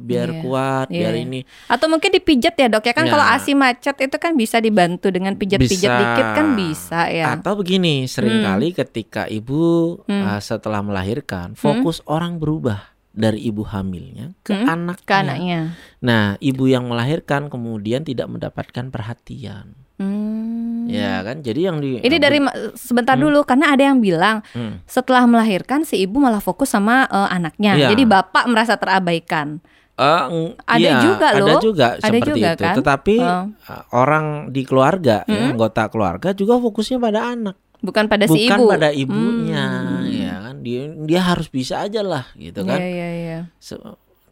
biar 0.02 0.30
Iya, 0.30 0.42
kuat, 0.42 0.88
iya, 0.90 0.98
biar 1.00 1.14
iya. 1.16 1.24
ini 1.24 1.40
Atau 1.66 1.88
mungkin 1.88 2.12
dipijat 2.12 2.54
ya, 2.54 2.68
Dok 2.68 2.84
ya 2.84 2.94
kan 2.94 3.06
Ya. 3.06 3.12
kalau 3.12 3.26
ASI 3.26 3.54
macet 3.54 3.96
itu 3.98 4.18
kan 4.18 4.36
bisa 4.36 4.60
dibantu 4.60 5.08
dengan 5.08 5.34
pijat-pijat 5.34 5.92
dikit 5.96 6.28
kan 6.34 6.48
bisa 6.54 7.08
ya. 7.08 7.32
Atau 7.32 7.56
begini, 7.56 8.06
sering 8.06 8.42
kali 8.42 8.72
ketika 8.72 9.24
ibu 9.26 9.98
Hmm. 10.04 10.24
uh, 10.28 10.40
setelah 10.40 10.82
melahirkan, 10.82 11.54
fokus 11.54 12.04
orang 12.06 12.36
berubah 12.36 12.95
dari 13.16 13.40
ibu 13.42 13.64
hamilnya 13.64 14.36
ke 14.42 14.52
Hmm, 14.54 14.68
anaknya. 14.68 15.02
Ke 15.02 15.14
anaknya. 15.16 15.60
Nah, 16.00 16.24
ibu 16.38 16.64
yang 16.66 16.86
melahirkan 16.86 17.48
kemudian 17.48 18.04
tidak 18.04 18.28
mendapatkan 18.28 18.92
perhatian. 18.92 19.74
Hmm. 19.96 20.86
Ya 20.86 21.24
kan? 21.24 21.40
Jadi 21.40 21.60
yang 21.62 21.80
di 21.80 21.98
Ini 21.98 22.18
dari 22.18 22.38
sebentar 22.76 23.16
Hmm. 23.16 23.26
dulu 23.26 23.42
karena 23.42 23.72
ada 23.72 23.82
yang 23.82 23.98
bilang 23.98 24.44
Hmm. 24.52 24.84
setelah 24.86 25.24
melahirkan 25.24 25.82
si 25.82 25.98
ibu 25.98 26.20
malah 26.20 26.40
fokus 26.40 26.70
sama 26.70 27.08
eh, 27.08 27.30
anaknya. 27.32 27.74
Iya. 27.74 27.88
Jadi 27.90 28.04
bapak 28.06 28.46
merasa 28.46 28.76
terabaikan. 28.76 29.64
Eng- 29.96 30.60
Ada 30.62 30.76
iya, 30.78 31.00
juga 31.00 31.28
ada 31.32 31.40
loh. 31.40 31.60
juga 31.64 31.88
Ada 31.96 32.04
seperti 32.04 32.30
juga 32.30 32.50
itu. 32.52 32.64
kan? 32.68 32.76
Tetapi 32.76 33.16
uh, 33.18 33.46
orang 33.94 34.26
di 34.52 34.62
keluarga, 34.62 35.24
ya, 35.24 35.32
Mm-mm. 35.32 35.56
anggota 35.56 35.88
keluarga 35.88 36.30
juga 36.32 36.60
fokusnya 36.60 37.00
pada 37.00 37.32
anak, 37.32 37.56
Bukan 37.80 38.12
pada 38.12 38.28
si 38.28 38.44
bukan 38.44 38.60
ibu. 38.60 38.68
pada 38.68 38.90
ibunya, 38.92 39.66
Hmm. 39.96 40.04
Dia 40.66 40.90
dia 41.06 41.22
harus 41.22 41.46
bisa 41.46 41.78
aja 41.80 42.02
lah, 42.02 42.26
gitu 42.34 42.66
kan? 42.66 42.82
Iya, 42.82 42.90
iya, 42.90 43.10
iya. 43.14 43.40
Se- 43.62 43.78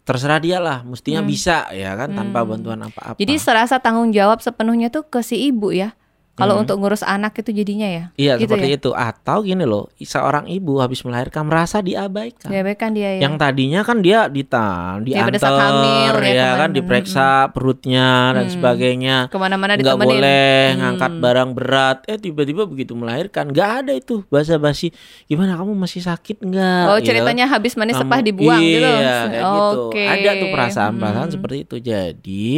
Terserah 0.03 0.41
dia 0.41 0.59
lah, 0.59 0.83
mestinya 0.83 1.23
Hmm. 1.23 1.29
bisa, 1.29 1.69
ya 1.71 1.95
kan? 1.95 2.11
Tanpa 2.11 2.43
Hmm. 2.43 2.49
bantuan 2.51 2.81
apa-apa. 2.83 3.15
Jadi 3.15 3.39
serasa 3.39 3.79
tanggung 3.79 4.11
jawab 4.11 4.41
sepenuhnya 4.41 4.89
tuh 4.89 5.05
ke 5.05 5.21
si 5.21 5.47
ibu 5.47 5.71
ya. 5.71 5.95
Kalau 6.33 6.57
Hmm. 6.57 6.65
untuk 6.65 6.81
ngurus 6.81 7.05
anak 7.05 7.37
itu 7.37 7.53
jadinya 7.53 7.85
ya. 7.85 8.03
Iya 8.17 8.41
gitu 8.41 8.57
seperti 8.57 8.73
ya? 8.73 8.77
itu. 8.81 8.89
Atau 8.89 9.45
gini 9.45 9.69
loh, 9.69 9.93
seorang 9.95 10.49
ibu 10.49 10.81
habis 10.81 11.05
melahirkan 11.05 11.45
merasa 11.45 11.77
diabaikan. 11.77 12.49
Diabaikan 12.49 12.89
dia 12.89 13.21
ya. 13.21 13.29
Yang 13.29 13.35
tadinya 13.37 13.85
kan 13.85 14.01
dia 14.01 14.25
ditan, 14.25 15.05
Iya, 15.05 15.29
diantar, 15.29 15.37
saat 15.37 15.61
hamil, 15.61 16.13
ya, 16.25 16.33
ya 16.33 16.49
kan, 16.57 16.69
diperiksa 16.73 17.27
perutnya 17.53 18.33
dan 18.33 18.49
Hmm. 18.49 18.53
sebagainya. 18.53 19.17
Ke 19.29 19.37
mana-mana 19.37 19.77
ditemenin. 19.77 20.09
boleh 20.09 20.57
Hmm. 20.73 20.77
ngangkat 20.81 21.11
barang 21.21 21.49
berat. 21.53 21.97
Eh 22.09 22.17
tiba-tiba 22.17 22.65
begitu 22.65 22.97
melahirkan, 22.97 23.53
nggak 23.53 23.69
ada 23.85 23.93
itu 23.93 24.25
basa-basi. 24.25 24.89
Gimana 25.25 25.53
kamu 25.53 25.77
masih 25.77 26.01
sakit 26.01 26.41
nggak? 26.41 26.83
Oh 26.89 26.97
Gitu. 26.97 27.13
ceritanya 27.13 27.45
habis 27.45 27.77
manis 27.77 27.93
sepah 27.93 28.25
dibuang 28.25 28.57
iya, 28.57 28.73
gitu. 28.73 28.89
kayak 28.89 29.21
gitu. 29.29 29.83
Oke. 29.85 30.03
Ada 30.09 30.31
tuh 30.33 30.47
perasaan-perasaan 30.49 31.27
Hmm. 31.29 31.35
seperti 31.37 31.57
itu. 31.61 31.75
Jadi 31.77 32.53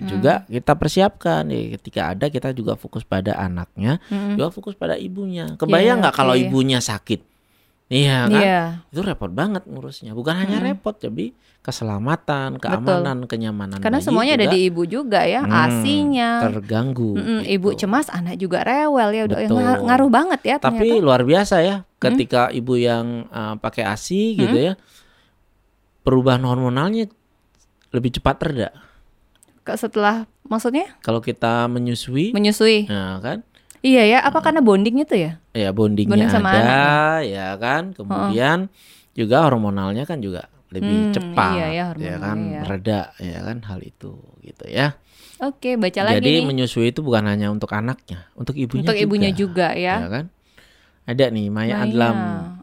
juga 0.00 0.46
kita 0.46 0.72
persiapkan 0.72 1.42
ya 1.44 1.74
ketika 1.74 2.00
ada 2.10 2.26
kita 2.26 2.50
juga 2.50 2.74
fokus 2.74 3.02
pada 3.02 3.34
anaknya, 3.34 3.98
Mm-mm. 4.06 4.34
juga 4.34 4.48
fokus 4.48 4.72
pada 4.72 4.94
ibunya. 4.94 5.54
Kebayang 5.54 5.98
Iya, 5.98 6.02
nggak 6.04 6.14
kalau 6.14 6.32
oke. 6.32 6.40
ibunya 6.40 6.78
sakit? 6.78 7.20
Iya 7.88 8.28
kan? 8.28 8.36
Iya. 8.36 8.60
Itu 8.86 9.00
repot 9.00 9.28
banget 9.28 9.64
ngurusnya. 9.64 10.12
Bukan 10.12 10.36
hanya 10.36 10.58
Mm-mm. 10.58 10.68
repot, 10.70 10.92
tapi 10.92 11.32
keselamatan, 11.58 12.56
keamanan, 12.56 13.24
kenyamanan 13.24 13.76
Karena 13.78 13.98
semuanya 13.98 14.36
ada 14.36 14.44
juga 14.44 14.54
di 14.54 14.60
ibu 14.64 14.82
juga 14.84 15.20
ya, 15.22 15.40
Hmm, 15.40 15.52
asinya. 15.52 16.30
terganggu. 16.42 17.12
Gitu. 17.14 17.32
Ibu 17.50 17.68
cemas, 17.74 18.08
anak 18.08 18.36
juga 18.36 18.60
rewel 18.62 19.08
ya 19.10 19.22
udah 19.24 19.38
Betul. 19.38 19.56
ngar- 19.58 19.82
ngaruh 19.82 20.10
banget 20.10 20.40
ya 20.42 20.56
Tapi 20.56 20.80
ternyata. 20.86 21.04
luar 21.04 21.22
biasa 21.22 21.56
ya, 21.60 21.76
ketika 21.98 22.48
ibu 22.50 22.72
yang 22.74 23.28
uh, 23.28 23.56
pakai 23.56 23.84
ASI 23.84 24.36
gitu 24.38 24.52
Hmm. 24.54 24.66
ya, 24.66 24.74
perubahan 26.00 26.40
hormonalnya 26.42 27.08
lebih 27.90 28.12
cepat 28.12 28.36
reda. 28.42 28.68
Setelah 29.76 30.24
maksudnya 30.46 30.96
Kalau 31.04 31.20
kita 31.20 31.68
menyusui, 31.68 32.32
menyusui. 32.32 32.88
nah 32.88 33.20
kan, 33.20 33.44
Iya 33.78 34.02
ya, 34.10 34.18
apa 34.26 34.42
karena 34.42 34.58
bonding 34.58 35.06
itu 35.06 35.14
ya? 35.14 35.38
ya 35.54 35.70
bondingnya 35.70 36.26
Bonding 36.26 36.30
sama 36.34 36.50
ada, 36.50 36.58
anak 36.66 37.30
ya 37.30 37.48
kan. 37.60 37.82
Kemudian 37.94 38.58
juga 39.14 39.46
hormonalnya 39.46 40.02
kan 40.02 40.18
juga 40.18 40.50
lebih 40.74 41.08
Hmm, 41.08 41.14
cepat, 41.14 41.54
iya 41.56 41.66
ya, 41.70 41.84
ya 41.94 42.16
kan, 42.20 42.38
ya. 42.42 42.62
reda, 42.66 43.00
ya 43.22 43.40
kan 43.46 43.56
hal 43.64 43.80
itu, 43.80 44.18
gitu 44.42 44.64
ya. 44.68 44.98
Oke, 45.38 45.78
baca 45.78 46.00
lagi 46.02 46.18
Jadi 46.18 46.32
nih. 46.42 46.44
menyusui 46.44 46.90
itu 46.90 47.00
bukan 47.00 47.24
hanya 47.30 47.54
untuk 47.54 47.70
anaknya, 47.70 48.26
untuk 48.34 48.58
ibunya 48.58 48.90
Untuk 48.90 48.96
ibunya 48.98 49.30
juga, 49.30 49.70
juga 49.72 49.78
ya. 49.78 49.94
ya 50.02 50.08
kan. 50.10 50.24
Ada 51.08 51.24
nih 51.32 51.46
Maya 51.48 51.78
Maya, 51.78 51.86
Adlam. 51.88 52.16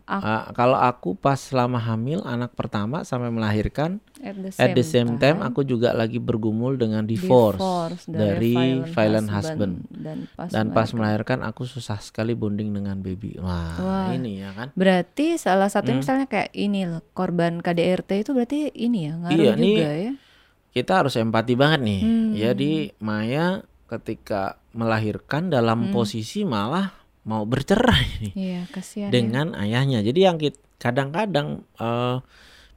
Aku- 0.05 0.23
Ah, 0.23 0.45
kalau 0.51 0.77
aku 0.77 1.09
pas 1.13 1.35
selama 1.35 1.77
hamil 1.77 2.21
anak 2.21 2.53
pertama 2.53 3.01
sampai 3.01 3.27
melahirkan 3.27 3.97
At 4.17 4.33
the 4.33 4.49
At 4.55 4.69
the 4.71 4.81
same 4.81 5.17
time, 5.17 5.37
aku 5.39 5.61
juga 5.61 5.91
lagi 5.91 6.17
bergumul 6.17 6.75
dengan 6.75 7.03
divorce, 7.03 7.61
dari 8.07 8.53
violent 8.87 9.27
husband. 9.27 9.85
dan 9.87 10.25
pas, 10.31 10.49
dan 10.49 10.65
pas 10.67 10.87
melahirkan. 10.87 10.95
melahirkan 10.95 11.39
aku 11.43 11.63
susah 11.63 11.99
sekali 11.99 12.33
bonding 12.33 12.71
dengan 12.71 12.97
baby. 12.99 13.37
Wah, 13.37 13.77
Wah. 13.77 14.09
ini 14.11 14.39
ya 14.39 14.49
kan? 14.51 14.73
Berarti 14.73 15.35
salah 15.35 15.67
satu 15.67 15.89
Hmm. 15.89 16.01
misalnya 16.01 16.25
kayak 16.25 16.49
ini 16.53 16.85
loh, 16.85 17.05
korban 17.11 17.59
KDRT 17.59 18.19
itu 18.19 18.31
berarti 18.31 18.71
ini 18.71 18.99
ya 19.03 19.13
ngaruh 19.15 19.35
Iya, 19.35 19.51
juga 19.51 19.61
nih. 19.61 19.75
ya. 19.77 20.13
Kita 20.71 20.91
harus 20.95 21.13
empati 21.15 21.53
banget 21.53 21.79
nih. 21.81 22.01
Hmm. 22.01 22.29
Jadi 22.33 22.71
Maya 22.97 23.61
ketika 23.85 24.41
melahirkan 24.71 25.47
dalam 25.47 25.87
Hmm. 25.87 25.93
posisi 25.93 26.41
malah 26.41 26.89
mau 27.25 27.41
bercerai 27.43 28.05
nih 28.21 28.33
Iya, 28.33 28.61
kasihan. 28.69 29.09
ya. 29.09 29.11
dengan 29.11 29.47
ayahnya. 29.53 29.99
Jadi 29.99 30.19
yang 30.21 30.37
kadang-kadang 30.77 31.65
eh, 31.75 32.17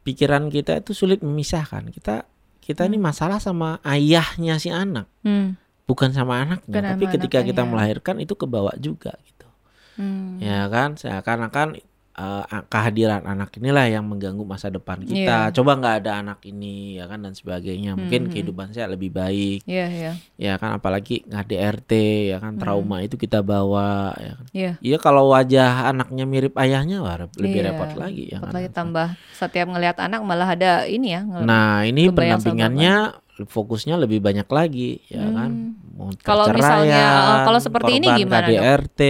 pikiran 0.02 0.48
kita 0.48 0.80
itu 0.80 0.92
sulit 0.92 1.20
memisahkan. 1.20 1.88
Kita 1.88 2.24
kita 2.58 2.84
ini 2.84 2.96
masalah 2.96 3.38
sama 3.38 3.80
ayahnya 3.82 4.56
si 4.56 4.68
anak. 4.68 5.08
Hmm. 5.22 5.56
bukan 5.84 6.12
sama 6.12 6.44
anaknya, 6.44 6.68
Bukan 6.68 6.84
tapi 6.84 7.04
sama 7.06 7.12
ketika 7.16 7.38
kita 7.40 7.64
anaknya. 7.64 7.72
melahirkan 7.72 8.16
itu 8.20 8.36
kebawa 8.36 8.76
juga 8.76 9.16
gitu. 9.24 9.48
Hmm. 9.96 10.36
Ya 10.36 10.68
kan? 10.68 11.00
Seakan-akan 11.00 11.80
eh, 12.18 12.42
kehadiran 12.66 13.22
anak 13.22 13.54
inilah 13.54 13.86
yang 13.86 14.02
mengganggu 14.02 14.42
masa 14.42 14.68
depan 14.68 14.98
kita. 15.00 15.48
Iya. 15.48 15.54
Coba 15.54 15.74
nggak 15.74 15.94
ada 16.02 16.12
anak 16.18 16.42
ini 16.42 16.98
ya 16.98 17.06
kan 17.06 17.22
dan 17.22 17.32
sebagainya. 17.32 17.94
Mungkin 17.94 18.26
Mhm. 18.26 18.30
kehidupan 18.30 18.68
saya 18.70 18.90
lebih 18.90 19.08
baik. 19.08 19.62
Iya, 19.64 19.86
iya. 19.86 20.12
Ya 20.34 20.54
kan 20.54 20.74
apalagi 20.74 21.22
nggak 21.24 21.46
DRT 21.46 21.92
ya 22.28 22.38
kan 22.38 22.54
Hmm. 22.54 22.60
trauma 22.60 22.98
itu 23.00 23.14
kita 23.14 23.38
bawa 23.40 24.12
ya 24.14 24.32
kan. 24.34 24.46
Iya. 24.50 24.72
Iya 24.80 24.96
kalau 24.98 25.30
wajah 25.30 25.86
anaknya 25.86 26.24
mirip 26.24 26.54
ayahnya 26.54 26.98
wah 26.98 27.14
lebih 27.32 27.54
Iya. 27.56 27.66
repot 27.70 27.90
lagi 27.94 28.24
ya 28.26 28.36
Repot 28.36 28.44
kan. 28.44 28.54
lagi 28.58 28.68
tambah 28.68 29.08
setiap 29.32 29.66
ngelihat 29.68 29.96
anak 29.98 30.20
malah 30.20 30.48
ada 30.48 30.82
ini 30.84 31.14
ya. 31.14 31.22
Nah, 31.22 31.82
ini 31.82 32.10
pendampingannya 32.10 33.14
fokusnya 33.38 33.94
lebih 33.94 34.18
banyak 34.18 34.50
lagi 34.50 34.98
ya 35.06 35.22
kan. 35.22 35.50
Hmm. 35.50 35.94
Mau 35.94 36.10
Kalau 36.18 36.46
misalnya, 36.48 37.02
eh, 37.02 37.38
kalau 37.42 37.58
seperti 37.58 37.98
ini 37.98 38.06
gimana, 38.16 38.46
Dok? 38.46 38.54
KDRT, 38.54 39.00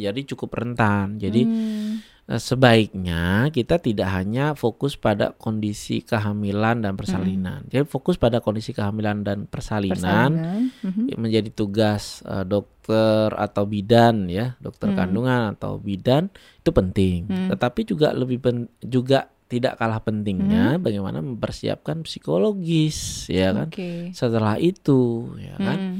jadi 0.00 0.20
cukup 0.24 0.50
rentan. 0.52 1.14
Jadi 1.16 1.40
Hmm. 1.42 2.02
Eh, 2.32 2.40
sebaiknya 2.40 3.22
kita 3.48 3.76
tidak 3.76 4.08
hanya 4.08 4.56
fokus 4.56 4.96
pada 4.96 5.30
kondisi 5.30 6.00
kehamilan 6.00 6.80
dan 6.80 6.96
persalinan. 6.96 7.68
Jadi 7.68 7.84
fokus 7.84 8.16
pada 8.16 8.40
kondisi 8.40 8.72
kehamilan 8.72 9.20
dan 9.20 9.44
persalinan 9.44 9.92
Persalinan. 10.32 10.72
Mhm. 10.80 11.04
ya, 11.06 11.16
menjadi 11.16 11.50
tugas 11.52 12.24
eh, 12.24 12.42
dokter 12.42 13.28
atau 13.30 13.62
bidan 13.62 14.26
ya, 14.26 14.56
dokter 14.58 14.88
Hmm. 14.88 14.98
kandungan 14.98 15.52
atau 15.52 15.76
bidan 15.76 16.32
itu 16.58 16.70
penting. 16.70 17.28
Hmm. 17.28 17.48
Tetapi 17.52 17.80
juga 17.84 18.10
lebih 18.10 18.40
pen- 18.40 18.72
juga 18.80 19.28
tidak 19.46 19.76
kalah 19.76 20.00
pentingnya 20.00 20.80
bagaimana 20.80 21.20
mempersiapkan 21.20 22.00
psikologis 22.02 23.28
ya 23.28 23.52
kan. 23.52 23.68
Oke. 23.68 24.08
Setelah 24.10 24.56
itu 24.56 25.28
ya 25.36 25.60
kan. 25.60 25.78
Hmm. 25.78 25.98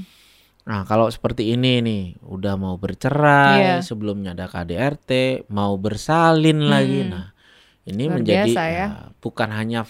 Nah, 0.62 0.86
kalau 0.86 1.10
seperti 1.10 1.58
ini 1.58 1.82
nih, 1.82 2.02
udah 2.22 2.54
mau 2.54 2.78
bercerai, 2.78 3.58
Iya. 3.58 3.76
sebelumnya 3.82 4.30
ada 4.38 4.46
KDRT, 4.46 5.42
mau 5.50 5.74
bersalin 5.74 6.70
lagi. 6.70 7.02
Hmm. 7.02 7.10
Nah, 7.10 7.26
ini 7.82 8.04
Luar 8.06 8.14
menjadi 8.22 8.46
biasa 8.46 8.62
ya. 8.70 8.78
ya, 8.78 8.86
bukan 9.18 9.50
hanya 9.50 9.82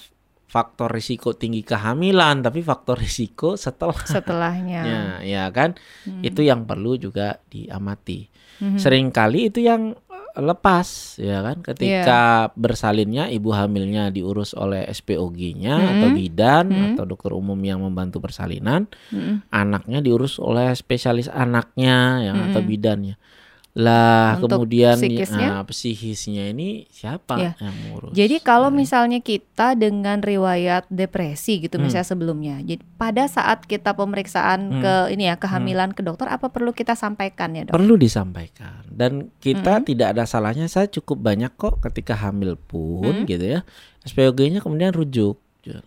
faktor 0.48 0.92
risiko 0.92 1.36
tinggi 1.36 1.60
kehamilan, 1.60 2.40
tapi 2.40 2.64
faktor 2.64 2.96
risiko 2.96 3.56
setelahnya, 3.56 4.08
Setelahnya. 4.08 4.82
ya 5.36 5.44
kan? 5.52 5.76
Hmm. 6.08 6.24
Itu 6.24 6.40
yang 6.40 6.64
perlu 6.64 6.96
juga 6.96 7.36
diamati. 7.48 8.28
Mhm. 8.60 8.80
Seringkali 8.80 9.52
itu 9.52 9.60
yang 9.60 9.92
lepas, 10.34 11.18
ya 11.20 11.44
kan? 11.44 11.60
Ketika 11.60 12.22
bersalinnya 12.54 13.28
ibu 13.28 13.52
hamilnya 13.52 14.08
diurus 14.08 14.52
oleh 14.52 14.88
SPOG-nya 14.88 15.74
Hmm. 15.74 15.90
atau 15.92 16.08
bidan 16.10 16.66
Hmm. 16.72 16.84
atau 16.94 17.04
dokter 17.04 17.32
umum 17.32 17.58
yang 17.60 17.84
membantu 17.84 18.18
persalinan 18.18 18.88
Mhm. 19.12 19.48
anaknya 19.48 20.00
diurus 20.00 20.40
oleh 20.40 20.72
spesialis 20.72 21.28
anaknya 21.28 22.24
yang 22.24 22.36
atau 22.48 22.60
Mm-mm. 22.60 22.70
bidannya. 22.72 23.14
Lah 23.72 24.36
Untuk 24.36 24.68
kemudian 24.68 25.00
psikisnya? 25.00 25.48
ah, 25.50 25.64
psikisnya 25.64 26.52
ini 26.52 26.84
siapa 26.86 27.40
Iya. 27.40 27.52
yang 27.56 27.76
ngurus? 27.88 28.12
Jadi 28.12 28.36
kalau 28.38 28.68
Nah, 28.68 28.76
misalnya 28.78 29.18
kita 29.18 29.72
dengan 29.74 30.20
riwayat 30.20 30.84
depresi 30.86 31.56
gitu 31.58 31.80
Hmm. 31.80 31.88
misalnya 31.88 32.04
sebelumnya. 32.06 32.56
Jadi 32.60 32.84
pada 32.94 33.24
saat 33.24 33.64
kita 33.64 33.96
pemeriksaan 33.96 34.60
Hmm. 34.68 34.82
ke 34.84 34.94
ini 35.10 35.24
ya 35.24 35.34
kehamilan 35.34 35.90
ke 35.90 36.04
dokter 36.04 36.28
apa 36.28 36.46
perlu 36.46 36.70
kita 36.70 36.92
sampaikan 36.92 37.54
ya, 37.54 37.64
Dok? 37.64 37.72
perlu 37.72 37.96
disampaikan 37.96 38.84
dan 38.86 39.32
kita 39.38 39.80
Mm-mm. 39.80 39.88
tidak 39.88 40.08
ada 40.12 40.24
salahnya 40.24 40.68
saya 40.68 40.84
cukup 40.86 41.24
banyak 41.24 41.52
kok 41.52 41.80
ketika 41.80 42.12
hamil 42.14 42.60
pun 42.60 43.24
Mm. 43.24 43.26
gitu 43.26 43.46
ya 43.48 43.60
SPOG-nya 44.02 44.60
kemudian 44.60 44.92
rujuk 44.92 45.40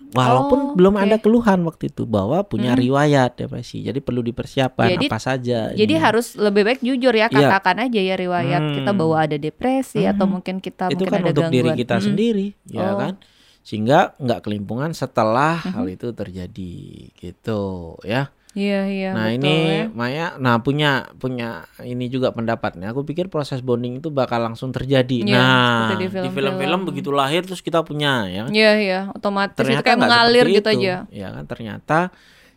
walaupun 0.09 0.59
Oh, 0.61 0.73
belum 0.73 0.95
oke. 0.95 1.03
ada 1.03 1.15
keluhan 1.17 1.59
waktu 1.61 1.89
itu 1.89 2.03
bahwa 2.03 2.39
punya 2.41 2.71
Mm. 2.71 2.79
riwayat 2.79 3.31
depresi 3.35 3.81
jadi 3.81 3.99
perlu 3.99 4.21
dipersiapkan 4.21 4.87
Jadi- 4.89 5.07
apa 5.07 5.19
saja 5.19 5.59
Jadi 5.69 5.83
ini. 5.91 5.99
harus 5.99 6.33
lebih 6.33 6.63
baik 6.63 6.79
jujur 6.79 7.11
ya 7.11 7.25
Iya. 7.25 7.51
katakan 7.51 7.83
aja 7.83 7.99
ya 7.99 8.15
riwayat 8.15 8.61
Hmm. 8.61 8.75
kita 8.77 8.91
bahwa 8.91 9.17
ada 9.17 9.35
depresi 9.35 10.01
atau 10.01 10.23
Hmm. 10.23 10.39
mungkin 10.39 10.55
kita 10.57 10.87
itu 10.87 11.03
mungkin 11.03 11.11
kan 11.11 11.21
ada 11.21 11.31
untuk 11.33 11.45
diri 11.49 11.59
gangguan. 11.65 11.77
kita 11.77 11.93
Mm-mm. 11.93 12.07
sendiri 12.07 12.47
ya 12.65 12.87
Oh. 12.87 12.97
kan 12.97 13.13
sehingga 13.61 13.99
nggak 14.15 14.39
kelimpungan 14.41 14.91
setelah 14.91 15.57
Mhm. 15.59 15.73
hal 15.73 15.85
itu 15.89 16.07
terjadi 16.11 16.75
gitu 17.13 17.61
ya 18.01 18.29
Iya 18.55 18.79
iya 18.87 19.09
nah 19.11 19.27
betul 19.27 19.35
ini 19.37 19.55
ya. 19.67 19.83
Maya 19.91 20.25
nah 20.35 20.55
punya 20.57 20.89
punya 21.13 21.47
ini 21.81 22.07
juga 22.07 22.31
pendapatnya 22.31 22.89
aku 22.89 23.03
pikir 23.03 23.27
proses 23.27 23.59
bonding 23.59 23.99
itu 23.99 24.07
bakal 24.09 24.39
langsung 24.39 24.71
terjadi 24.71 25.21
Iya, 25.21 25.35
nah 25.35 25.91
di 25.91 25.99
di 25.99 26.07
film-film. 26.07 26.31
film-film 26.31 26.79
begitu 26.85 27.11
lahir 27.11 27.43
terus 27.43 27.59
kita 27.59 27.83
punya 27.83 28.25
ya 28.25 28.41
kan? 28.41 28.51
Iya 28.51 28.71
iya 28.77 28.99
otomatis 29.11 29.53
itu 29.53 29.59
ternyata 29.61 29.83
kayak 29.83 29.97
nggak 29.97 30.07
mengalir 30.07 30.45
gitu 30.49 30.55
itu, 30.57 30.71
aja. 30.81 30.95
ya 31.11 31.27
kan 31.29 31.43
ternyata 31.45 31.99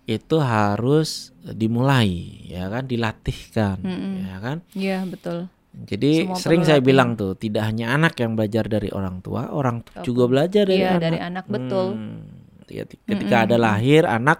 itu 0.06 0.36
harus 0.38 1.08
dimulai 1.44 2.10
ya 2.46 2.64
kan 2.66 2.82
dilatihkan 2.82 3.76
Mm-mm. 3.78 4.12
ya 4.24 4.36
kan 4.38 4.56
Iya 4.72 4.98
betul. 5.04 5.50
jadi 5.74 6.12
Semua 6.24 6.38
sering 6.38 6.62
saya 6.62 6.78
latihan. 6.78 6.88
bilang 6.88 7.10
tuh 7.14 7.34
tidak 7.34 7.62
hanya 7.64 7.92
anak 7.92 8.14
yang 8.16 8.32
belajar 8.32 8.64
dari 8.66 8.88
orang 8.88 9.18
tua 9.18 9.50
orang 9.50 9.82
tua 9.82 10.00
juga 10.00 10.24
belajar 10.26 10.62
dari 10.64 10.78
Iya 10.78 10.90
anak 10.92 11.02
dari 11.02 11.18
anak 11.18 11.44
betul. 11.44 11.86
Hmm, 11.92 12.22
ketika 12.64 13.02
ketika 13.04 13.36
Mm-mm. 13.36 13.46
ada 13.46 13.56
lahir 13.58 14.02
anak 14.04 14.38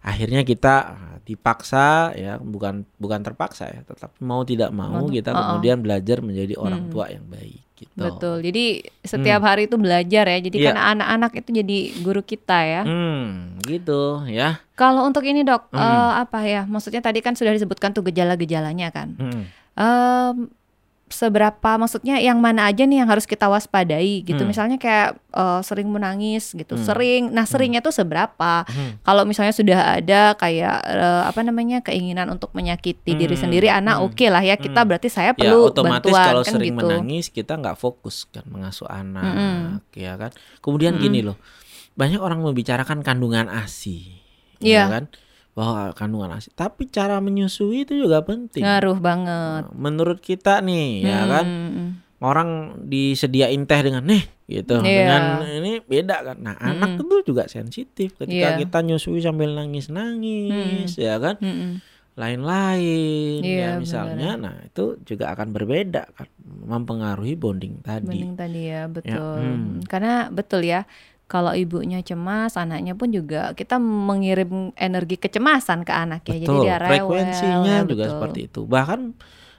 akhirnya 0.00 0.42
kita 0.42 0.74
ah, 0.88 1.16
dipaksa 1.20 1.86
ya 2.14 2.36
bukan 2.36 2.88
bukan 2.96 3.20
terpaksa 3.20 3.68
ya 3.68 3.80
tetapi 3.82 4.18
mau 4.20 4.42
tidak 4.42 4.70
mau 4.70 5.04
Mau- 5.04 5.08
kita 5.08 5.30
uh-uh. 5.30 5.40
kemudian 5.54 5.78
belajar 5.78 6.20
menjadi 6.20 6.56
orang 6.56 6.88
Mm. 6.88 6.90
tua 6.90 7.06
yang 7.06 7.24
baik 7.24 7.60
gitu 7.76 7.96
Betul. 7.96 8.36
Jadi 8.42 8.64
setiap 9.00 9.40
hari 9.40 9.64
itu 9.64 9.76
belajar 9.76 10.24
ya. 10.26 10.38
Jadi 10.38 10.56
Iya. 10.58 10.68
kan 10.68 10.76
anak-anak 10.92 11.32
itu 11.34 11.50
jadi 11.54 11.78
guru 12.00 12.20
kita 12.20 12.58
ya. 12.60 12.82
hmm 12.84 13.56
gitu 13.62 14.20
ya 14.26 14.60
Kalau 14.74 15.04
untuk 15.04 15.24
ini 15.24 15.40
dok, 15.40 15.68
Hmm. 15.68 15.80
eh, 15.80 16.12
apa 16.18 16.38
ya? 16.42 16.64
Maksudnya 16.64 17.00
tadi 17.00 17.20
kan 17.20 17.32
sudah 17.32 17.52
disebutkan 17.52 17.92
tuh 17.92 18.00
gejala-gejalanya 18.02 18.88
kan. 18.90 19.16
Hmm. 19.16 19.44
Seberapa 21.10 21.74
maksudnya 21.74 22.16
yang 22.16 22.38
mana 22.38 22.64
aja 22.64 22.86
nih 22.86 23.02
yang 23.02 23.10
harus 23.10 23.26
kita 23.26 23.46
waspadai 23.46 24.22
gitu. 24.22 24.38
Hmm. 24.38 24.48
Misalnya 24.48 24.78
kayak 24.78 25.18
eh, 25.30 25.60
sering 25.60 25.90
menangis 25.90 26.54
gitu. 26.54 26.74
Hmm. 26.74 26.82
Sering. 26.82 27.22
Nah, 27.30 27.44
seringnya 27.44 27.82
tuh 27.82 27.90
seberapa? 27.90 28.62
Hmm. 28.64 29.02
Kalau 29.02 29.26
misalnya 29.26 29.50
sudah 29.50 29.98
ada 29.98 30.32
kayak 30.34 30.76
eh, 30.86 31.22
apa 31.26 31.42
namanya? 31.42 31.82
keinginan 31.82 32.30
untuk 32.30 32.54
menyakiti 32.54 33.12
diri 33.12 33.34
Hmm. 33.34 33.42
sendiri 33.44 33.66
anak, 33.66 33.98
Hmm. 33.98 34.06
oke 34.06 34.26
lah 34.26 34.40
ya. 34.40 34.54
Kita 34.54 34.82
Hmm. 34.82 34.88
berarti 34.88 35.08
saya 35.10 35.30
ya 35.30 35.36
perlu 35.36 35.68
otomatis 35.68 36.06
bantuan 36.06 36.24
kalau 36.24 36.42
kan 36.42 36.52
sering 36.54 36.72
gitu. 36.72 36.86
menangis 36.86 37.26
kita 37.28 37.52
nggak 37.54 37.74
fokus 37.74 38.26
kan 38.26 38.46
mengasuh 38.46 38.86
anak 38.86 39.22
Mm-mm. 39.26 39.62
ya 39.92 40.14
kan 40.14 40.30
kemudian 40.58 40.94
Mm-mm. 40.94 41.04
gini 41.04 41.20
loh 41.22 41.36
banyak 41.92 42.16
orang 42.16 42.38
membicarakan 42.38 43.02
kandungan 43.02 43.46
asi 43.46 44.22
Iya. 44.58 44.86
ya 44.86 44.92
kan 44.92 45.04
bahwa 45.52 45.90
kandungan 45.92 46.30
asi 46.32 46.48
tapi 46.50 46.86
cara 46.86 47.18
menyusui 47.18 47.82
itu 47.82 47.98
juga 47.98 48.22
penting 48.22 48.62
Ngaruh 48.62 48.98
banget. 48.98 49.62
Nah, 49.66 49.74
menurut 49.74 50.18
kita 50.18 50.60
nih 50.60 51.02
ya 51.02 51.26
kan 51.26 51.46
Hmm. 51.46 51.88
orang 52.20 52.50
disediain 52.82 53.64
teh 53.64 53.80
dengan 53.80 54.04
nih 54.04 54.22
gitu 54.46 54.76
Iya. 54.76 54.86
dengan 54.96 55.22
ini 55.48 55.72
beda 55.80 56.16
kan 56.22 56.36
nah 56.38 56.54
anak 56.54 56.94
Mm-mm. 56.94 57.06
itu 57.06 57.16
juga 57.24 57.46
sensitif 57.46 58.12
ketika 58.14 58.48
Iya. 58.50 58.58
kita 58.58 58.78
nyusui 58.80 59.18
sambil 59.18 59.50
nangis 59.50 59.88
nangis 59.88 60.94
ya 60.94 61.16
kan 61.16 61.38
Mm-mm. 61.38 61.78
lain-lain 62.14 63.40
Iya, 63.40 63.58
ya 63.66 63.70
misalnya 63.76 64.30
nah 64.36 64.54
itu 64.60 64.98
juga 65.02 65.30
akan 65.30 65.50
berbeda 65.50 66.12
kan 66.12 66.26
mempengaruhi 66.42 67.34
bonding 67.34 67.80
tadi 67.80 68.06
Bening 68.06 68.34
tadi 68.34 68.60
ya 68.66 68.86
betul. 68.86 69.38
hmm. 69.38 69.86
Karena 69.86 70.28
betul 70.28 70.60
ya 70.62 70.84
kalau 71.30 71.54
ibunya 71.54 72.02
cemas, 72.02 72.52
anaknya 72.54 72.92
pun 72.92 73.08
juga 73.08 73.54
kita 73.54 73.78
mengirim 73.78 74.50
energi 74.74 75.14
kecemasan 75.14 75.80
ke 75.80 75.92
anak 75.94 76.26
ya. 76.26 76.34
Jadi 76.34 76.44
betul 76.44 76.60
dia 76.60 76.76
rewel. 76.76 76.90
frekuensinya 76.90 77.74
ya, 77.76 77.86
juga 77.86 78.04
betul. 78.04 78.12
seperti 78.12 78.40
itu 78.44 78.60
bahkan 78.66 79.14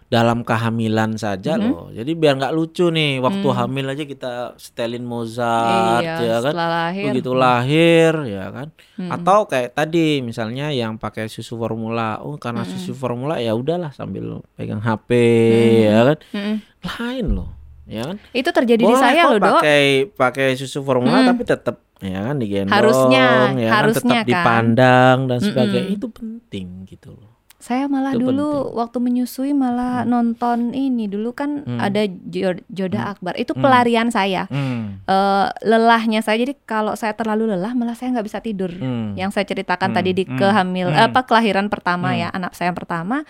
dalam 0.08 0.44
kehamilan 0.44 1.16
saja 1.16 1.56
Mhm. 1.56 1.64
loh 1.64 1.88
jadi 1.90 2.12
biar 2.12 2.36
nggak 2.36 2.52
lucu 2.52 2.92
nih 2.92 3.18
waktu 3.18 3.48
Hmm. 3.48 3.56
hamil 3.56 3.88
aja 3.88 4.04
kita 4.04 4.32
setelin 4.58 5.08
Mozart 5.08 6.04
Iya, 6.04 6.20
ya 6.20 6.38
kan 6.42 6.52
lahir. 6.54 7.04
begitu 7.08 7.32
lahir 7.32 8.12
ya 8.28 8.52
kan 8.52 8.68
Mm-mm. 9.00 9.08
atau 9.08 9.48
kayak 9.48 9.72
tadi 9.72 10.20
misalnya 10.20 10.68
yang 10.70 11.00
pakai 11.00 11.26
susu 11.26 11.56
formula 11.56 12.20
oh 12.20 12.36
karena 12.36 12.68
Mm-mm. 12.68 12.76
susu 12.76 12.92
formula 12.92 13.40
ya 13.40 13.56
udahlah 13.56 13.96
sambil 13.96 14.44
pegang 14.52 14.84
HP 14.84 15.10
Mm-mm. 15.16 15.80
ya 15.82 16.00
kan 16.04 16.18
Mm-mm. 16.30 16.56
lain 16.84 17.28
loh 17.32 17.50
ya 17.92 18.04
kan 18.06 18.16
Itu 18.32 18.50
terjadi 18.50 18.80
di 18.80 18.88
Boleh 18.88 19.04
saya 19.04 19.22
kok 19.22 19.30
loh, 19.30 19.38
Dok. 19.38 19.54
pakai 19.58 19.84
pakai 20.10 20.48
susu 20.56 20.80
formula 20.80 21.20
Hmm. 21.20 21.28
tapi 21.28 21.44
tetap 21.44 21.76
ya 22.00 22.20
kan 22.24 22.36
digendong 22.36 22.72
Harusnya, 22.72 23.26
ya 23.54 23.68
kan 23.68 23.76
harusnya 23.78 24.00
tetap 24.02 24.16
kan. 24.18 24.26
dipandang 24.26 25.18
dan 25.28 25.38
sebagainya 25.40 25.92
itu 25.92 26.08
penting 26.08 26.68
gitu 26.86 27.12
loh 27.12 27.30
Saya 27.60 27.86
malah 27.86 28.10
Itu 28.12 28.26
dulu 28.26 28.48
penting. 28.50 28.74
waktu 28.74 28.98
menyusui 29.00 29.52
malah 29.54 30.02
nonton 30.04 30.74
ini. 30.74 31.06
Dulu 31.06 31.30
kan 31.32 31.62
Hmm. 31.62 31.78
ada 31.78 32.02
Jo- 32.10 32.58
Joda 32.68 33.14
Akbar. 33.14 33.38
Itu 33.38 33.54
Hmm. 33.54 33.62
pelarian 33.62 34.10
saya. 34.10 34.50
hmm. 34.50 35.06
Eh, 35.06 35.48
lelahnya 35.64 36.20
saya. 36.20 36.42
Jadi 36.42 36.58
kalau 36.60 36.96
saya 36.96 37.14
terlalu 37.14 37.46
lelah 37.48 37.70
malah 37.72 37.94
saya 37.94 38.10
nggak 38.12 38.26
bisa 38.26 38.40
tidur. 38.40 38.74
Hmm. 38.74 39.14
yang 39.14 39.30
saya 39.30 39.46
ceritakan 39.46 39.88
Hmm, 39.88 39.96
tadi 39.96 40.10
di 40.12 40.24
hmm, 40.24 40.36
kehamil 40.36 40.90
hmm. 40.90 41.06
apa 41.06 41.22
kelahiran 41.22 41.68
pertama 41.68 42.10
Hmm. 42.10 42.20
ya 42.20 42.28
anak 42.32 42.52
saya 42.52 42.66
yang 42.68 42.80
pertama 42.80 43.30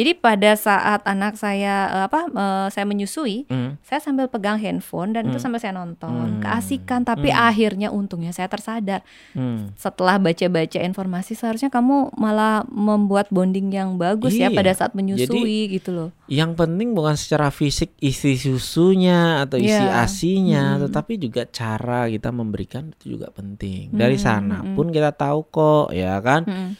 jadi 0.00 0.16
pada 0.16 0.56
saat 0.56 1.04
anak 1.04 1.36
saya 1.36 1.74
eh, 1.92 2.04
apa 2.08 2.20
eh, 2.26 2.66
saya 2.72 2.84
menyusui 2.84 3.44
Hmm. 3.46 3.76
saya 3.82 4.00
sambil 4.00 4.26
pegang 4.26 4.56
handphone 4.56 5.12
dan 5.12 5.28
itu 5.28 5.36
Hmm. 5.36 5.44
sambil 5.44 5.60
saya 5.60 5.76
nonton 5.76 6.08
Hmm. 6.08 6.40
keasikan 6.40 7.04
tapi 7.04 7.28
Hmm. 7.28 7.44
akhirnya 7.44 7.88
untungnya 7.90 8.32
saya 8.32 8.48
tersadar 8.48 9.04
Hmm. 9.32 9.76
setelah 9.76 10.16
baca-baca 10.16 10.80
informasi 10.80 11.36
seharusnya 11.36 11.68
kamu 11.68 12.16
malah 12.16 12.64
membuat 12.66 13.28
bonding 13.28 13.68
yang 13.68 13.94
bagus 13.94 14.32
ya 14.32 14.48
Iya. 14.48 14.56
pada 14.56 14.72
saat 14.72 14.92
menyusui 14.92 15.68
gitu 15.70 15.92
loh 15.92 16.08
yang 16.26 16.54
penting 16.54 16.94
bukan 16.94 17.14
secara 17.14 17.50
fisik 17.50 17.92
isi 17.98 18.38
susunya 18.38 19.42
atau 19.42 19.58
isi 19.58 19.76
Iya. 19.76 20.00
asinya 20.00 20.64
Hmm. 20.74 20.80
tetapi 20.86 21.18
juga 21.18 21.44
cara 21.44 22.06
kita 22.06 22.30
memberikan 22.30 22.88
itu 22.90 23.14
juga 23.14 23.28
penting 23.28 23.92
dari 23.92 24.16
Hmm, 24.16 24.24
sana 24.24 24.56
hmm. 24.62 24.72
pun 24.72 24.88
kita 24.88 25.12
tahu 25.12 25.44
kok 25.44 25.86
ya 25.90 26.16
kan 26.18 26.46
Mm-mm. 26.46 26.70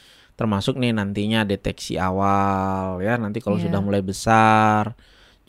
Termasuk 0.40 0.74
nih 0.82 0.92
nantinya 0.98 1.38
deteksi 1.50 1.92
awal 2.06 3.04
ya 3.06 3.12
nanti 3.22 3.38
kalau 3.44 3.58
Iya. 3.60 3.64
sudah 3.68 3.80
mulai 3.86 4.02
besar 4.10 4.84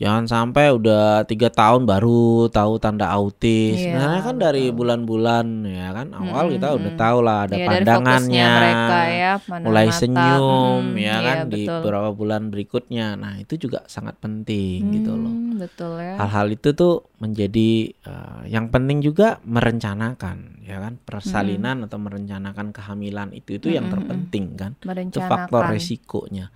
jangan 0.00 0.24
sampai 0.26 0.74
udah 0.74 1.22
tiga 1.30 1.46
tahun 1.52 1.86
baru 1.86 2.50
tahu 2.50 2.72
tanda 2.82 3.06
autis. 3.06 3.86
Iya, 3.86 3.94
nah 3.94 4.18
kan 4.18 4.36
dari 4.40 4.72
bulan-bulan 4.74 5.46
ya 5.62 5.94
kan 5.94 6.10
awal 6.12 6.50
Mm-mm, 6.50 6.54
kita 6.58 6.68
udah 6.74 6.92
tahu 6.98 7.18
lah 7.22 7.38
ada 7.46 7.54
dari 7.54 7.62
pandangannya. 7.86 8.52
mereka 8.58 8.98
ya 9.08 9.32
mana 9.46 9.64
mulai 9.68 9.86
mata. 9.86 9.98
senyum 9.98 10.82
Mm-mm, 10.82 10.98
ya 10.98 11.02
iya, 11.02 11.18
kan 11.22 11.36
di 11.46 11.62
betul. 11.70 11.78
beberapa 11.78 12.08
bulan 12.10 12.42
berikutnya. 12.50 13.06
Nah 13.14 13.34
itu 13.38 13.54
juga 13.56 13.86
sangat 13.86 14.18
penting 14.18 14.90
gitu 14.90 15.14
loh. 15.14 15.30
Hmm, 15.30 15.54
betul 15.60 15.92
ya. 16.02 16.18
Hal-hal 16.18 16.46
itu 16.50 16.68
tuh 16.74 16.94
menjadi 17.22 17.68
eh, 17.94 18.42
yang 18.50 18.74
penting 18.74 18.98
juga 19.00 19.38
merencanakan 19.46 20.66
ya 20.66 20.82
kan 20.82 20.98
persalinan 20.98 21.86
atau 21.86 21.98
merencanakan 22.02 22.74
kehamilan 22.74 23.30
itu 23.30 23.54
itu 23.58 23.70
yang 23.70 23.86
Mm-mm, 23.86 24.02
mm-mm. 24.02 24.02
terpenting 24.02 24.46
kan. 24.58 24.72
Itu 25.14 25.20
faktor 25.22 25.62
resikonya 25.70 26.50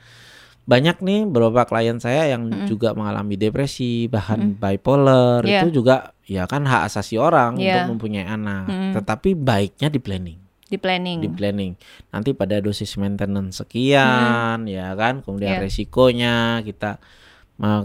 banyak 0.66 0.98
nih 0.98 1.20
beberapa 1.24 1.62
klien 1.64 1.96
saya 1.96 2.26
yang 2.26 2.50
Mm-mm. 2.50 2.66
juga 2.66 2.90
mengalami 2.90 3.38
depresi 3.38 4.10
bahkan 4.10 4.54
Mm-mm. 4.54 4.58
bipolar 4.58 5.40
Iya. 5.40 5.62
itu 5.62 5.78
juga 5.80 6.10
ya 6.26 6.44
kan 6.44 6.66
hak 6.66 6.90
asasi 6.90 7.14
orang 7.16 7.54
Iya. 7.56 7.86
untuk 7.86 7.94
mempunyai 7.94 8.26
anak 8.26 8.66
Mm-mm. 8.66 8.92
tetapi 8.92 9.32
baiknya 9.32 9.88
di 9.88 9.98
planning 9.98 10.38
di 10.66 10.74
planning 10.74 11.22
di 11.22 11.30
planning 11.30 11.72
nanti 12.10 12.34
pada 12.34 12.58
dosis 12.58 12.98
maintenance 12.98 13.62
sekian 13.62 14.66
ya 14.66 14.90
kan 14.92 15.22
kemudian 15.22 15.56
Iya. 15.56 15.62
resikonya 15.62 16.36
kita 16.60 16.98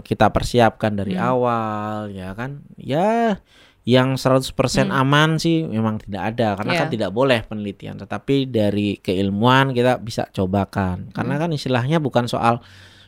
kita 0.02 0.28
persiapkan 0.28 0.92
dari 0.92 1.14
Hmm. 1.14 1.24
awal 1.32 2.10
ya 2.10 2.34
kan 2.34 2.60
ya 2.76 3.40
yang 3.82 4.14
100% 4.14 4.54
Hmm. 4.88 5.00
aman 5.02 5.30
sih 5.42 5.66
memang 5.66 5.98
tidak 5.98 6.34
ada 6.34 6.54
karena 6.54 6.72
Iya. 6.72 6.80
kan 6.86 6.88
tidak 6.88 7.10
boleh 7.10 7.42
penelitian 7.42 7.98
tetapi 7.98 8.46
dari 8.46 8.94
keilmuan 8.96 9.74
kita 9.74 9.98
bisa 9.98 10.30
cobakan 10.30 11.10
karena 11.10 11.34
kan 11.34 11.50
istilahnya 11.50 11.98
bukan 11.98 12.30
soal 12.30 12.62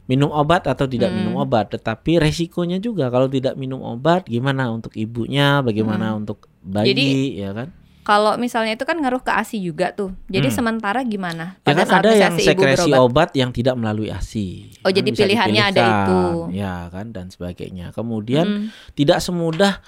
minum 0.05 0.35
obat 0.35 0.67
atau 0.67 0.85
tidak 0.85 1.15
Hmm. 1.15 1.23
minum 1.23 1.39
obat 1.39 1.71
tetapi 1.71 2.19
resikonya 2.19 2.83
juga 2.83 3.07
kalau 3.07 3.31
tidak 3.31 3.55
minum 3.55 3.81
obat 3.81 4.27
gimana 4.27 4.67
untuk 4.69 4.99
ibunya 4.99 5.63
bagaimana 5.63 6.13
untuk 6.13 6.51
bayi 6.61 6.91
Jadi, 6.91 7.07
ya 7.39 7.51
kan 7.55 7.69
kalau 8.05 8.37
misalnya 8.37 8.77
itu 8.77 8.85
kan 8.85 9.01
ngaruh 9.01 9.25
ke 9.25 9.33
ASI 9.33 9.65
juga 9.65 9.89
tuh. 9.97 10.13
Jadi 10.29 10.53
Hmm. 10.53 10.57
sementara 10.61 11.01
gimana? 11.01 11.57
Ya 11.57 11.73
Pada 11.73 11.89
kan 11.89 11.89
saat 11.89 12.03
ada 12.05 12.11
yang 12.13 12.37
sekresi 12.37 12.93
obat 12.93 13.33
yang 13.33 13.49
tidak 13.49 13.81
melalui 13.81 14.13
ASI. 14.13 14.77
Oh, 14.85 14.93
Kan 14.93 15.01
jadi 15.01 15.09
pilihannya 15.09 15.63
ada 15.65 15.81
dipilihkan, 15.81 16.05
itu. 16.05 16.21
Ya 16.53 16.75
kan 16.93 17.07
dan 17.17 17.33
sebagainya. 17.33 17.97
Kemudian 17.97 18.45
Hmm. 18.45 18.69
tidak 18.93 19.25
semudah 19.25 19.81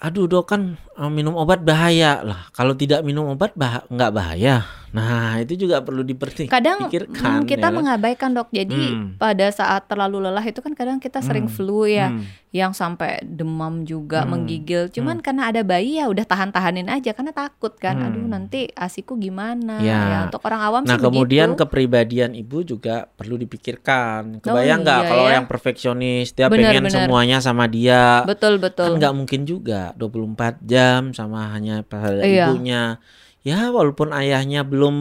aduh 0.00 0.28
dok 0.28 0.44
kan 0.48 0.62
minum 1.06 1.34
obat 1.34 1.60
bahaya 1.60 2.20
lah. 2.20 2.48
Kalau 2.50 2.72
tidak 2.72 3.00
minum 3.00 3.28
obat 3.28 3.52
bah 3.52 3.84
nggak 3.86 4.10
bahaya. 4.10 4.64
Nah 4.88 5.36
itu 5.36 5.58
juga 5.58 5.84
perlu 5.84 6.00
diperti- 6.00 6.48
Kadang 6.48 6.80
dipikirkan. 6.82 7.42
hmm, 7.42 7.44
kita 7.44 7.60
ya 7.60 7.68
kan? 7.68 7.74
mengabaikan 7.74 8.30
dok. 8.32 8.48
Jadi 8.48 8.80
Hmm. 8.88 9.12
pada 9.14 9.44
saat 9.50 9.84
terlalu 9.84 10.24
lelah 10.24 10.40
itu 10.40 10.56
kan 10.58 10.72
kadang 10.72 10.96
kita 10.96 11.20
sering 11.20 11.44
Hmm. 11.44 11.52
flu 11.52 11.84
ya, 11.84 12.08
Hmm. 12.08 12.24
yang 12.50 12.72
sampai 12.72 13.20
demam 13.22 13.84
juga, 13.84 14.24
Hmm. 14.24 14.32
menggigil. 14.32 14.88
Cuman 14.88 15.20
karena 15.20 15.52
ada 15.52 15.60
bayi 15.60 16.00
ya 16.00 16.08
udah 16.08 16.24
tahan-tahanin 16.24 16.88
aja 16.88 17.12
karena 17.12 17.28
takut 17.30 17.76
kan. 17.76 17.92
Hmm. 17.94 18.06
Aduh 18.08 18.24
nanti 18.24 18.72
asiku 18.72 19.14
gimana? 19.14 19.76
Ya. 19.78 20.00
Ya, 20.06 20.18
untuk 20.24 20.40
orang 20.40 20.64
awam 20.64 20.82
Nah 20.82 20.96
sih 20.96 21.02
kemudian 21.02 21.52
begitu. 21.52 21.60
kepribadian 21.60 22.32
ibu 22.32 22.64
juga 22.64 23.04
perlu 23.10 23.36
dipikirkan. 23.36 24.40
Kebayang 24.40 24.80
nggak 24.80 24.98
iya 24.98 25.08
kalau 25.10 25.24
ya. 25.24 25.32
yang 25.34 25.44
perfeksionis 25.44 26.32
dia 26.32 26.48
Benar, 26.48 26.72
pengen 26.72 26.84
benar. 26.84 26.96
semuanya 26.96 27.38
sama 27.38 27.68
dia. 27.68 28.24
betul 28.24 28.56
Kan 28.56 28.64
betul. 28.64 28.90
nggak 28.96 29.12
mungkin 29.12 29.40
juga 29.44 29.92
24 29.92 30.56
jam 30.62 30.85
sama 31.12 31.50
hanya 31.54 31.80
pada 31.86 32.22
Iya. 32.22 32.50
ibunya. 32.50 32.98
Ya 33.46 33.70
walaupun 33.70 34.10
ayahnya 34.10 34.66
belum 34.66 34.96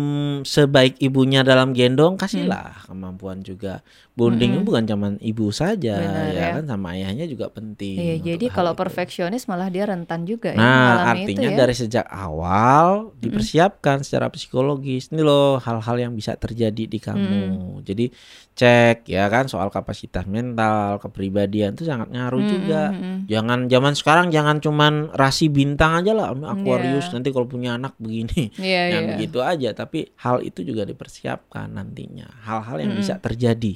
sebaik 0.45 1.01
ibunya 1.01 1.41
dalam 1.41 1.73
gendong, 1.73 2.13
kasihlah 2.13 2.85
kemampuan 2.85 3.41
juga. 3.41 3.81
Bonding 4.15 4.55
Mm-mm. 4.55 4.63
bukan 4.63 4.87
cuman 4.87 5.13
ibu 5.19 5.51
saja 5.51 5.99
Benar, 5.99 6.31
ya 6.31 6.39
ya. 6.39 6.47
kan 6.55 6.63
sama 6.65 6.95
ayahnya 6.95 7.27
juga 7.27 7.51
penting. 7.51 7.99
Iya, 7.99 8.15
jadi 8.23 8.47
kalau 8.47 8.71
itu. 8.71 8.79
perfeksionis 8.79 9.43
malah 9.45 9.67
dia 9.67 9.83
rentan 9.83 10.23
juga 10.23 10.55
ya 10.55 10.57
Nah, 10.57 10.71
mengalami 11.03 11.11
artinya 11.27 11.43
itu 11.43 11.51
ya. 11.51 11.59
dari 11.59 11.75
sejak 11.75 12.07
awal 12.07 13.11
dipersiapkan 13.15 14.01
secara 14.01 14.31
psikologis. 14.31 15.11
Ini 15.11 15.19
loh 15.19 15.59
hal-hal 15.59 15.99
yang 15.99 16.13
bisa 16.13 16.31
terjadi 16.35 16.87
di 16.87 16.95
kamu. 16.95 17.43
Jadi 17.83 18.07
cek 18.55 19.03
ya 19.05 19.27
kan 19.27 19.51
soal 19.51 19.67
kapasitas 19.67 20.23
mental, 20.25 20.95
kepribadian 20.97 21.75
itu 21.75 21.83
sangat 21.83 22.07
ngaruh 22.07 22.39
Mm, 22.39 22.49
juga. 22.49 22.81
mm, 22.87 22.95
mm. 22.95 23.17
Jangan 23.27 23.59
zaman 23.67 23.93
sekarang 23.93 24.27
jangan 24.31 24.57
cuman 24.57 24.93
rasi 25.11 25.51
bintang 25.51 25.91
aja 25.99 26.15
lah, 26.15 26.31
Aquarius 26.31 27.11
Iya. 27.11 27.13
nanti 27.13 27.29
kalau 27.29 27.45
punya 27.45 27.75
anak 27.75 27.99
begini. 27.99 28.47
Iya, 28.63 28.81
yang 28.95 29.03
iya. 29.03 29.11
begitu 29.11 29.43
aja, 29.43 29.69
tapi 29.75 30.07
hal 30.15 30.39
itu 30.39 30.63
juga 30.63 30.87
dipersiapkan 30.87 31.67
nantinya. 31.69 32.31
Hal-hal 32.47 32.79
yang 32.79 32.95
Mm-mm. 32.95 33.03
bisa 33.03 33.19
terjadi. 33.19 33.75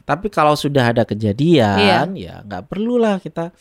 Tapi 0.00 0.26
kalau 0.28 0.54
sudah 0.54 0.90
ada 0.90 1.02
kejadian, 1.02 2.12
ya 2.12 2.42
nggak 2.42 2.66
perlulah 2.66 3.16
kita 3.16 3.54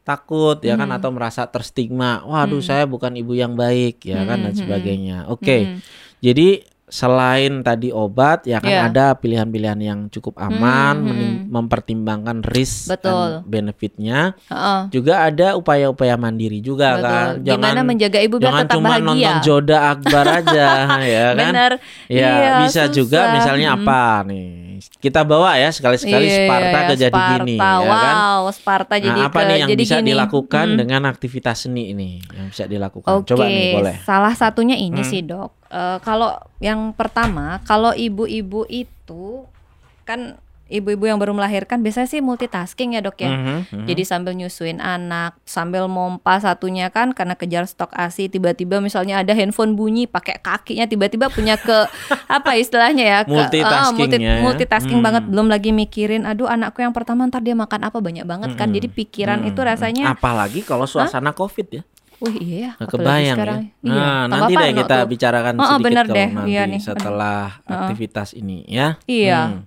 takut 0.00 0.60
ya 0.60 0.74
kan 0.74 0.86
Mm. 0.86 0.96
atau 0.96 1.10
merasa 1.10 1.44
terstigma. 1.44 2.20
Waduh, 2.22 2.60
Mm. 2.60 2.66
saya 2.66 2.84
bukan 2.84 3.12
ibu 3.14 3.32
yang 3.32 3.52
baik 3.52 4.00
ya 4.02 4.20
kan 4.22 4.36
dan 4.38 4.50
Mm-mm, 4.50 4.60
sebagainya. 4.60 5.18
Oke. 5.26 5.58
Mm-mm. 5.64 5.80
Jadi 6.20 6.48
selain 6.84 7.64
tadi 7.64 7.88
obat 7.88 8.44
ya 8.44 8.60
kan 8.60 8.68
Iya. 8.68 8.82
ada 8.86 9.06
pilihan-pilihan 9.14 9.80
yang 9.80 10.00
cukup 10.06 10.36
aman, 10.36 10.94
Mm, 10.94 11.06
menim- 11.06 11.38
mm. 11.40 11.48
mempertimbangkan 11.48 12.44
risk 12.44 12.92
Betul. 12.92 13.40
dan 13.40 13.48
benefitnya. 13.48 14.36
Heeh. 14.46 14.80
Juga 14.92 15.24
ada 15.24 15.56
upaya-upaya 15.56 16.14
mandiri 16.14 16.60
juga 16.60 16.94
Betul. 16.94 17.08
kan. 17.08 17.26
Gimana 17.40 17.80
menjaga 17.82 18.20
ibu 18.20 18.36
biar 18.36 18.44
jangan 18.46 18.62
tetap 18.62 18.76
cuma 18.76 18.88
bahagia. 18.90 19.02
nonton 19.02 19.34
Joda 19.40 19.78
Akbar 19.90 20.24
aja 20.28 20.68
ya 21.16 21.26
kan. 21.32 21.36
Bener. 21.40 21.72
Ya, 22.06 22.28
Iya, 22.30 22.52
bisa 22.62 22.82
juga 22.86 23.20
susah. 23.22 23.32
misalnya 23.32 23.68
Mm. 23.70 23.76
apa 23.80 24.02
nih? 24.28 24.52
Kita 24.94 25.20
bawa 25.20 25.54
ya 25.54 25.68
sekali-sekali 25.68 26.24
Iya, 26.24 26.38
Sparta 26.42 26.64
iya, 26.74 26.82
ke 26.82 26.94
jadi 26.98 27.12
Sparta. 27.12 27.32
gini 27.38 27.56
ya 27.56 27.68
kan. 27.86 28.14
Wow, 28.16 28.42
Sparta 28.50 28.94
jadi 28.96 29.12
nah, 29.14 29.28
apa 29.28 29.38
ke 29.38 29.46
nih 29.46 29.56
yang 29.58 29.68
jadi 29.68 29.82
bisa 29.82 29.96
gini. 29.96 30.08
dilakukan 30.10 30.66
Hmm. 30.66 30.78
dengan 30.78 31.02
aktivitas 31.04 31.56
seni 31.60 31.84
ini 31.90 32.10
yang 32.30 32.46
bisa 32.48 32.64
dilakukan? 32.64 33.10
Oke, 33.14 33.28
Coba 33.28 33.44
nih 33.46 33.72
boleh. 33.72 33.96
salah 34.00 34.32
satunya 34.32 34.74
ini 34.74 34.98
Hmm. 34.98 35.06
sih 35.06 35.20
dok. 35.20 35.52
Eh, 35.66 35.98
kalau 36.00 36.32
yang 36.58 36.92
pertama, 36.92 37.60
kalau 37.62 37.92
ibu-ibu 37.92 38.64
itu 38.66 39.44
kan 40.02 40.36
ibu-ibu 40.74 41.04
yang 41.04 41.16
baru 41.16 41.30
melahirkan 41.30 41.78
biasanya 41.78 42.08
sih 42.08 42.18
multitasking 42.18 42.92
ya 42.92 43.00
dok 43.00 43.14
ya. 43.16 43.30
Mhm, 43.30 43.56
mhm. 43.64 43.86
Jadi 43.86 44.02
sambil 44.02 44.34
nyusuin 44.34 44.76
anak, 44.76 45.38
sambil 45.42 45.86
mompa 45.86 46.36
satunya 46.36 46.88
kan 46.88 47.10
karena 47.10 47.32
kejar 47.32 47.64
stok 47.64 47.90
ASI 47.90 48.26
tiba-tiba 48.26 48.78
misalnya 48.78 49.18
ada 49.18 49.30
handphone 49.30 49.72
bunyi 49.72 50.04
pakai 50.04 50.36
kakinya 50.36 50.84
tiba-tiba 50.84 51.28
punya 51.28 51.54
ke 51.56 51.86
apa 52.28 52.54
istilahnya 52.54 53.04
ya 53.04 53.18
ke 53.22 53.30
Multitasking 53.30 54.10
ya, 54.16 54.32
ya. 54.32 54.42
multitasking 54.42 54.96
Hmm. 54.96 55.06
banget 55.06 55.22
belum 55.24 55.46
lagi 55.46 55.70
mikirin 55.70 56.24
aduh 56.24 56.46
anakku 56.46 56.80
yang 56.80 56.90
pertama 56.90 57.22
ntar 57.24 57.40
dia 57.40 57.54
makan 57.54 57.84
apa 57.84 57.98
banyak 57.98 58.22
banget 58.22 58.50
kan 58.52 58.66
Mm-mm. 58.66 58.76
jadi 58.76 58.88
pikiran 58.90 59.38
Mm-mm. 59.38 59.50
itu 59.50 59.60
rasanya 59.60 60.10
apalagi 60.10 60.60
kalau 60.60 60.84
suasana 60.84 61.30
Covid 61.30 61.68
ya. 61.70 61.82
wih 62.16 62.36
iya 62.38 62.70
ya 62.72 62.86
kebayang 62.86 63.36
sekarang. 63.36 63.60
ya. 63.60 63.68
Iya, 63.84 63.92
Nah, 63.92 64.22
tak 64.24 64.38
nanti 64.40 64.52
deh 64.54 64.70
kita 64.72 64.96
tuh. 64.96 65.08
bicarakan 65.08 65.54
Oh, 65.54 65.64
sedikit 65.66 65.84
bener 65.84 66.04
kalau 66.04 66.16
deh. 66.16 66.28
nanti 66.30 66.48
Iya 66.48 66.62
nih. 66.64 66.80
setelah 66.80 67.40
aktivitas 67.64 68.28
ini 68.32 68.58
ya. 68.64 68.88
Iya. 69.04 69.40
Hmm. 69.44 69.60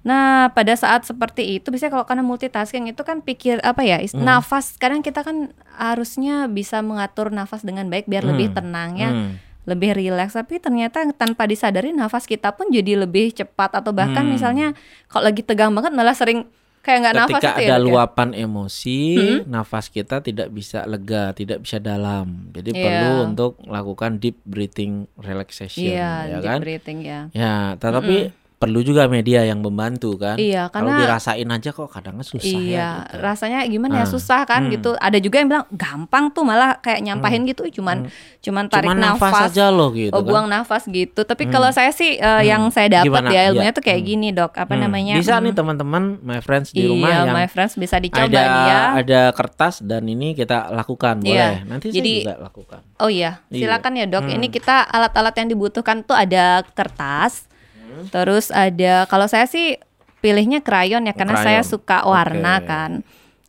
Nah, 0.00 0.48
pada 0.50 0.72
saat 0.72 1.04
seperti 1.04 1.60
itu 1.60 1.68
biasanya 1.68 1.92
kalau 1.92 2.06
karena 2.08 2.24
multitasking 2.24 2.88
itu 2.88 3.04
kan 3.04 3.20
pikir 3.20 3.60
apa 3.60 3.84
ya? 3.84 4.00
Hmm. 4.00 4.24
Nafas 4.24 4.80
kadang 4.80 5.04
kita 5.04 5.20
kan 5.20 5.52
harusnya 5.76 6.48
bisa 6.48 6.80
mengatur 6.80 7.28
nafas 7.28 7.60
dengan 7.60 7.84
baik 7.86 8.08
biar 8.08 8.24
lebih 8.24 8.48
Hmm. 8.48 8.56
tenang 8.56 8.90
ya, 8.96 9.10
Hmm. 9.12 9.36
lebih 9.64 9.92
rileks. 9.92 10.32
Tapi 10.32 10.56
ternyata 10.56 11.04
tanpa 11.12 11.44
disadari 11.44 11.92
nafas 11.92 12.24
kita 12.24 12.56
pun 12.56 12.72
jadi 12.72 12.96
lebih 12.96 13.32
cepat 13.34 13.76
atau 13.76 13.92
bahkan 13.92 14.24
Hmm. 14.24 14.32
misalnya 14.32 14.66
kalau 15.06 15.28
lagi 15.28 15.44
tegang 15.44 15.70
banget 15.70 15.92
malah 15.92 16.16
sering 16.16 16.48
kayak 16.80 16.98
nggak 17.04 17.16
nafas 17.20 17.40
Ketika 17.44 17.52
itu 17.52 17.60
ya. 17.60 17.68
ada 17.68 17.76
ya? 17.76 17.84
luapan 17.84 18.28
emosi, 18.32 19.00
Hmm. 19.12 19.52
nafas 19.52 19.92
kita 19.92 20.24
tidak 20.24 20.48
bisa 20.48 20.88
lega, 20.88 21.36
tidak 21.36 21.60
bisa 21.60 21.76
dalam. 21.76 22.48
Jadi 22.50 22.72
Iya. 22.72 22.80
perlu 22.80 23.12
untuk 23.28 23.60
melakukan 23.60 24.16
deep 24.16 24.40
breathing 24.42 25.04
relaxation, 25.20 25.92
Iya, 25.92 26.12
ya 26.26 26.36
deep 26.40 26.48
kan? 26.48 26.58
breathing 26.64 26.98
ya. 27.04 27.20
Ya, 27.30 27.76
tetapi 27.76 28.32
perlu 28.60 28.84
juga 28.84 29.08
media 29.08 29.40
yang 29.40 29.64
membantu 29.64 30.20
kan. 30.20 30.36
Iya, 30.36 30.68
Kalau 30.68 30.92
karena 30.92 31.00
dirasain 31.00 31.48
aja 31.48 31.72
kok 31.72 31.88
kadang 31.88 32.20
susah 32.20 32.44
iya, 32.44 32.76
ya. 32.76 32.88
gitu. 33.08 33.16
rasanya 33.18 33.58
gimana 33.64 33.92
ya 33.96 34.04
Ah, 34.04 34.10
susah 34.12 34.44
kan 34.44 34.68
hmm. 34.68 34.72
gitu. 34.76 34.90
Ada 34.94 35.16
juga 35.16 35.40
yang 35.40 35.48
bilang 35.48 35.66
gampang 35.72 36.28
tuh 36.28 36.44
malah 36.44 36.76
kayak 36.76 37.00
nyampahin 37.00 37.48
gitu, 37.48 37.64
cuman 37.80 38.12
cuman 38.38 38.68
tarik 38.68 38.84
Cuman 38.84 39.00
nafas, 39.00 39.32
nafas, 39.32 39.48
aja 39.48 39.72
loh 39.72 39.88
gitu 39.90 40.12
oh 40.12 40.20
kan. 40.20 40.28
buang 40.28 40.46
nafas 40.46 40.84
gitu. 40.84 41.24
Tapi 41.24 41.48
Hmm. 41.48 41.52
kalau 41.52 41.72
saya 41.72 41.88
sih 41.88 42.20
eh, 42.20 42.42
yang 42.44 42.68
saya 42.68 43.00
dapat 43.00 43.32
ya 43.32 43.48
ilmunya 43.48 43.72
Iya. 43.72 43.76
tuh 43.80 43.82
kayak 43.82 44.00
Hmm. 44.04 44.08
gini 44.12 44.28
dok, 44.30 44.52
apa 44.54 44.72
Hmm. 44.76 44.82
namanya? 44.84 45.14
Bisa 45.16 45.34
hmm, 45.34 45.44
nih 45.48 45.52
teman-teman, 45.56 46.02
my 46.20 46.40
friends 46.40 46.68
di 46.70 46.84
iya, 46.84 46.88
rumah 46.90 47.08
yang 47.10 47.28
my 47.32 47.48
friends 47.48 47.74
bisa 47.74 47.96
dicoba 47.96 48.28
ada 48.28 48.40
nih 48.44 48.64
ya. 48.68 48.80
ada 49.00 49.20
kertas 49.32 49.80
dan 49.80 50.04
ini 50.04 50.36
kita 50.36 50.68
lakukan 50.70 51.16
Iya. 51.24 51.24
boleh. 51.24 51.56
Nanti 51.64 51.86
Jadi- 51.90 52.22
saya 52.22 52.36
juga 52.36 52.44
lakukan. 52.44 52.80
Oh 53.00 53.08
iya, 53.08 53.40
Iya. 53.48 53.64
silakan 53.64 53.92
ya 53.96 54.04
dok. 54.04 54.28
Hmm. 54.28 54.36
Ini 54.36 54.46
kita 54.48 54.84
alat-alat 54.84 55.32
yang 55.34 55.48
dibutuhkan 55.48 56.04
tuh 56.04 56.12
ada 56.12 56.60
kertas, 56.70 57.48
Hmm. 57.90 58.06
terus 58.08 58.48
ada 58.48 59.04
kalau 59.04 59.26
saya 59.26 59.44
sih 59.44 59.74
pilihnya 60.18 60.60
krayon 60.60 61.02
ya 61.02 61.12
karena 61.12 61.34
saya 61.34 61.58
Krayon. 61.58 61.66
suka 61.66 62.04
warna 62.04 62.60
Oke. 62.60 62.66
kan. 62.66 62.92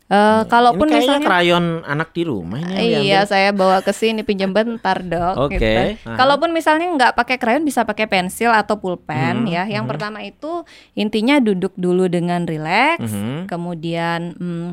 Eh, 0.07 0.43
kalaupun 0.45 0.87
ini 0.87 0.95
misalnya 0.99 1.23
krayon 1.23 1.65
anak 1.83 2.11
di 2.11 2.27
rumah 2.27 2.59
Iya, 2.59 2.99
diambil. 2.99 3.21
saya 3.23 3.49
bawa 3.51 3.79
ke 3.79 3.91
sini 3.91 4.23
pinjam 4.23 4.51
bentar, 4.51 4.99
Dok. 4.99 5.47
Oke, 5.47 5.55
gitu. 5.55 5.71
aha. 6.03 6.19
Kalaupun 6.19 6.51
misalnya 6.51 6.83
nggak 6.83 7.15
pakai 7.15 7.39
krayon 7.39 7.63
bisa 7.63 7.87
pakai 7.87 8.07
pensil 8.07 8.51
atau 8.51 8.75
pulpen 8.75 9.43
Mhm, 9.43 9.47
ya. 9.47 9.63
Yang 9.69 9.83
mhm. 9.83 9.91
pertama 9.95 10.19
itu 10.19 10.67
intinya 10.95 11.39
duduk 11.39 11.71
dulu 11.75 12.07
dengan 12.07 12.43
rileks, 12.43 13.07
Mhm. 13.07 13.47
kemudian 13.47 14.35
hmm, 14.35 14.69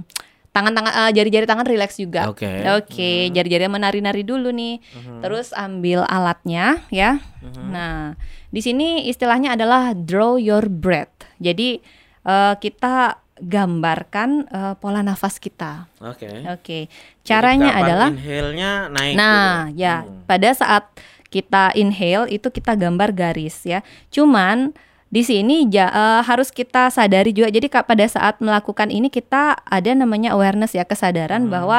tangan-tangan 0.50 0.92
eh, 1.06 1.10
jari-jari 1.14 1.46
tangan 1.46 1.66
rileks 1.66 2.02
juga. 2.02 2.26
Oke. 2.26 2.50
Oke, 2.74 3.30
jari-jari 3.30 3.70
menari-nari 3.70 4.26
dulu 4.26 4.50
nih. 4.50 4.82
Mhm. 4.82 5.22
Terus 5.22 5.54
ambil 5.54 6.02
alatnya 6.02 6.82
ya. 6.90 7.22
Mhm. 7.46 7.62
Nah, 7.70 8.18
di 8.48 8.60
sini 8.60 9.06
istilahnya 9.06 9.52
adalah 9.52 9.92
draw 9.92 10.36
your 10.36 10.66
breath. 10.66 11.28
Jadi 11.38 11.78
eh, 12.24 12.54
kita 12.56 13.16
gambarkan 13.38 14.30
eh, 14.46 14.74
pola 14.76 15.00
nafas 15.00 15.38
kita. 15.38 15.86
Oke. 16.00 16.26
Oke. 16.48 16.78
Jadi 16.86 17.22
Caranya 17.22 17.70
kapan 17.70 17.82
adalah 17.84 18.08
inhale-nya 18.10 18.70
naik 18.88 19.14
Nah, 19.14 19.52
gitu. 19.68 19.78
ya, 19.78 19.96
Hmm. 20.02 20.24
pada 20.24 20.50
saat 20.52 20.84
kita 21.28 21.70
inhale 21.74 22.26
itu 22.28 22.48
kita 22.48 22.72
gambar 22.72 23.12
garis 23.12 23.62
ya. 23.62 23.84
Cuman 24.08 24.72
di 25.08 25.22
sini 25.22 25.68
ja- 25.68 25.88
eh, 25.88 26.20
harus 26.22 26.48
kita 26.48 26.88
sadari 26.88 27.32
juga. 27.32 27.48
Jadi 27.48 27.68
pada 27.68 28.04
saat 28.04 28.40
melakukan 28.40 28.88
ini 28.88 29.08
kita 29.08 29.56
ada 29.60 29.90
namanya 29.92 30.32
awareness 30.32 30.72
ya, 30.72 30.84
kesadaran 30.84 31.46
Hmm. 31.46 31.52
bahwa 31.52 31.78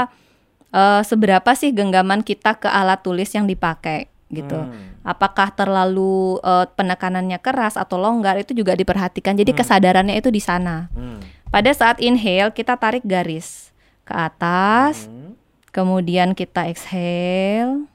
eh, 0.69 1.01
seberapa 1.01 1.49
sih 1.53 1.73
genggaman 1.73 2.21
kita 2.21 2.53
ke 2.55 2.69
alat 2.69 3.01
tulis 3.01 3.33
yang 3.33 3.49
dipakai 3.49 4.05
gitu. 4.29 4.55
Hmm. 4.55 5.01
Apakah 5.01 5.49
terlalu 5.51 6.37
eh, 6.39 6.65
penekanannya 6.73 7.41
keras 7.41 7.75
atau 7.75 7.97
longgar 7.97 8.37
itu 8.37 8.53
juga 8.53 8.77
diperhatikan. 8.77 9.33
Jadi 9.33 9.51
Hmm. 9.53 9.59
kesadarannya 9.59 10.15
itu 10.15 10.29
di 10.29 10.39
sana. 10.39 10.87
Hmm. 10.93 11.17
Pada 11.49 11.73
saat 11.73 11.97
inhale 11.97 12.53
kita 12.53 12.77
tarik 12.77 13.01
garis 13.03 13.73
ke 14.05 14.13
atas. 14.13 15.09
Hmm. 15.09 15.33
Kemudian 15.69 16.33
kita 16.33 16.65
exhale. 16.65 17.85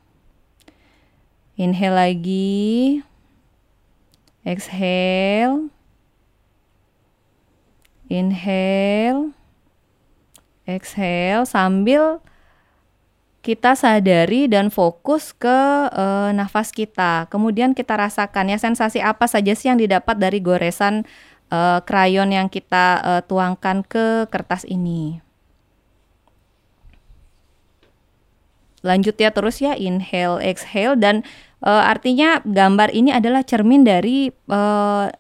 Inhale 1.55 1.95
lagi. 1.95 3.03
Exhale. 4.43 5.71
Inhale. 8.11 9.33
Exhale 10.67 11.45
sambil 11.45 12.19
kita 13.45 13.77
sadari 13.77 14.49
dan 14.49 14.73
fokus 14.73 15.37
ke 15.37 15.53
uh, 15.93 16.33
nafas 16.33 16.73
kita. 16.73 17.29
Kemudian 17.29 17.77
kita 17.77 17.93
rasakan 17.93 18.49
ya 18.49 18.57
sensasi 18.57 19.05
apa 19.05 19.29
saja 19.29 19.53
sih 19.53 19.69
yang 19.69 19.77
didapat 19.77 20.17
dari 20.17 20.41
goresan 20.41 21.05
uh, 21.53 21.85
krayon 21.85 22.33
yang 22.33 22.49
kita 22.49 23.05
uh, 23.05 23.21
tuangkan 23.21 23.85
ke 23.85 24.25
kertas 24.33 24.65
ini. 24.65 25.21
Lanjut 28.81 29.13
ya 29.21 29.29
terus 29.29 29.61
ya 29.61 29.77
inhale, 29.77 30.41
exhale 30.41 30.97
dan 30.97 31.21
uh, 31.61 31.85
artinya 31.85 32.41
gambar 32.49 32.97
ini 32.97 33.13
adalah 33.13 33.45
cermin 33.45 33.85
dari 33.85 34.33
uh, 34.49 35.13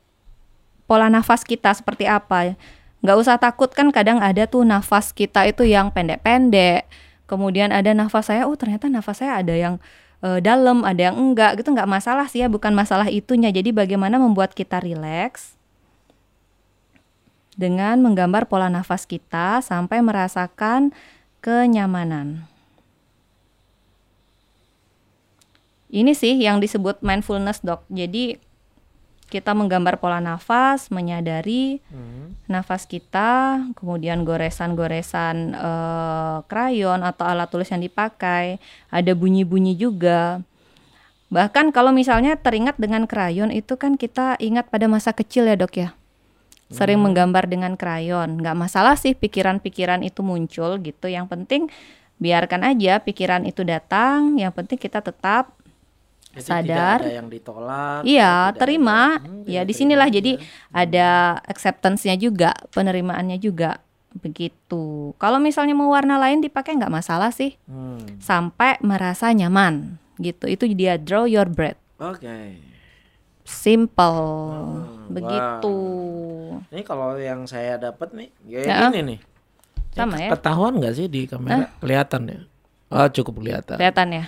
pola 0.88 1.12
nafas 1.12 1.44
kita 1.44 1.76
seperti 1.76 2.08
apa. 2.08 2.56
Nggak 3.04 3.16
usah 3.20 3.36
takut 3.36 3.68
kan 3.68 3.92
kadang 3.92 4.16
ada 4.24 4.48
tuh 4.48 4.64
nafas 4.64 5.12
kita 5.12 5.44
itu 5.44 5.68
yang 5.68 5.92
pendek-pendek 5.92 6.88
kemudian 7.24 7.72
ada 7.72 7.90
nafas 7.96 8.28
saya 8.28 8.44
oh 8.44 8.56
ternyata 8.56 8.88
nafas 8.88 9.20
saya 9.24 9.40
ada 9.40 9.54
yang 9.56 9.74
uh, 10.20 10.38
dalam 10.40 10.84
ada 10.84 11.12
yang 11.12 11.16
enggak 11.16 11.60
gitu 11.60 11.72
nggak 11.72 11.88
masalah 11.88 12.28
sih 12.28 12.44
ya 12.44 12.48
bukan 12.48 12.72
masalah 12.76 13.08
itunya 13.08 13.48
jadi 13.52 13.72
bagaimana 13.72 14.20
membuat 14.20 14.52
kita 14.52 14.80
rileks 14.80 15.54
dengan 17.54 18.02
menggambar 18.02 18.50
pola 18.50 18.66
nafas 18.66 19.06
kita 19.06 19.62
sampai 19.62 20.02
merasakan 20.02 20.90
kenyamanan. 21.38 22.50
Ini 25.94 26.10
sih 26.10 26.34
yang 26.34 26.58
disebut 26.58 26.98
mindfulness, 27.06 27.62
Dok. 27.62 27.86
Jadi 27.86 28.42
kita 29.32 29.50
menggambar 29.56 29.98
pola 29.98 30.22
nafas, 30.22 30.92
menyadari 30.94 31.82
hmm. 31.90 32.46
nafas 32.46 32.86
kita, 32.86 33.62
kemudian 33.74 34.22
goresan-goresan 34.22 35.56
uh, 35.56 36.36
krayon 36.46 37.02
atau 37.02 37.24
alat 37.26 37.50
tulis 37.50 37.66
yang 37.66 37.82
dipakai, 37.82 38.62
ada 38.92 39.12
bunyi-bunyi 39.16 39.74
juga. 39.74 40.44
Bahkan 41.34 41.74
kalau 41.74 41.90
misalnya 41.90 42.38
teringat 42.38 42.78
dengan 42.78 43.10
krayon 43.10 43.50
itu 43.50 43.74
kan 43.74 43.98
kita 43.98 44.38
ingat 44.38 44.70
pada 44.70 44.86
masa 44.86 45.10
kecil 45.10 45.50
ya 45.50 45.58
dok 45.58 45.74
ya. 45.82 45.88
Sering 46.70 47.02
hmm. 47.02 47.06
menggambar 47.10 47.44
dengan 47.50 47.72
krayon, 47.74 48.38
nggak 48.38 48.56
masalah 48.56 48.94
sih 48.94 49.18
pikiran-pikiran 49.18 50.06
itu 50.06 50.22
muncul 50.22 50.78
gitu. 50.78 51.10
Yang 51.10 51.26
penting 51.32 51.62
biarkan 52.22 52.70
aja 52.70 53.02
pikiran 53.02 53.42
itu 53.50 53.66
datang. 53.66 54.38
Yang 54.38 54.52
penting 54.62 54.78
kita 54.78 55.02
tetap 55.02 55.50
jadi 56.34 56.46
sadar. 56.46 56.98
tidak 56.98 57.06
ada 57.06 57.14
yang 57.14 57.28
ditolak 57.30 58.00
iya 58.02 58.50
terima 58.54 59.22
ada, 59.22 59.28
hmm, 59.30 59.44
ya 59.46 59.62
di 59.62 59.74
sinilah 59.74 60.08
jadi 60.10 60.32
ada 60.74 61.38
acceptance-nya 61.46 62.18
juga 62.18 62.52
penerimaannya 62.74 63.38
juga. 63.38 63.78
Begitu. 64.14 65.10
Kalau 65.18 65.42
misalnya 65.42 65.74
mau 65.74 65.90
warna 65.90 66.14
lain 66.22 66.38
dipakai 66.38 66.78
nggak 66.78 66.94
masalah 66.94 67.34
sih. 67.34 67.58
Hmm. 67.66 68.22
sampai 68.22 68.78
merasa 68.78 69.34
nyaman 69.34 69.98
gitu. 70.22 70.46
Itu 70.46 70.70
dia 70.70 70.94
draw 70.94 71.26
your 71.26 71.50
breath. 71.50 71.78
Oke. 71.98 72.22
Okay. 72.22 72.46
simple. 73.44 74.24
Hmm, 74.56 75.12
begitu. 75.12 75.76
wow. 76.56 76.72
ini 76.72 76.80
kalau 76.80 77.12
yang 77.20 77.44
saya 77.44 77.76
dapat 77.76 78.16
nih 78.16 78.30
ya. 78.46 78.88
ini 78.88 79.00
nih. 79.04 79.18
Sama 79.92 80.16
ya? 80.16 80.32
Ketahuan 80.32 80.80
nggak 80.80 80.94
sih 80.96 81.06
di 81.12 81.28
kamera? 81.28 81.66
Eh? 81.66 81.70
kelihatan 81.82 82.22
ya? 82.24 82.40
Oh 82.88 83.04
cukup 83.10 83.44
kelihatan. 83.44 83.76
Kelihatan 83.76 84.08
ya 84.16 84.24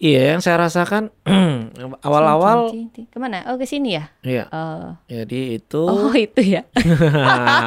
Iya, 0.00 0.32
yang 0.32 0.40
saya 0.40 0.64
rasakan 0.64 1.12
awal-awal 2.08 2.72
ke 2.88 3.18
mana? 3.20 3.44
Oh 3.52 3.60
ke 3.60 3.68
sini 3.68 4.00
ya? 4.00 4.08
Iya. 4.24 4.48
Uh. 4.48 4.96
Jadi 5.12 5.60
itu. 5.60 5.84
Oh 5.92 6.16
itu 6.16 6.40
ya. 6.40 6.64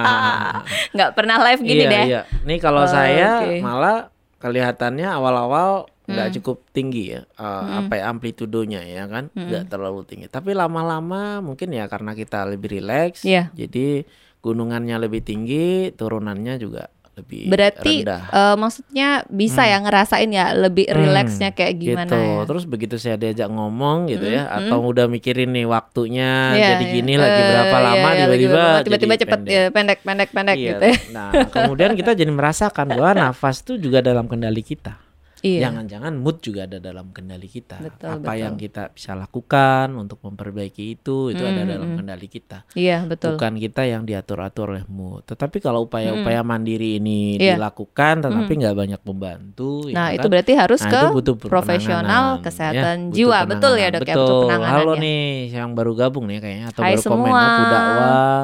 Nggak 0.98 1.12
pernah 1.14 1.38
live 1.46 1.62
gini 1.62 1.86
iya, 1.86 1.94
deh. 1.94 2.06
Iya. 2.10 2.22
Nih 2.42 2.58
kalau 2.58 2.84
oh, 2.84 2.90
saya 2.90 3.46
okay. 3.46 3.62
malah 3.62 4.10
kelihatannya 4.42 5.06
awal-awal 5.14 5.86
nggak 6.04 6.28
hmm. 6.28 6.36
cukup 6.42 6.58
tinggi 6.76 7.16
ya, 7.16 7.24
uh, 7.40 7.64
hmm. 7.64 7.80
apa 7.88 7.94
ya 7.96 8.04
amplitudonya 8.12 8.84
ya 8.84 9.08
kan, 9.08 9.32
nggak 9.32 9.64
hmm. 9.64 9.72
terlalu 9.72 10.04
tinggi. 10.04 10.28
Tapi 10.28 10.52
lama-lama 10.52 11.40
mungkin 11.40 11.72
ya 11.72 11.88
karena 11.88 12.12
kita 12.12 12.44
lebih 12.44 12.76
rileks, 12.76 13.24
yeah. 13.24 13.48
jadi 13.56 14.04
gunungannya 14.44 15.00
lebih 15.00 15.24
tinggi, 15.24 15.96
turunannya 15.96 16.60
juga 16.60 16.92
lebih 17.14 17.46
Berarti 17.46 18.02
uh, 18.10 18.58
maksudnya 18.58 19.22
bisa 19.30 19.62
hmm. 19.62 19.70
ya 19.70 19.78
ngerasain 19.86 20.30
ya 20.34 20.46
lebih 20.58 20.90
hmm. 20.90 20.98
rileksnya 20.98 21.50
kayak 21.54 21.74
gimana 21.78 22.10
gitu. 22.10 22.18
ya. 22.18 22.46
Terus 22.50 22.64
begitu 22.66 22.96
saya 22.98 23.16
diajak 23.22 23.54
ngomong 23.54 24.10
gitu 24.10 24.26
ya, 24.26 24.50
hmm. 24.50 24.50
ya 24.50 24.58
atau 24.58 24.78
hmm. 24.82 24.92
udah 24.92 25.06
mikirin 25.06 25.54
nih 25.54 25.66
waktunya 25.70 26.58
yeah, 26.58 26.70
jadi 26.74 26.86
yeah. 26.90 26.96
gini 26.98 27.14
lagi 27.22 27.42
uh, 27.42 27.48
berapa 27.54 27.78
lama 27.78 27.94
yeah, 27.94 28.10
yeah, 28.10 28.18
tiba-tiba 28.26 28.64
tiba-tiba 28.82 29.14
cepet 29.22 29.40
pendek. 29.40 29.54
Ya, 29.54 29.64
pendek 29.70 30.00
pendek 30.02 30.30
pendek 30.34 30.56
iya. 30.58 30.70
gitu. 30.74 30.86
Ya. 30.90 30.96
Nah, 31.14 31.32
kemudian 31.54 31.92
kita 31.94 32.12
jadi 32.18 32.32
merasakan 32.34 32.86
bahwa 32.98 33.12
nafas 33.30 33.62
itu 33.62 33.78
juga 33.78 34.02
dalam 34.02 34.26
kendali 34.26 34.66
kita. 34.66 34.98
Iya. 35.44 35.68
Jangan-jangan 35.68 36.16
mood 36.16 36.40
juga 36.40 36.64
ada 36.64 36.80
dalam 36.80 37.12
kendali 37.12 37.52
kita. 37.52 37.84
Betul, 37.84 38.16
Apa 38.16 38.32
betul. 38.32 38.40
yang 38.48 38.56
kita 38.56 38.96
bisa 38.96 39.12
lakukan 39.12 39.92
untuk 40.00 40.24
memperbaiki 40.24 40.96
itu 40.96 41.36
itu 41.36 41.44
mm, 41.44 41.52
ada 41.52 41.62
hmm, 41.68 41.72
dalam 41.76 41.88
hmm. 41.92 41.98
kendali 42.00 42.28
kita. 42.32 42.58
Iya, 42.80 43.04
betul. 43.04 43.36
Bukan 43.36 43.60
kita 43.60 43.84
yang 43.84 44.08
diatur-atur 44.08 44.72
oleh 44.72 44.88
mood. 44.88 45.28
Tetapi 45.28 45.60
kalau 45.60 45.84
upaya-upaya 45.84 46.40
mm. 46.40 46.48
mandiri 46.48 46.96
ini 46.96 47.36
yeah. 47.44 47.60
dilakukan 47.60 48.24
tetapi 48.24 48.52
nggak 48.56 48.76
banyak 48.88 49.02
membantu 49.04 49.92
ya 49.92 49.96
Nah, 50.00 50.08
ya 50.10 50.16
itu 50.16 50.28
kan? 50.28 50.32
berarti 50.32 50.54
harus 50.56 50.82
nah, 50.88 50.92
ke 50.96 51.02
butuh 51.12 51.36
profesional 51.36 52.26
ya, 52.40 52.42
kesehatan 52.48 52.98
ya, 53.12 53.12
jiwa. 53.12 53.40
Betul 53.44 53.74
ya, 53.76 53.88
Dok 53.92 54.00
betul. 54.00 54.08
ya, 54.08 54.16
butuh 54.16 54.38
penanganan. 54.48 54.76
Halo 54.80 54.94
nih 54.96 55.28
yang 55.52 55.70
baru 55.76 55.92
gabung 55.92 56.26
nih 56.32 56.40
kayaknya 56.40 56.66
atau 56.72 56.82
Hai 56.88 56.96
baru 56.96 57.04
semua. 57.04 57.20
komen 57.20 57.36
aku 57.36 57.64
dakwah 57.68 58.40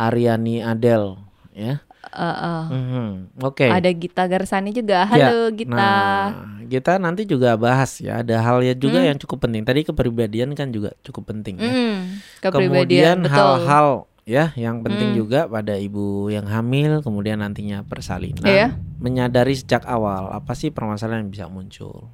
Ariani 0.00 0.56
Adel 0.64 1.04
ya. 1.52 1.84
Uh, 2.14 2.26
uh. 2.30 2.62
Mm-hmm. 2.70 3.08
Oke. 3.42 3.66
Okay. 3.66 3.70
Ada 3.74 3.90
Gita 3.90 4.24
Garsani 4.30 4.70
juga. 4.70 5.02
Ya, 5.02 5.10
Halo 5.10 5.50
ya. 5.50 5.56
Gita. 5.58 5.74
Nah, 5.74 6.24
kita 6.70 6.92
nanti 7.02 7.26
juga 7.26 7.58
bahas 7.58 7.98
ya. 7.98 8.22
Ada 8.22 8.38
hal 8.40 8.62
ya 8.62 8.74
juga 8.78 9.02
mm. 9.02 9.06
yang 9.10 9.18
cukup 9.18 9.50
penting. 9.50 9.62
Tadi 9.66 9.80
kepribadian 9.82 10.54
kan 10.54 10.70
juga 10.70 10.94
cukup 11.02 11.34
penting 11.34 11.58
ya. 11.58 11.68
Mm, 11.68 11.98
kemudian 12.40 13.18
hal-hal 13.26 14.06
ya 14.24 14.56
yang 14.56 14.80
penting 14.80 15.12
mm. 15.12 15.16
juga 15.20 15.40
pada 15.44 15.76
ibu 15.76 16.32
yang 16.32 16.48
hamil 16.48 17.04
kemudian 17.04 17.44
nantinya 17.44 17.84
persalinan 17.84 18.48
yeah. 18.48 18.72
menyadari 18.96 19.52
sejak 19.52 19.84
awal 19.84 20.32
apa 20.32 20.56
sih 20.56 20.72
permasalahan 20.72 21.28
yang 21.28 21.32
bisa 21.32 21.46
muncul. 21.50 22.08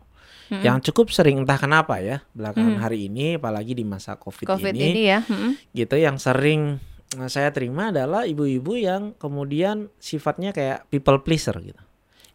Mm-hmm. 0.51 0.67
Yang 0.67 0.79
cukup 0.91 1.15
sering 1.15 1.47
entah 1.47 1.55
kenapa 1.55 2.03
ya 2.03 2.27
belakangan 2.35 2.75
mm-hmm. 2.75 2.83
hari 2.83 3.07
ini 3.07 3.39
apalagi 3.39 3.79
di 3.79 3.87
masa 3.87 4.19
Covid, 4.19 4.51
COVID 4.51 4.75
ini, 4.75 4.91
ini 4.91 5.03
ya. 5.07 5.23
Mm-hmm. 5.23 5.53
gitu 5.79 5.95
yang 5.95 6.19
sering 6.19 6.83
saya 7.27 7.51
terima 7.51 7.91
adalah 7.91 8.23
ibu-ibu 8.23 8.79
yang 8.79 9.19
kemudian 9.19 9.91
sifatnya 9.99 10.55
kayak 10.55 10.87
people 10.95 11.19
pleaser 11.23 11.59
gitu 11.59 11.83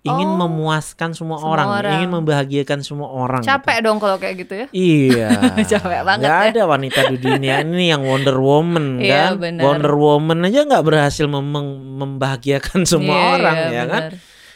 ingin 0.06 0.30
oh, 0.38 0.46
memuaskan 0.46 1.18
semua, 1.18 1.42
semua 1.42 1.50
orang, 1.50 1.68
orang, 1.82 1.94
ingin 1.98 2.10
membahagiakan 2.14 2.86
semua 2.86 3.10
orang. 3.10 3.42
Gitu. 3.42 3.50
Capek 3.50 3.78
gitu. 3.82 3.86
dong 3.90 3.98
kalau 3.98 4.18
kayak 4.22 4.36
gitu 4.38 4.54
ya? 4.54 4.68
Iya. 4.70 5.30
Capek 5.74 6.02
banget. 6.06 6.30
Gak 6.30 6.38
ya. 6.38 6.50
ada 6.54 6.62
wanita 6.70 7.00
di 7.10 7.18
dunia 7.18 7.56
ini 7.66 7.90
yang 7.90 8.06
Wonder 8.06 8.38
Woman 8.38 9.02
iya, 9.02 9.34
kan? 9.34 9.42
Bener. 9.42 9.66
Wonder 9.66 9.94
Woman 9.98 10.46
aja 10.46 10.62
nggak 10.62 10.86
berhasil 10.86 11.26
mem 11.26 11.50
membahagiakan 11.98 12.86
semua 12.86 13.18
iya, 13.18 13.30
orang 13.34 13.58
iya, 13.58 13.74
ya 13.74 13.84
kan? 13.90 14.04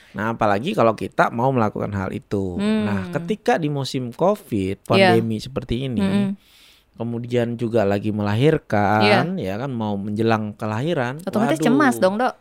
Nah, 0.09 0.25
apalagi 0.37 0.77
kalau 0.77 0.93
kita 0.93 1.33
mau 1.33 1.49
melakukan 1.49 1.97
hal 1.97 2.13
itu. 2.13 2.61
Hmm. 2.61 2.85
Nah, 2.85 3.01
ketika 3.17 3.57
di 3.57 3.73
musim 3.73 4.13
Covid, 4.13 4.85
pandemi 4.85 5.41
yeah. 5.41 5.45
seperti 5.49 5.89
ini. 5.89 6.01
Hmm 6.05 6.31
kemudian 6.99 7.55
juga 7.55 7.87
lagi 7.87 8.11
melahirkan 8.11 9.39
yeah. 9.39 9.55
ya 9.55 9.63
kan 9.63 9.71
mau 9.71 9.95
menjelang 9.95 10.51
kelahiran 10.59 11.23
otomatis 11.23 11.55
waduh. 11.63 11.67
cemas 11.71 11.95
dong 11.97 12.19
dok 12.19 12.35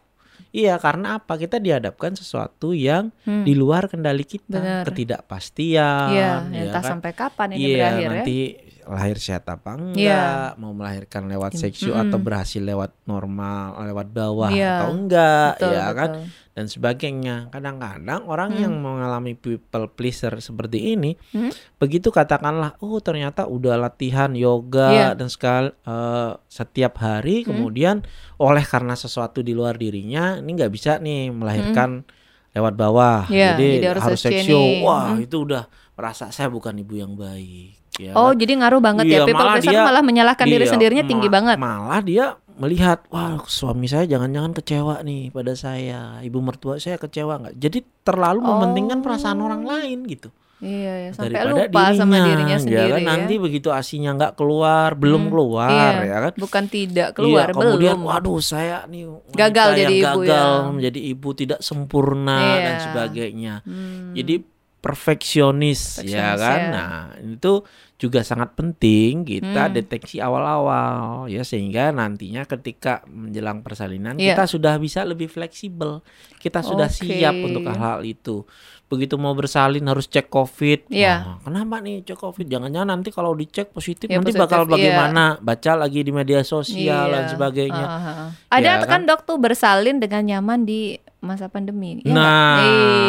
Iya 0.49 0.81
karena 0.81 1.21
apa 1.21 1.37
kita 1.37 1.61
dihadapkan 1.61 2.17
sesuatu 2.17 2.73
yang 2.73 3.13
hmm. 3.29 3.45
di 3.45 3.53
luar 3.53 3.85
kendali 3.85 4.25
kita 4.25 4.57
Bener. 4.57 4.85
ketidakpastian 4.89 6.09
Iya 6.09 6.33
ya 6.49 6.63
entah 6.73 6.81
kan? 6.81 6.91
sampai 6.97 7.13
kapan 7.13 7.49
ini 7.53 7.61
iya, 7.69 7.77
berakhir 7.77 8.09
nanti 8.09 8.39
ya 8.57 8.68
lahir 8.89 9.20
sehat 9.20 9.45
apa 9.47 9.76
enggak 9.76 10.01
yeah. 10.01 10.57
mau 10.57 10.72
melahirkan 10.72 11.28
lewat 11.28 11.61
seksu 11.61 11.93
mm 11.93 11.95
-hmm. 11.95 12.03
atau 12.09 12.18
berhasil 12.18 12.62
lewat 12.64 12.91
normal 13.05 13.76
lewat 13.84 14.09
bawah 14.11 14.51
yeah. 14.51 14.82
atau 14.82 14.89
enggak 14.97 15.51
betul, 15.61 15.72
ya 15.76 15.86
kan 15.93 16.11
dan 16.59 16.66
sebagainya. 16.66 17.55
Kadang-kadang 17.55 18.26
orang 18.26 18.51
hmm. 18.51 18.62
yang 18.66 18.74
mengalami 18.82 19.39
people 19.39 19.86
pleaser 19.95 20.43
seperti 20.43 20.99
ini, 20.99 21.14
hmm. 21.30 21.78
begitu 21.78 22.11
katakanlah, 22.11 22.74
oh 22.82 22.99
ternyata 22.99 23.47
udah 23.47 23.78
latihan 23.78 24.34
yoga 24.34 24.91
yeah. 24.91 25.12
dan 25.14 25.30
sekali 25.30 25.70
uh, 25.86 26.34
setiap 26.51 26.99
hari, 26.99 27.47
hmm. 27.47 27.55
kemudian 27.55 28.03
oleh 28.43 28.66
karena 28.66 28.99
sesuatu 28.99 29.39
di 29.39 29.55
luar 29.55 29.78
dirinya, 29.78 30.43
ini 30.43 30.51
nggak 30.59 30.72
bisa 30.74 30.99
nih 30.99 31.30
melahirkan 31.30 32.03
hmm. 32.03 32.59
lewat 32.59 32.74
bawah, 32.74 33.30
yeah, 33.30 33.55
jadi, 33.55 33.70
jadi 33.78 33.86
harus, 33.95 34.03
harus 34.03 34.20
seksual. 34.26 34.82
Wah 34.82 35.14
hmm. 35.14 35.24
itu 35.30 35.36
udah 35.47 35.64
merasa 35.99 36.31
saya 36.31 36.47
bukan 36.47 36.79
ibu 36.79 36.95
yang 36.95 37.19
baik. 37.19 37.75
Ya, 37.99 38.15
oh 38.15 38.31
kan? 38.31 38.39
jadi 38.39 38.53
ngaruh 38.63 38.79
banget 38.79 39.05
ya? 39.11 39.11
iya, 39.11 39.19
ya 39.19 39.27
people 39.27 39.49
pleaser 39.59 39.83
malah 39.83 40.03
menyalahkan 40.07 40.47
iya, 40.47 40.55
diri 40.55 40.67
sendirinya 40.71 41.05
tinggi 41.11 41.27
banget. 41.27 41.59
Malah 41.59 42.01
dia 42.07 42.39
melihat 42.59 43.03
wah 43.11 43.43
suami 43.51 43.91
saya 43.91 44.07
jangan-jangan 44.07 44.55
kecewa 44.55 45.03
nih 45.03 45.35
pada 45.35 45.59
saya 45.59 46.23
ibu 46.23 46.39
mertua 46.39 46.79
saya 46.79 46.99
kecewa 46.99 47.39
nggak 47.39 47.55
jadi 47.55 47.79
terlalu 48.03 48.43
oh. 48.43 48.47
mementingkan 48.59 48.99
perasaan 48.99 49.39
orang 49.39 49.63
lain 49.63 50.03
gitu 50.11 50.31
Iya, 50.59 50.93
ya. 51.07 51.11
sampai 51.15 51.39
Daripada 51.39 51.55
lupa 51.55 51.81
dirinya, 51.87 51.99
sama 52.03 52.17
dirinya 52.19 52.57
ya 52.59 52.63
sendiri. 52.63 52.83
Ya 52.83 52.87
kan 52.91 53.07
nanti 53.07 53.35
begitu 53.39 53.69
asinya 53.71 54.11
nggak 54.19 54.33
keluar, 54.35 54.99
belum 54.99 55.23
hmm, 55.23 55.31
keluar, 55.31 55.71
iya. 55.71 56.03
ya 56.03 56.19
kan? 56.19 56.33
Bukan 56.35 56.65
tidak 56.67 57.09
keluar, 57.15 57.47
iya, 57.47 57.55
kemudian, 57.55 57.95
belum. 57.95 58.11
waduh 58.11 58.41
saya 58.43 58.83
nih 58.91 59.07
gagal 59.39 59.69
jadi 59.79 59.95
ibu 59.95 60.19
gagal 60.19 60.51
ya. 60.51 60.71
menjadi 60.75 61.01
ibu 61.15 61.29
tidak 61.39 61.61
sempurna 61.63 62.39
iya. 62.43 62.59
dan 62.59 62.75
sebagainya. 62.91 63.55
Hmm. 63.63 64.19
Jadi 64.19 64.35
perfeksionis, 64.79 66.03
ya 66.03 66.35
kan. 66.35 66.59
ya. 66.59 66.70
Nah, 66.70 67.03
itu 67.18 67.62
juga 67.95 68.22
sangat 68.22 68.55
penting 68.55 69.26
kita 69.26 69.66
Hmm. 69.66 69.74
deteksi 69.74 70.22
awal-awal 70.22 71.26
ya 71.26 71.43
sehingga 71.43 71.91
nantinya 71.91 72.47
ketika 72.47 73.03
menjelang 73.05 73.61
persalinan 73.61 74.14
Iya. 74.14 74.39
kita 74.39 74.45
sudah 74.47 74.79
bisa 74.79 75.03
lebih 75.03 75.26
fleksibel. 75.26 75.99
Kita 76.39 76.62
sudah 76.62 76.87
Oke. 76.87 77.11
siap 77.11 77.35
untuk 77.35 77.66
hal-hal 77.66 78.07
itu. 78.07 78.47
Begitu 78.87 79.18
mau 79.18 79.35
bersalin 79.35 79.83
harus 79.85 80.07
cek 80.07 80.31
COVID. 80.31 80.89
Iya. 80.89 81.14
Wah, 81.20 81.39
kenapa 81.43 81.83
nih 81.83 82.07
cek 82.07 82.16
COVID? 82.16 82.47
Jangan-jangan 82.47 82.89
nanti 82.89 83.11
kalau 83.11 83.35
dicek 83.35 83.68
positif 83.68 84.07
Ya, 84.07 84.16
nanti 84.16 84.31
positif, 84.31 84.47
bakal 84.47 84.62
iya. 84.62 84.70
bagaimana? 84.70 85.24
Baca 85.43 85.72
lagi 85.76 86.01
di 86.01 86.09
media 86.09 86.41
sosial 86.41 87.12
dan 87.12 87.26
Iya. 87.26 87.31
sebagainya. 87.35 87.85
Ah, 87.85 87.99
ah, 87.99 88.09
ah. 88.09 88.29
Ada 88.49 88.70
Ya 88.81 88.87
kan 88.87 89.05
dok 89.05 89.26
tuh 89.26 89.37
bersalin 89.37 89.99
dengan 89.99 90.22
nyaman 90.24 90.64
di 90.64 90.97
masa 91.19 91.47
pandemi. 91.47 91.99
ya? 92.01 92.11
Nah, 92.11 92.59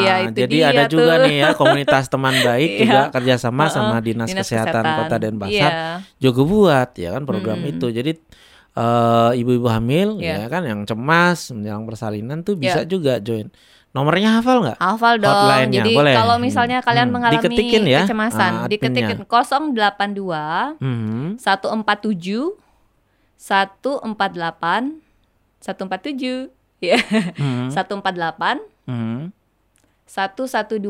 iya, 0.02 0.14
itu 0.26 0.34
jadi 0.36 0.50
dia 0.52 0.66
ada 0.68 0.84
juga 0.86 1.14
tuh. 1.16 1.24
nih 1.24 1.36
ya 1.38 1.50
komunitas 1.54 2.06
teman 2.06 2.34
baik 2.36 2.70
Iya. 2.74 2.82
juga 2.82 3.02
kerjasama 3.12 3.64
sama 3.68 3.96
Heeh, 3.96 4.04
dinas, 4.04 4.30
kesehatan, 4.32 4.82
Kota 4.84 5.16
Denpasar 5.18 5.54
Iya. 5.72 6.02
juga 6.18 6.42
buat 6.44 6.90
ya 6.96 7.10
kan 7.12 7.24
program 7.24 7.60
Mm-mm. 7.60 7.72
itu. 7.72 7.88
Jadi 7.88 8.12
eh, 8.72 9.32
ibu-ibu 9.36 9.68
hamil 9.68 10.18
Iya. 10.18 10.36
ya 10.36 10.48
kan 10.48 10.64
yang 10.64 10.80
cemas 10.84 11.52
menjelang 11.52 11.84
persalinan 11.84 12.42
tuh 12.42 12.56
bisa 12.56 12.82
Iya. 12.82 12.88
juga 12.88 13.14
join. 13.20 13.50
Nomornya 13.90 14.38
hafal 14.38 14.62
nggak? 14.64 14.78
Hafal 14.78 15.18
dong. 15.18 15.30
Hotline-nya, 15.30 15.82
Jadi 15.82 15.92
boleh. 15.94 16.14
kalau 16.14 16.38
misalnya 16.38 16.78
kalian 16.80 17.10
Hmm, 17.10 17.14
mengalami 17.16 17.42
diketikin 17.42 17.84
ya, 17.86 18.06
kecemasan, 18.06 18.52
adminnya. 18.62 18.70
diketikin 18.70 19.18
082 19.26 20.78
Hmm. 20.78 21.38
147 21.38 22.54
148 23.36 25.02
147 25.60 26.54
ya. 26.82 26.98
Hmm. 27.36 27.70
148 27.74 28.60
Hmm. 28.86 29.30
112. 30.10 30.82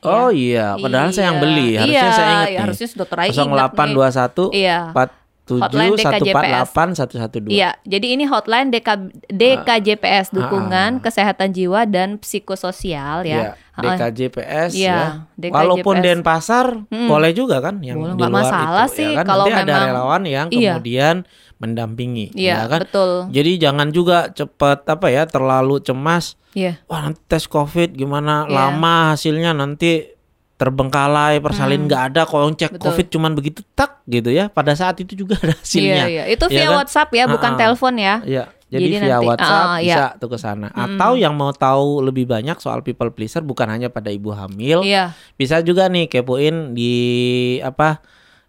Oh 0.00 0.28
iya, 0.28 0.74
padahal 0.74 1.10
saya 1.10 1.28
yang 1.28 1.36
Iya. 1.36 1.44
beli. 1.44 1.68
Harusnya 1.74 1.92
iya, 1.92 2.08
saya 2.10 2.24
ingat 2.26 2.40
iya, 2.40 2.48
nih. 2.48 2.58
harusnya 2.58 2.88
sudah 2.88 3.06
terakhir 3.06 3.32
ingat 3.34 3.44
nih. 3.44 3.60
0821 3.68 4.48
Iya. 4.50 4.78
47 4.88 5.60
Hotline 5.60 5.92
DKJPS. 5.92 6.68
148 6.72 6.88
112. 6.96 7.50
Iya, 7.50 7.70
jadi 7.84 8.06
ini 8.08 8.24
hotline 8.24 8.68
DK, 8.70 8.88
DKJPS 9.28 10.26
Ah, 10.26 10.34
dukungan 10.34 10.90
kesehatan 10.98 11.50
jiwa 11.50 11.84
dan 11.84 12.16
psikososial 12.16 13.20
Iya, 13.20 13.28
ya. 13.28 13.42
Heeh. 13.74 13.84
DKJPS 13.92 14.70
Iya, 14.72 14.88
ya. 14.88 15.04
DKJPS. 15.34 15.52
Walaupun 15.52 15.94
Denpasar 15.98 16.66
Mm-mm. 16.86 17.08
boleh 17.10 17.32
juga 17.32 17.60
kan 17.60 17.76
yang 17.78 18.00
Boleh, 18.00 18.14
di 18.14 18.22
luar 18.22 18.32
masalah 18.40 18.86
itu, 18.86 18.96
sih 18.96 19.10
ya 19.10 19.18
kan? 19.18 19.24
kalau 19.26 19.44
Nanti 19.44 19.58
ada 19.58 19.68
memang- 19.68 19.88
relawan 19.90 20.22
yang 20.24 20.46
Iya. 20.48 20.74
Mendampingi 21.62 22.34
Iya, 22.34 22.66
ya 22.66 22.66
kan. 22.66 22.80
betul. 22.82 23.10
Jadi 23.30 23.50
jangan 23.56 23.88
juga 23.88 24.26
cepet 24.28 24.82
apa 24.84 25.06
ya 25.06 25.22
terlalu 25.24 25.78
cemas. 25.78 26.34
Iya. 26.52 26.82
Wah 26.84 27.00
nanti 27.00 27.22
tes 27.24 27.46
COVID 27.46 27.94
gimana 27.94 28.44
Iya. 28.44 28.52
lama 28.52 28.94
hasilnya 29.14 29.54
nanti 29.54 30.10
terbengkalai 30.56 31.38
persalin 31.38 31.82
Hmm. 31.82 31.86
nggak 31.86 32.02
ada 32.08 32.22
kalau 32.22 32.46
cek 32.50 32.76
Betul. 32.76 32.84
COVID 32.84 33.06
cuman 33.08 33.32
begitu 33.32 33.60
tak 33.72 34.02
gitu 34.04 34.28
ya. 34.28 34.46
Pada 34.48 34.74
saat 34.74 34.94
itu 34.96 35.14
juga 35.16 35.34
ada 35.42 35.54
hasilnya. 35.54 36.04
Iya, 36.04 36.06
iya. 36.08 36.24
Itu 36.28 36.46
Iya 36.46 36.54
via 36.56 36.66
kan? 36.68 36.76
WhatsApp 36.78 37.10
ya, 37.12 37.24
bukan 37.26 37.46
Ah, 37.48 37.54
ah. 37.54 37.60
telepon 37.60 37.94
ya. 37.96 38.14
Iya, 38.22 38.44
jadi, 38.68 38.82
Jadi 38.84 38.94
via 38.96 39.10
nanti- 39.12 39.26
WhatsApp 39.26 39.64
ah, 39.64 39.76
bisa 39.76 39.90
iya. 40.04 40.18
tuh 40.18 40.28
ke 40.28 40.38
sana. 40.38 40.68
Atau 40.70 41.10
yang 41.16 41.34
mau 41.34 41.50
tahu 41.50 41.86
lebih 42.00 42.26
banyak 42.26 42.56
soal 42.56 42.80
people 42.80 43.10
pleaser 43.10 43.42
bukan 43.42 43.66
hanya 43.68 43.88
pada 43.88 44.08
ibu 44.08 44.30
hamil, 44.30 44.82
Iya. 44.82 45.18
bisa 45.34 45.58
juga 45.60 45.86
nih 45.86 46.06
kepoin 46.06 46.72
di 46.72 46.92
apa 47.60 47.98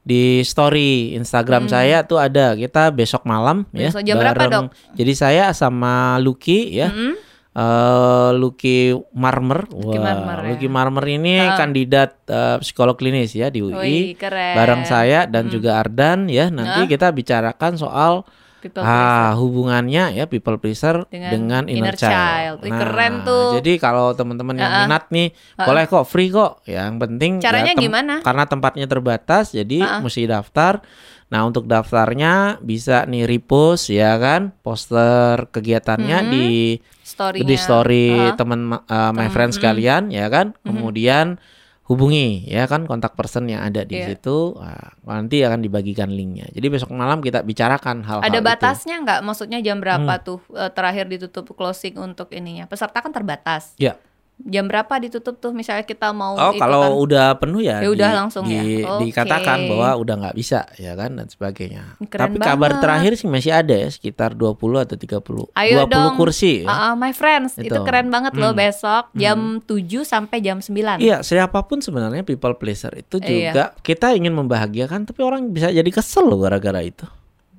di 0.03 0.43
story 0.43 1.15
Instagram 1.15 1.71
saya 1.71 2.03
tuh 2.03 2.19
ada 2.19 2.53
kita 2.53 2.91
besok 2.91 3.23
malam 3.23 3.63
Hmm. 3.71 3.87
Besok 3.87 4.01
ya 4.01 4.07
jam 4.11 4.15
berapa, 4.19 4.43
Dok? 4.45 4.63
Jadi 4.93 5.13
saya 5.13 5.43
sama 5.51 6.19
Lucky 6.19 6.75
ya. 6.75 6.91
Mm-mm. 6.91 7.15
eh 7.53 8.29
Lucky 8.33 8.91
Marmer. 9.13 9.69
Lucky 9.69 9.95
Wah, 9.95 10.03
Marmer, 10.03 10.37
ya. 10.41 10.49
Lucky 10.51 10.67
Marmer 10.67 11.05
ini 11.07 11.37
Ah. 11.37 11.53
kandidat 11.55 12.17
eh, 12.25 12.57
psikolog 12.59 12.97
klinis 12.97 13.31
ya 13.31 13.47
di 13.47 13.61
UI. 13.61 14.13
Keren. 14.13 14.55
Bareng 14.57 14.83
saya 14.83 15.23
dan 15.23 15.47
juga 15.47 15.77
Ardan 15.77 16.27
ya. 16.27 16.49
Nanti 16.49 16.83
Ah. 16.83 16.89
kita 16.89 17.07
bicarakan 17.09 17.77
soal 17.77 18.25
People 18.63 18.79
ah 18.79 19.35
hubungannya 19.35 20.15
ya 20.15 20.23
people 20.23 20.55
pleaser 20.55 21.03
Dengan 21.05 21.29
dengan, 21.29 21.63
inner, 21.67 21.91
inner 21.91 21.95
child. 21.95 22.57
Wih, 22.59 22.71
keren 22.71 23.13
tuh. 23.21 23.59
Jadi 23.59 23.75
kalau 23.75 24.15
teman-teman 24.15 24.55
yang 24.55 24.65
Ah, 24.65 24.73
ah. 24.73 24.81
minat 24.81 25.03
nih 25.09 25.27
boleh 25.57 25.83
kok 25.83 26.07
free 26.07 26.31
kok. 26.31 26.63
Yang 26.63 26.93
penting 26.97 27.31
ya 27.37 27.43
Caranya 27.43 27.73
tem- 27.73 27.83
gimana? 27.83 28.13
Karena 28.19 28.43
tempatnya 28.45 28.87
terbatas 28.87 29.51
jadi 29.51 29.77
Ah, 29.79 29.89
ah. 29.89 29.99
mesti 29.99 30.23
daftar. 30.23 30.79
Nah, 31.27 31.43
untuk 31.43 31.65
daftarnya 31.65 32.61
bisa 32.61 33.03
nih 33.03 33.25
repost 33.25 33.89
ya 33.89 34.15
kan 34.15 34.53
poster 34.55 35.49
kegiatannya 35.49 36.17
Mhm. 36.19 36.29
di 36.29 36.77
Story-nya. 37.03 37.43
di 37.43 37.55
story 37.57 38.07
Ah. 38.13 38.33
teman 38.33 38.59
uh, 38.71 39.11
my 39.11 39.27
friends 39.27 39.57
sekalian 39.57 40.07
ya 40.07 40.29
kan. 40.29 40.55
Kemudian 40.61 41.41
hubungi 41.83 42.47
ya 42.47 42.63
kan 42.63 42.87
kontak 42.87 43.11
person 43.13 43.43
yang 43.45 43.59
ada 43.61 43.83
di 43.83 43.99
Iya. 43.99 44.15
situ. 44.15 44.55
Nah, 44.55 44.95
nanti 45.03 45.43
akan 45.43 45.59
dibagikan 45.59 46.07
linknya. 46.07 46.47
Jadi 46.49 46.67
besok 46.71 46.95
malam 46.95 47.19
kita 47.19 47.43
bicarakan 47.43 48.01
hal-hal 48.01 48.23
Ada 48.23 48.39
batasnya 48.39 49.03
nggak? 49.03 49.19
Maksudnya 49.19 49.59
jam 49.59 49.83
berapa 49.83 49.99
Hmm. 50.15 50.23
tuh 50.23 50.39
eh, 50.55 50.71
terakhir 50.71 51.11
ditutup 51.11 51.51
closing 51.51 51.99
untuk 51.99 52.31
ininya? 52.31 52.65
Peserta 52.65 53.03
kan 53.03 53.11
terbatas. 53.11 53.75
Ya. 53.75 53.99
Jam 54.35 54.65
berapa 54.65 54.89
ditutup 54.97 55.37
tuh? 55.37 55.51
Misalnya 55.51 55.81
kita 55.81 56.09
mau 56.09 56.33
Oh, 56.33 56.51
kalau 56.53 56.99
udah 56.99 57.37
penuh 57.37 57.61
ya, 57.61 57.79
Ya 57.79 57.87
udah 57.87 58.11
langsung 58.13 58.43
ya? 58.43 58.59
di- 58.59 58.81
Oke. 58.81 59.07
dikatakan 59.07 59.69
bahwa 59.69 59.95
udah 59.95 60.15
nggak 60.19 60.35
bisa 60.35 60.67
ya 60.75 60.93
kan 60.93 61.13
dan 61.13 61.27
sebagainya. 61.27 61.95
Keren 62.03 62.33
Tapi 62.33 62.37
kabar 62.37 62.71
banget. 62.71 62.81
terakhir 62.81 63.11
sih 63.15 63.25
masih 63.25 63.51
ada 63.51 63.71
ya 63.71 63.87
sekitar 63.87 64.33
20 64.33 64.57
atau 64.81 64.97
30. 64.97 65.47
Ayo 65.53 65.85
20 65.85 65.87
dong. 65.87 66.13
kursi 66.17 66.65
ya. 66.65 66.67
Ah, 66.67 66.81
ah, 66.83 66.93
my 66.93 67.11
friends, 67.11 67.55
itu, 67.55 67.71
Itu. 67.71 67.81
keren 67.81 68.09
banget 68.09 68.33
loh 68.33 68.51
Hmm. 68.51 68.59
besok 68.59 69.03
jam 69.13 69.37
7 69.61 70.03
sampai 70.03 70.37
jam 70.39 70.59
9. 70.59 70.99
Iya, 70.99 71.21
siapa 71.21 71.63
pun 71.63 71.79
sebenarnya 71.79 72.21
people 72.21 72.53
pleaser 72.53 72.91
itu 72.95 73.17
Iya. 73.17 73.29
juga 73.47 73.63
kita 73.79 74.11
ingin 74.11 74.33
membahagiakan 74.33 75.05
tapi 75.05 75.21
orang 75.21 75.47
bisa 75.47 75.69
jadi 75.69 75.87
kesel 75.87 76.25
loh 76.25 76.37
gara-gara 76.37 76.81
itu. 76.81 77.05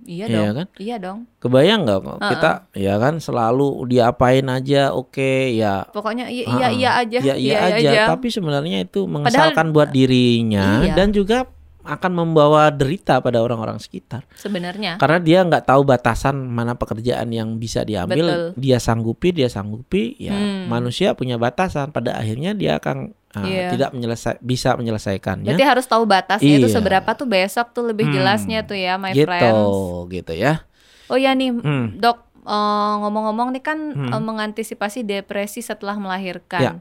Iya 0.04 0.24
Iya 0.24 0.36
dong. 0.38 0.54
kan? 0.54 0.66
Iya 0.76 0.96
dong. 0.98 1.18
Kebayang 1.38 1.80
nggak 1.82 1.98
kok 1.98 2.12
Uh-uh. 2.14 2.30
kita 2.30 2.50
ya 2.72 2.94
kan 2.96 3.14
selalu 3.18 3.68
diapain 3.86 4.46
aja 4.46 4.82
oke 4.90 5.32
ya 5.50 5.88
Pokoknya 5.88 6.28
iya 6.28 6.44
Ah, 6.46 6.58
iya 6.58 6.68
iya 6.70 6.90
aja. 6.94 7.18
Iya 7.20 7.34
iya 7.34 7.56
aja, 7.72 7.90
tapi 8.10 8.28
sebenarnya 8.28 8.84
itu 8.84 9.04
mengesalkan 9.04 9.70
buat 9.70 9.88
dirinya 9.88 10.82
Iya. 10.82 10.92
dan 10.94 11.08
juga 11.10 11.48
akan 11.84 12.12
membawa 12.12 12.68
derita 12.68 13.20
pada 13.20 13.38
orang-orang 13.38 13.76
sekitar. 13.76 14.24
sebenarnya. 14.34 14.96
Karena 14.96 15.20
dia 15.20 15.44
nggak 15.44 15.64
tahu 15.64 15.84
batasan 15.84 16.34
mana 16.40 16.72
pekerjaan 16.72 17.28
yang 17.28 17.56
bisa 17.56 17.84
diambil, 17.84 18.24
Betul. 18.24 18.44
dia 18.56 18.80
sanggupi, 18.80 19.28
dia 19.30 19.46
sanggupi, 19.46 20.16
ya 20.16 20.32
Hmm. 20.32 20.66
manusia 20.66 21.12
punya 21.12 21.36
batasan. 21.36 21.92
Pada 21.92 22.16
akhirnya 22.16 22.52
dia 22.52 22.76
akan 22.76 23.12
uh, 23.34 23.42
Iya. 23.42 23.74
tidak 23.74 23.90
menyelesai, 23.92 24.38
bisa 24.40 24.72
menyelesaikannya. 24.74 25.50
Berarti 25.50 25.66
harus 25.66 25.84
tahu 25.84 26.06
batasnya 26.06 26.54
itu 26.54 26.70
Iya. 26.70 26.76
seberapa 26.78 27.10
tuh 27.12 27.26
besok 27.26 27.66
tuh 27.70 27.84
lebih 27.84 28.06
Hmm. 28.06 28.14
jelasnya 28.14 28.62
tuh 28.62 28.78
ya 28.78 28.94
my 28.94 29.10
gitu, 29.10 29.26
friends. 29.26 29.74
gitu 30.08 30.32
ya. 30.32 30.62
Oh 31.06 31.18
ya 31.18 31.34
nih, 31.34 31.50
Hmm. 31.52 31.98
Dok, 31.98 32.16
eh, 32.40 32.94
ngomong-ngomong 33.02 33.52
nih 33.52 33.60
kan 33.60 33.78
Hmm. 33.90 34.08
eh, 34.08 34.22
mengantisipasi 34.22 35.02
depresi 35.02 35.60
setelah 35.60 35.98
melahirkan. 35.98 36.80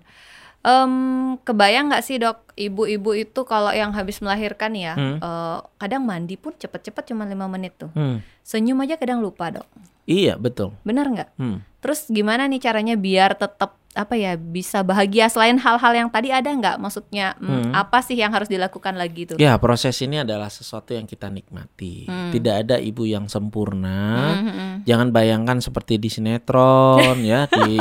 Em, 0.64 0.94
kebayang 1.44 1.92
nggak 1.92 2.02
sih 2.02 2.16
dok, 2.16 2.56
ibu-ibu 2.56 3.12
itu 3.12 3.44
kalau 3.44 3.68
yang 3.70 3.92
habis 3.92 4.24
melahirkan 4.24 4.72
ya, 4.72 4.96
Hmm. 4.96 5.20
eh, 5.20 5.58
kadang 5.76 6.08
mandi 6.08 6.40
pun 6.40 6.56
cepet-cepet 6.56 7.12
cuma 7.12 7.28
lima 7.28 7.52
menit 7.52 7.76
tuh. 7.76 7.92
Hmm. 7.92 8.24
Senyum 8.42 8.80
aja 8.80 8.96
kadang 8.96 9.20
lupa 9.20 9.52
dok. 9.52 9.68
Iya 10.08 10.40
betul. 10.40 10.72
Bener 10.88 11.04
nggak? 11.04 11.36
Hmm. 11.36 11.60
Terus 11.84 12.08
gimana 12.08 12.48
nih 12.48 12.64
caranya 12.64 12.96
biar 12.96 13.36
tetap 13.36 13.76
apa 13.94 14.14
ya 14.14 14.34
bisa 14.34 14.82
bahagia 14.82 15.26
selain 15.26 15.56
hal-hal 15.56 15.94
yang 15.96 16.08
tadi 16.08 16.30
ada 16.30 16.48
nggak? 16.48 16.78
Maksudnya 16.78 17.34
mm, 17.36 17.46
Hmm. 17.46 17.72
apa 17.72 18.00
sih 18.00 18.14
yang 18.14 18.30
harus 18.30 18.48
dilakukan 18.48 18.94
lagi 18.94 19.26
tuh? 19.26 19.38
Ya 19.38 19.54
proses 19.56 19.94
ini 20.00 20.20
adalah 20.20 20.48
sesuatu 20.48 20.92
yang 20.92 21.04
kita 21.04 21.28
nikmati. 21.28 22.06
Hmm. 22.06 22.30
Tidak 22.30 22.56
ada 22.60 22.76
ibu 22.76 23.04
yang 23.04 23.26
sempurna. 23.26 24.34
Hmm, 24.34 24.42
hmm, 24.42 24.52
hmm. 24.52 24.74
Jangan 24.84 25.08
bayangkan 25.10 25.58
seperti 25.60 25.96
di 25.96 26.10
sinetron 26.10 27.22
ya, 27.22 27.46
di 27.48 27.78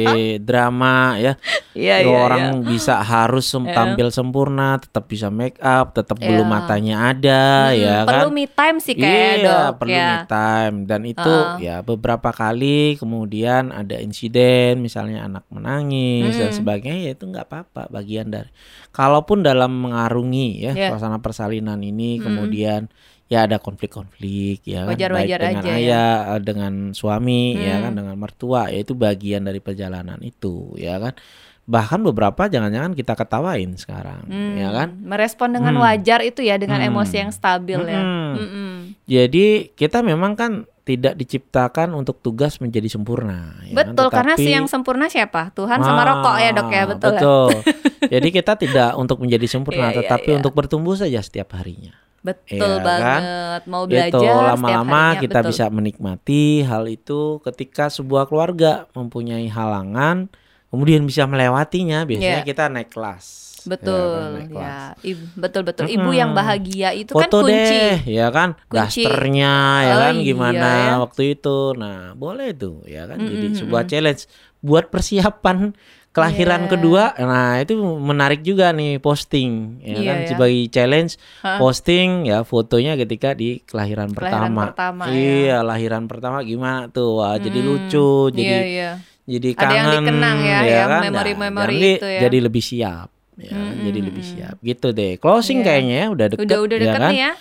drama 0.40 1.16
ya. 1.16 1.34
Bahwa 1.36 1.76
iya 1.76 1.96
orang 2.08 2.44
iya. 2.56 2.64
bisa 2.64 2.94
harus 2.98 3.44
sem- 3.44 3.66
Iya. 3.66 3.74
tampil 3.74 4.08
sempurna, 4.08 4.78
tetap 4.78 5.04
bisa 5.04 5.28
make 5.28 5.58
up, 5.58 5.92
tetap 5.92 6.16
Iya. 6.16 6.26
bulu 6.26 6.42
matanya 6.44 7.10
ada 7.10 7.44
Hmm, 7.68 7.76
ya 7.76 7.96
perlu 8.02 8.28
kan. 8.28 8.32
me 8.32 8.44
time 8.46 8.78
sih 8.78 8.94
kayak 8.94 9.12
Iya, 9.34 9.44
dok 9.44 9.70
perlu 9.76 9.92
ya. 9.92 10.06
me 10.06 10.18
time 10.24 10.74
dan 10.84 11.00
itu 11.04 11.20
Heeh. 11.26 11.56
ya 11.60 11.76
beberapa 11.80 12.30
kali 12.30 12.96
kemudian 12.96 13.68
ada 13.70 13.98
insiden 13.98 14.78
misalnya 14.78 15.26
anak 15.26 15.44
menangis 15.56 16.34
dan 16.34 16.48
Mm-mm. 16.48 16.58
sebagainya 16.60 17.00
ya 17.08 17.12
itu 17.12 17.24
nggak 17.24 17.46
apa-apa 17.46 17.82
bagian 17.88 18.28
dari. 18.28 18.50
Kalaupun 18.90 19.40
dalam 19.40 19.72
mengarungi 19.72 20.60
ya 20.60 20.72
Iya. 20.72 20.88
suasana 20.90 21.18
persalinan 21.18 21.80
ini 21.80 22.16
Mm-mm. 22.16 22.24
kemudian 22.24 22.80
ya 23.26 23.42
ada 23.42 23.58
konflik-konflik 23.58 24.62
ya 24.62 24.86
kan 24.86 24.94
Wajar-wajar 24.94 25.38
baik 25.38 25.50
dengan 25.50 25.62
aja 25.62 25.68
ya. 25.68 25.76
ayah 25.76 26.10
eh, 26.30 26.40
dengan 26.40 26.72
suami 26.92 27.58
ya 27.58 27.74
Hmm. 27.74 27.82
kan 27.82 27.92
dengan 27.96 28.16
mertua 28.16 28.62
ya 28.68 28.78
itu 28.78 28.94
bagian 28.94 29.42
dari 29.42 29.58
perjalanan 29.58 30.20
itu 30.20 30.76
ya 30.76 30.94
kan 30.96 31.18
bahkan 31.66 31.98
beberapa 31.98 32.46
jangan-jangan 32.46 32.94
kita 32.94 33.18
ketawain 33.18 33.74
sekarang 33.74 34.22
Hmm, 34.24 34.54
ya 34.54 34.70
kan 34.70 34.94
Merespon 35.02 35.50
dengan 35.50 35.74
Hmm. 35.74 35.82
wajar 35.82 36.22
itu 36.22 36.38
ya 36.38 36.54
dengan 36.54 36.78
Hmm. 36.78 36.88
emosi 36.88 37.16
yang 37.18 37.32
stabil 37.34 37.80
ya. 37.82 37.98
Mm-mm. 37.98 38.30
Mm-mm. 38.38 38.70
Jadi 39.02 39.46
kita 39.74 39.98
memang 40.00 40.38
kan 40.38 40.62
tidak 40.86 41.18
diciptakan 41.18 41.98
untuk 41.98 42.22
tugas 42.22 42.62
menjadi 42.62 42.86
sempurna. 42.86 43.58
Ya 43.66 43.74
kan? 43.74 43.90
betul, 43.90 44.06
kan? 44.06 44.14
karena 44.22 44.34
si 44.38 44.54
yang 44.54 44.70
sempurna 44.70 45.10
siapa? 45.10 45.50
Tuhan 45.50 45.82
sama 45.82 46.06
ah, 46.06 46.06
rokok 46.14 46.36
ya 46.38 46.50
dok 46.54 46.70
ya 46.70 46.84
betul. 46.86 47.10
Betul. 47.18 47.50
Jadi 48.14 48.28
kita 48.30 48.52
tidak 48.54 48.90
untuk 48.94 49.18
menjadi 49.18 49.50
sempurna, 49.50 49.90
yeah, 49.90 49.98
iya, 49.98 49.98
tetapi 50.06 50.28
yeah. 50.30 50.38
untuk 50.38 50.54
bertumbuh 50.54 50.94
saja 50.94 51.18
setiap 51.18 51.58
harinya. 51.58 51.90
Betul 52.22 52.78
ya, 52.78 52.86
banget. 52.86 53.02
Kan? 53.02 53.22
Mau 53.66 53.84
belajar 53.90 54.14
itu 54.14 54.26
lama-lama 54.30 55.02
kita 55.18 55.38
betul. 55.42 55.50
bisa 55.50 55.64
menikmati 55.74 56.42
hal 56.62 56.86
itu 56.86 57.42
ketika 57.42 57.90
sebuah 57.90 58.30
keluarga 58.30 58.86
mempunyai 58.94 59.50
halangan 59.50 60.30
kemudian 60.70 61.02
bisa 61.02 61.26
melewatinya 61.26 62.06
biasanya 62.06 62.42
yeah. 62.42 62.46
kita 62.46 62.70
naik 62.70 62.94
kelas. 62.94 63.45
Betul, 63.66 64.46
ya, 64.46 64.46
kan, 64.46 64.94
ya. 65.02 65.14
betul 65.34 65.62
betul. 65.66 65.84
Ibu 65.90 66.10
hmm. 66.14 66.20
yang 66.22 66.30
bahagia 66.32 66.90
itu 66.94 67.12
kan 67.12 67.26
Foto 67.26 67.42
kan 67.42 67.50
kunci. 67.50 67.76
deh, 67.76 67.98
ya 68.06 68.26
kan, 68.30 68.48
kunci. 68.70 69.02
dasternya, 69.02 69.54
ya 69.82 69.94
oh, 69.94 69.98
kan, 70.06 70.14
iya, 70.14 70.24
gimana 70.24 70.70
ya. 70.70 70.94
waktu 71.02 71.22
itu. 71.34 71.58
Nah, 71.74 72.14
boleh 72.14 72.54
tuh, 72.54 72.86
ya 72.86 73.04
kan. 73.10 73.18
Mm 73.18 73.26
-hmm. 73.26 73.34
Jadi 73.34 73.46
sebuah 73.58 73.82
challenge 73.90 74.22
buat 74.64 74.88
persiapan 74.88 75.76
kelahiran 76.16 76.64
yeah. 76.64 76.70
kedua 76.72 77.04
nah 77.20 77.60
itu 77.60 77.76
menarik 78.00 78.40
juga 78.40 78.72
nih 78.72 78.96
posting 79.04 79.84
ya 79.84 79.92
yeah, 79.92 80.00
kan 80.00 80.16
yeah. 80.16 80.28
sebagai 80.32 80.60
challenge 80.72 81.12
huh? 81.44 81.60
posting 81.60 82.08
ya 82.24 82.40
fotonya 82.40 82.96
ketika 82.96 83.36
di 83.36 83.60
kelahiran, 83.68 84.16
kelahiran 84.16 84.48
pertama, 84.56 84.62
pertama 84.72 85.02
iya 85.12 85.60
ya. 85.60 85.66
lahiran 85.68 86.08
pertama 86.08 86.40
gimana 86.40 86.88
tuh 86.88 87.20
wah 87.20 87.36
hmm, 87.36 87.44
jadi 87.44 87.60
lucu 87.60 88.10
jadi 88.32 88.48
yeah, 88.48 88.64
yeah. 88.64 88.94
jadi 89.28 89.48
kangen 89.52 89.68
ada 89.68 89.76
yang 89.76 90.04
dikenang 90.08 90.38
ya, 90.40 90.58
ya 90.64 90.84
kan? 90.88 91.00
memori-memori 91.04 91.76
nah, 91.76 91.92
itu 92.00 92.08
ya 92.08 92.20
jadi 92.24 92.38
lebih 92.40 92.62
siap 92.64 93.08
ya 93.36 93.52
hmm, 93.52 93.84
jadi 93.84 93.98
lebih 94.00 94.24
siap 94.24 94.56
gitu 94.64 94.96
deh 94.96 95.20
closing 95.20 95.60
yeah. 95.60 95.66
kayaknya 95.68 95.96
ya 95.96 96.06
udah 96.08 96.26
deket 96.32 96.44
udah 96.48 96.58
udah 96.64 96.76
deket 96.80 96.88
ya 96.88 97.00
kan? 97.00 97.12
nih 97.12 97.20
ya 97.20 97.32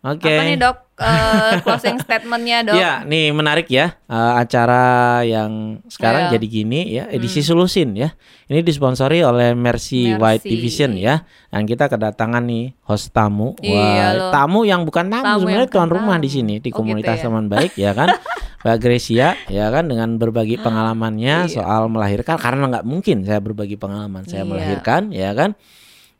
Oke. 0.00 0.32
Okay. 0.32 0.36
Apa 0.40 0.44
nih 0.48 0.56
dok 0.56 0.76
uh, 0.96 1.52
closing 1.60 2.00
statementnya 2.08 2.72
dok? 2.72 2.76
Ya, 2.80 3.04
nih 3.04 3.36
menarik 3.36 3.68
ya 3.68 4.00
uh, 4.08 4.40
acara 4.40 5.20
yang 5.28 5.84
sekarang 5.92 6.32
Ayo. 6.32 6.40
jadi 6.40 6.46
gini 6.48 6.80
ya 6.88 7.04
edisi 7.12 7.44
hmm. 7.44 7.48
Solusin 7.52 7.88
ya. 7.92 8.16
Ini 8.48 8.64
disponsori 8.64 9.20
oleh 9.20 9.52
Mercy, 9.52 10.16
Mercy 10.16 10.16
White 10.16 10.44
Division 10.48 10.96
ya. 10.96 11.28
Dan 11.52 11.68
kita 11.68 11.92
kedatangan 11.92 12.40
nih 12.48 12.72
host 12.88 13.12
tamu. 13.12 13.52
Iya 13.60 13.76
Wah, 13.76 14.32
tamu 14.32 14.64
yang 14.64 14.88
bukan 14.88 15.12
tamu, 15.12 15.24
tamu 15.36 15.40
sebenarnya 15.44 15.68
tuan 15.68 15.90
rumah 15.92 16.16
di 16.16 16.32
sini 16.32 16.64
di 16.64 16.72
oh, 16.72 16.80
komunitas 16.80 17.20
gitu 17.20 17.28
ya? 17.28 17.28
teman 17.28 17.46
baik 17.52 17.72
ya 17.76 17.92
kan. 17.92 18.08
Mbak 18.60 18.76
Grecia 18.76 19.40
ya 19.48 19.66
kan 19.72 19.88
dengan 19.88 20.20
berbagi 20.20 20.60
pengalamannya 20.60 21.48
iya. 21.48 21.52
soal 21.52 21.88
melahirkan 21.88 22.36
karena 22.36 22.68
nggak 22.68 22.84
mungkin 22.84 23.24
saya 23.24 23.40
berbagi 23.40 23.80
pengalaman 23.80 24.28
saya 24.28 24.44
iya. 24.44 24.48
melahirkan 24.48 25.02
ya 25.12 25.30
kan. 25.32 25.56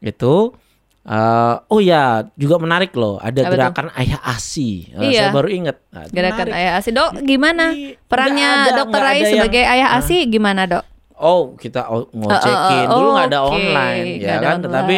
Itu 0.00 0.56
Uh, 1.00 1.56
oh 1.72 1.80
ya, 1.80 2.28
juga 2.36 2.60
menarik 2.60 2.92
loh. 2.92 3.16
Ada 3.24 3.48
Apa 3.48 3.52
gerakan 3.56 3.86
itu? 3.88 3.98
ayah 4.04 4.20
asi. 4.20 4.70
Uh, 4.92 5.08
iya. 5.08 5.20
Saya 5.26 5.30
baru 5.32 5.48
ingat. 5.48 5.76
Nah, 5.88 6.04
gerakan 6.12 6.46
menarik. 6.52 6.60
ayah 6.60 6.72
asi. 6.76 6.88
Dok, 6.92 7.10
gimana 7.24 7.64
perannya 8.04 8.48
ada, 8.68 8.72
dokter 8.84 9.00
Rai 9.00 9.24
sebagai 9.24 9.64
yang, 9.64 9.72
ayah 9.80 9.88
asi 9.96 10.28
gimana, 10.28 10.68
Dok? 10.68 10.84
Oh, 11.16 11.56
kita 11.56 11.88
ngocekin. 11.88 12.52
Uh, 12.52 12.68
uh, 12.68 12.84
uh, 12.84 12.92
Dulu 12.92 13.08
nggak 13.16 13.28
ada 13.32 13.40
okay. 13.40 13.52
online, 13.56 14.04
ya 14.04 14.20
gak 14.20 14.20
kan? 14.20 14.44
Online. 14.44 14.64
Tetapi 14.68 14.96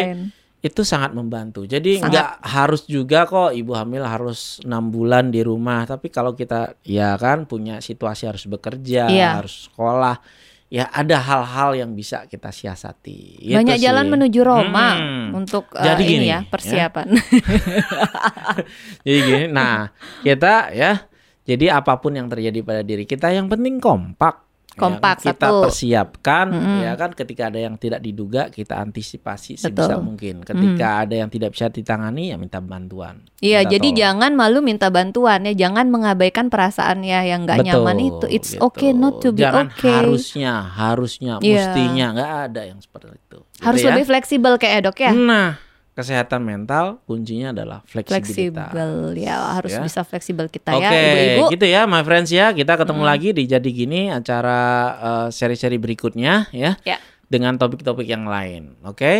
itu 0.62 0.86
sangat 0.86 1.10
membantu. 1.10 1.66
Jadi 1.66 1.98
nggak 1.98 2.46
harus 2.46 2.86
juga 2.86 3.26
kok 3.26 3.50
ibu 3.50 3.74
hamil 3.74 4.06
harus 4.06 4.62
enam 4.62 4.94
bulan 4.94 5.34
di 5.34 5.42
rumah. 5.42 5.82
Tapi 5.82 6.06
kalau 6.06 6.38
kita 6.38 6.78
ya 6.86 7.18
kan 7.18 7.50
punya 7.50 7.82
situasi 7.82 8.30
harus 8.30 8.46
bekerja, 8.46 9.10
iya. 9.10 9.42
harus 9.42 9.66
sekolah 9.66 10.22
ya 10.72 10.88
ada 10.88 11.20
hal-hal 11.20 11.76
yang 11.76 11.90
bisa 11.98 12.30
kita 12.30 12.48
siasati. 12.48 13.44
Banyak 13.44 13.76
sih. 13.76 13.84
jalan 13.84 14.06
menuju 14.08 14.40
Roma 14.40 14.96
hmm. 14.96 15.36
untuk 15.36 15.68
uh, 15.74 15.84
Jadi 15.84 16.04
ini 16.08 16.32
ya, 16.32 16.40
ya. 16.40 16.48
persiapan. 16.48 17.06
Ya. 17.12 17.20
jadi 19.04 19.18
gini, 19.20 19.44
nah 19.50 19.90
kita 20.22 20.70
ya, 20.72 21.04
jadi 21.44 21.76
apa 21.76 21.98
pun 22.00 22.16
yang 22.16 22.30
terjadi 22.30 22.62
pada 22.64 22.80
diri 22.86 23.04
kita 23.04 23.34
yang 23.34 23.50
penting 23.52 23.82
kompak 23.82 24.51
kompak 24.78 25.20
ya, 25.20 25.34
kita 25.34 25.48
satu. 25.48 25.62
persiapkan 25.66 26.46
mm 26.48 26.60
-hmm. 26.62 26.78
ya 26.86 26.92
kan 26.94 27.10
ketika 27.12 27.42
ada 27.50 27.60
yang 27.60 27.74
tidak 27.76 28.00
diduga 28.00 28.48
kita 28.48 28.78
antisipasi 28.78 29.58
sebisa 29.58 29.98
Betul. 29.98 30.06
mungkin 30.06 30.34
ketika 30.46 30.88
mm. 30.88 31.02
ada 31.08 31.14
yang 31.18 31.30
tidak 31.32 31.50
bisa 31.52 31.66
ditangani 31.68 32.32
ya 32.32 32.36
minta 32.38 32.62
bantuan 32.62 33.26
iya 33.42 33.66
jadi 33.66 33.88
tolong. 33.90 33.98
jangan 33.98 34.32
malu 34.38 34.58
minta 34.62 34.88
bantuan 34.88 35.44
ya 35.44 35.54
jangan 35.56 35.90
mengabaikan 35.90 36.46
perasaan 36.48 37.02
ya 37.02 37.26
yang 37.26 37.44
nggak 37.44 37.66
nyaman 37.66 37.98
itu 38.00 38.26
it's 38.30 38.54
gitu. 38.54 38.64
okay 38.64 38.94
not 38.94 39.18
to 39.18 39.34
be 39.34 39.42
jangan 39.44 39.68
okay 39.72 39.90
harusnya 39.92 40.54
harusnya 40.72 41.32
yeah. 41.42 41.68
mestinya 41.68 42.06
nggak 42.14 42.32
ada 42.48 42.62
yang 42.70 42.78
seperti 42.80 43.18
itu 43.18 43.32
gitu 43.32 43.64
harus 43.64 43.80
ya? 43.80 43.88
lebih 43.94 44.04
fleksibel 44.06 44.52
kayak 44.58 44.80
dok 44.90 44.98
ya 44.98 45.12
nah 45.14 45.50
kesehatan 46.02 46.42
mental 46.42 46.98
kuncinya 47.06 47.54
adalah 47.54 47.78
fleksibilitas. 47.86 48.74
Fleksibel 48.74 48.92
ya 49.14 49.36
harus 49.54 49.72
ya. 49.72 49.80
bisa 49.80 50.02
fleksibel 50.02 50.50
kita 50.50 50.74
okay, 50.74 50.82
ya 50.82 50.90
ibu-ibu. 50.90 51.44
gitu 51.54 51.66
ya 51.70 51.86
my 51.86 52.02
friends 52.02 52.34
ya. 52.34 52.50
Kita 52.50 52.74
ketemu 52.74 53.06
hmm. 53.06 53.10
lagi 53.14 53.28
di 53.30 53.42
jadi 53.46 53.70
gini 53.70 54.10
acara 54.10 54.60
uh, 54.98 55.28
seri-seri 55.30 55.78
berikutnya 55.78 56.50
ya. 56.50 56.74
ya. 56.82 56.98
Dengan 57.30 57.56
topik-topik 57.56 58.04
yang 58.04 58.26
lain. 58.26 58.76
Oke. 58.82 58.98
Okay? 58.98 59.18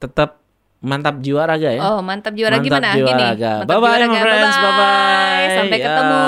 Tetap 0.00 0.42
mantap 0.82 1.22
jiwa 1.22 1.46
raga 1.46 1.70
ya. 1.70 1.80
Oh, 1.94 2.00
mantap 2.02 2.34
jiwa 2.34 2.50
raga 2.50 2.64
gimana? 2.66 2.90
Jiwa 2.96 3.08
Gini. 3.12 3.22
Raga. 3.22 3.52
Bye 3.68 3.78
bye 3.78 4.08
my 4.08 4.18
friends. 4.18 4.56
Bye 4.58 4.72
bye. 4.74 5.46
Sampai 5.54 5.78
ya. 5.78 5.84
ketemu. 5.86 6.20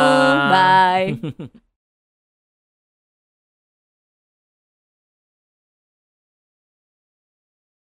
Bye. 0.52 1.60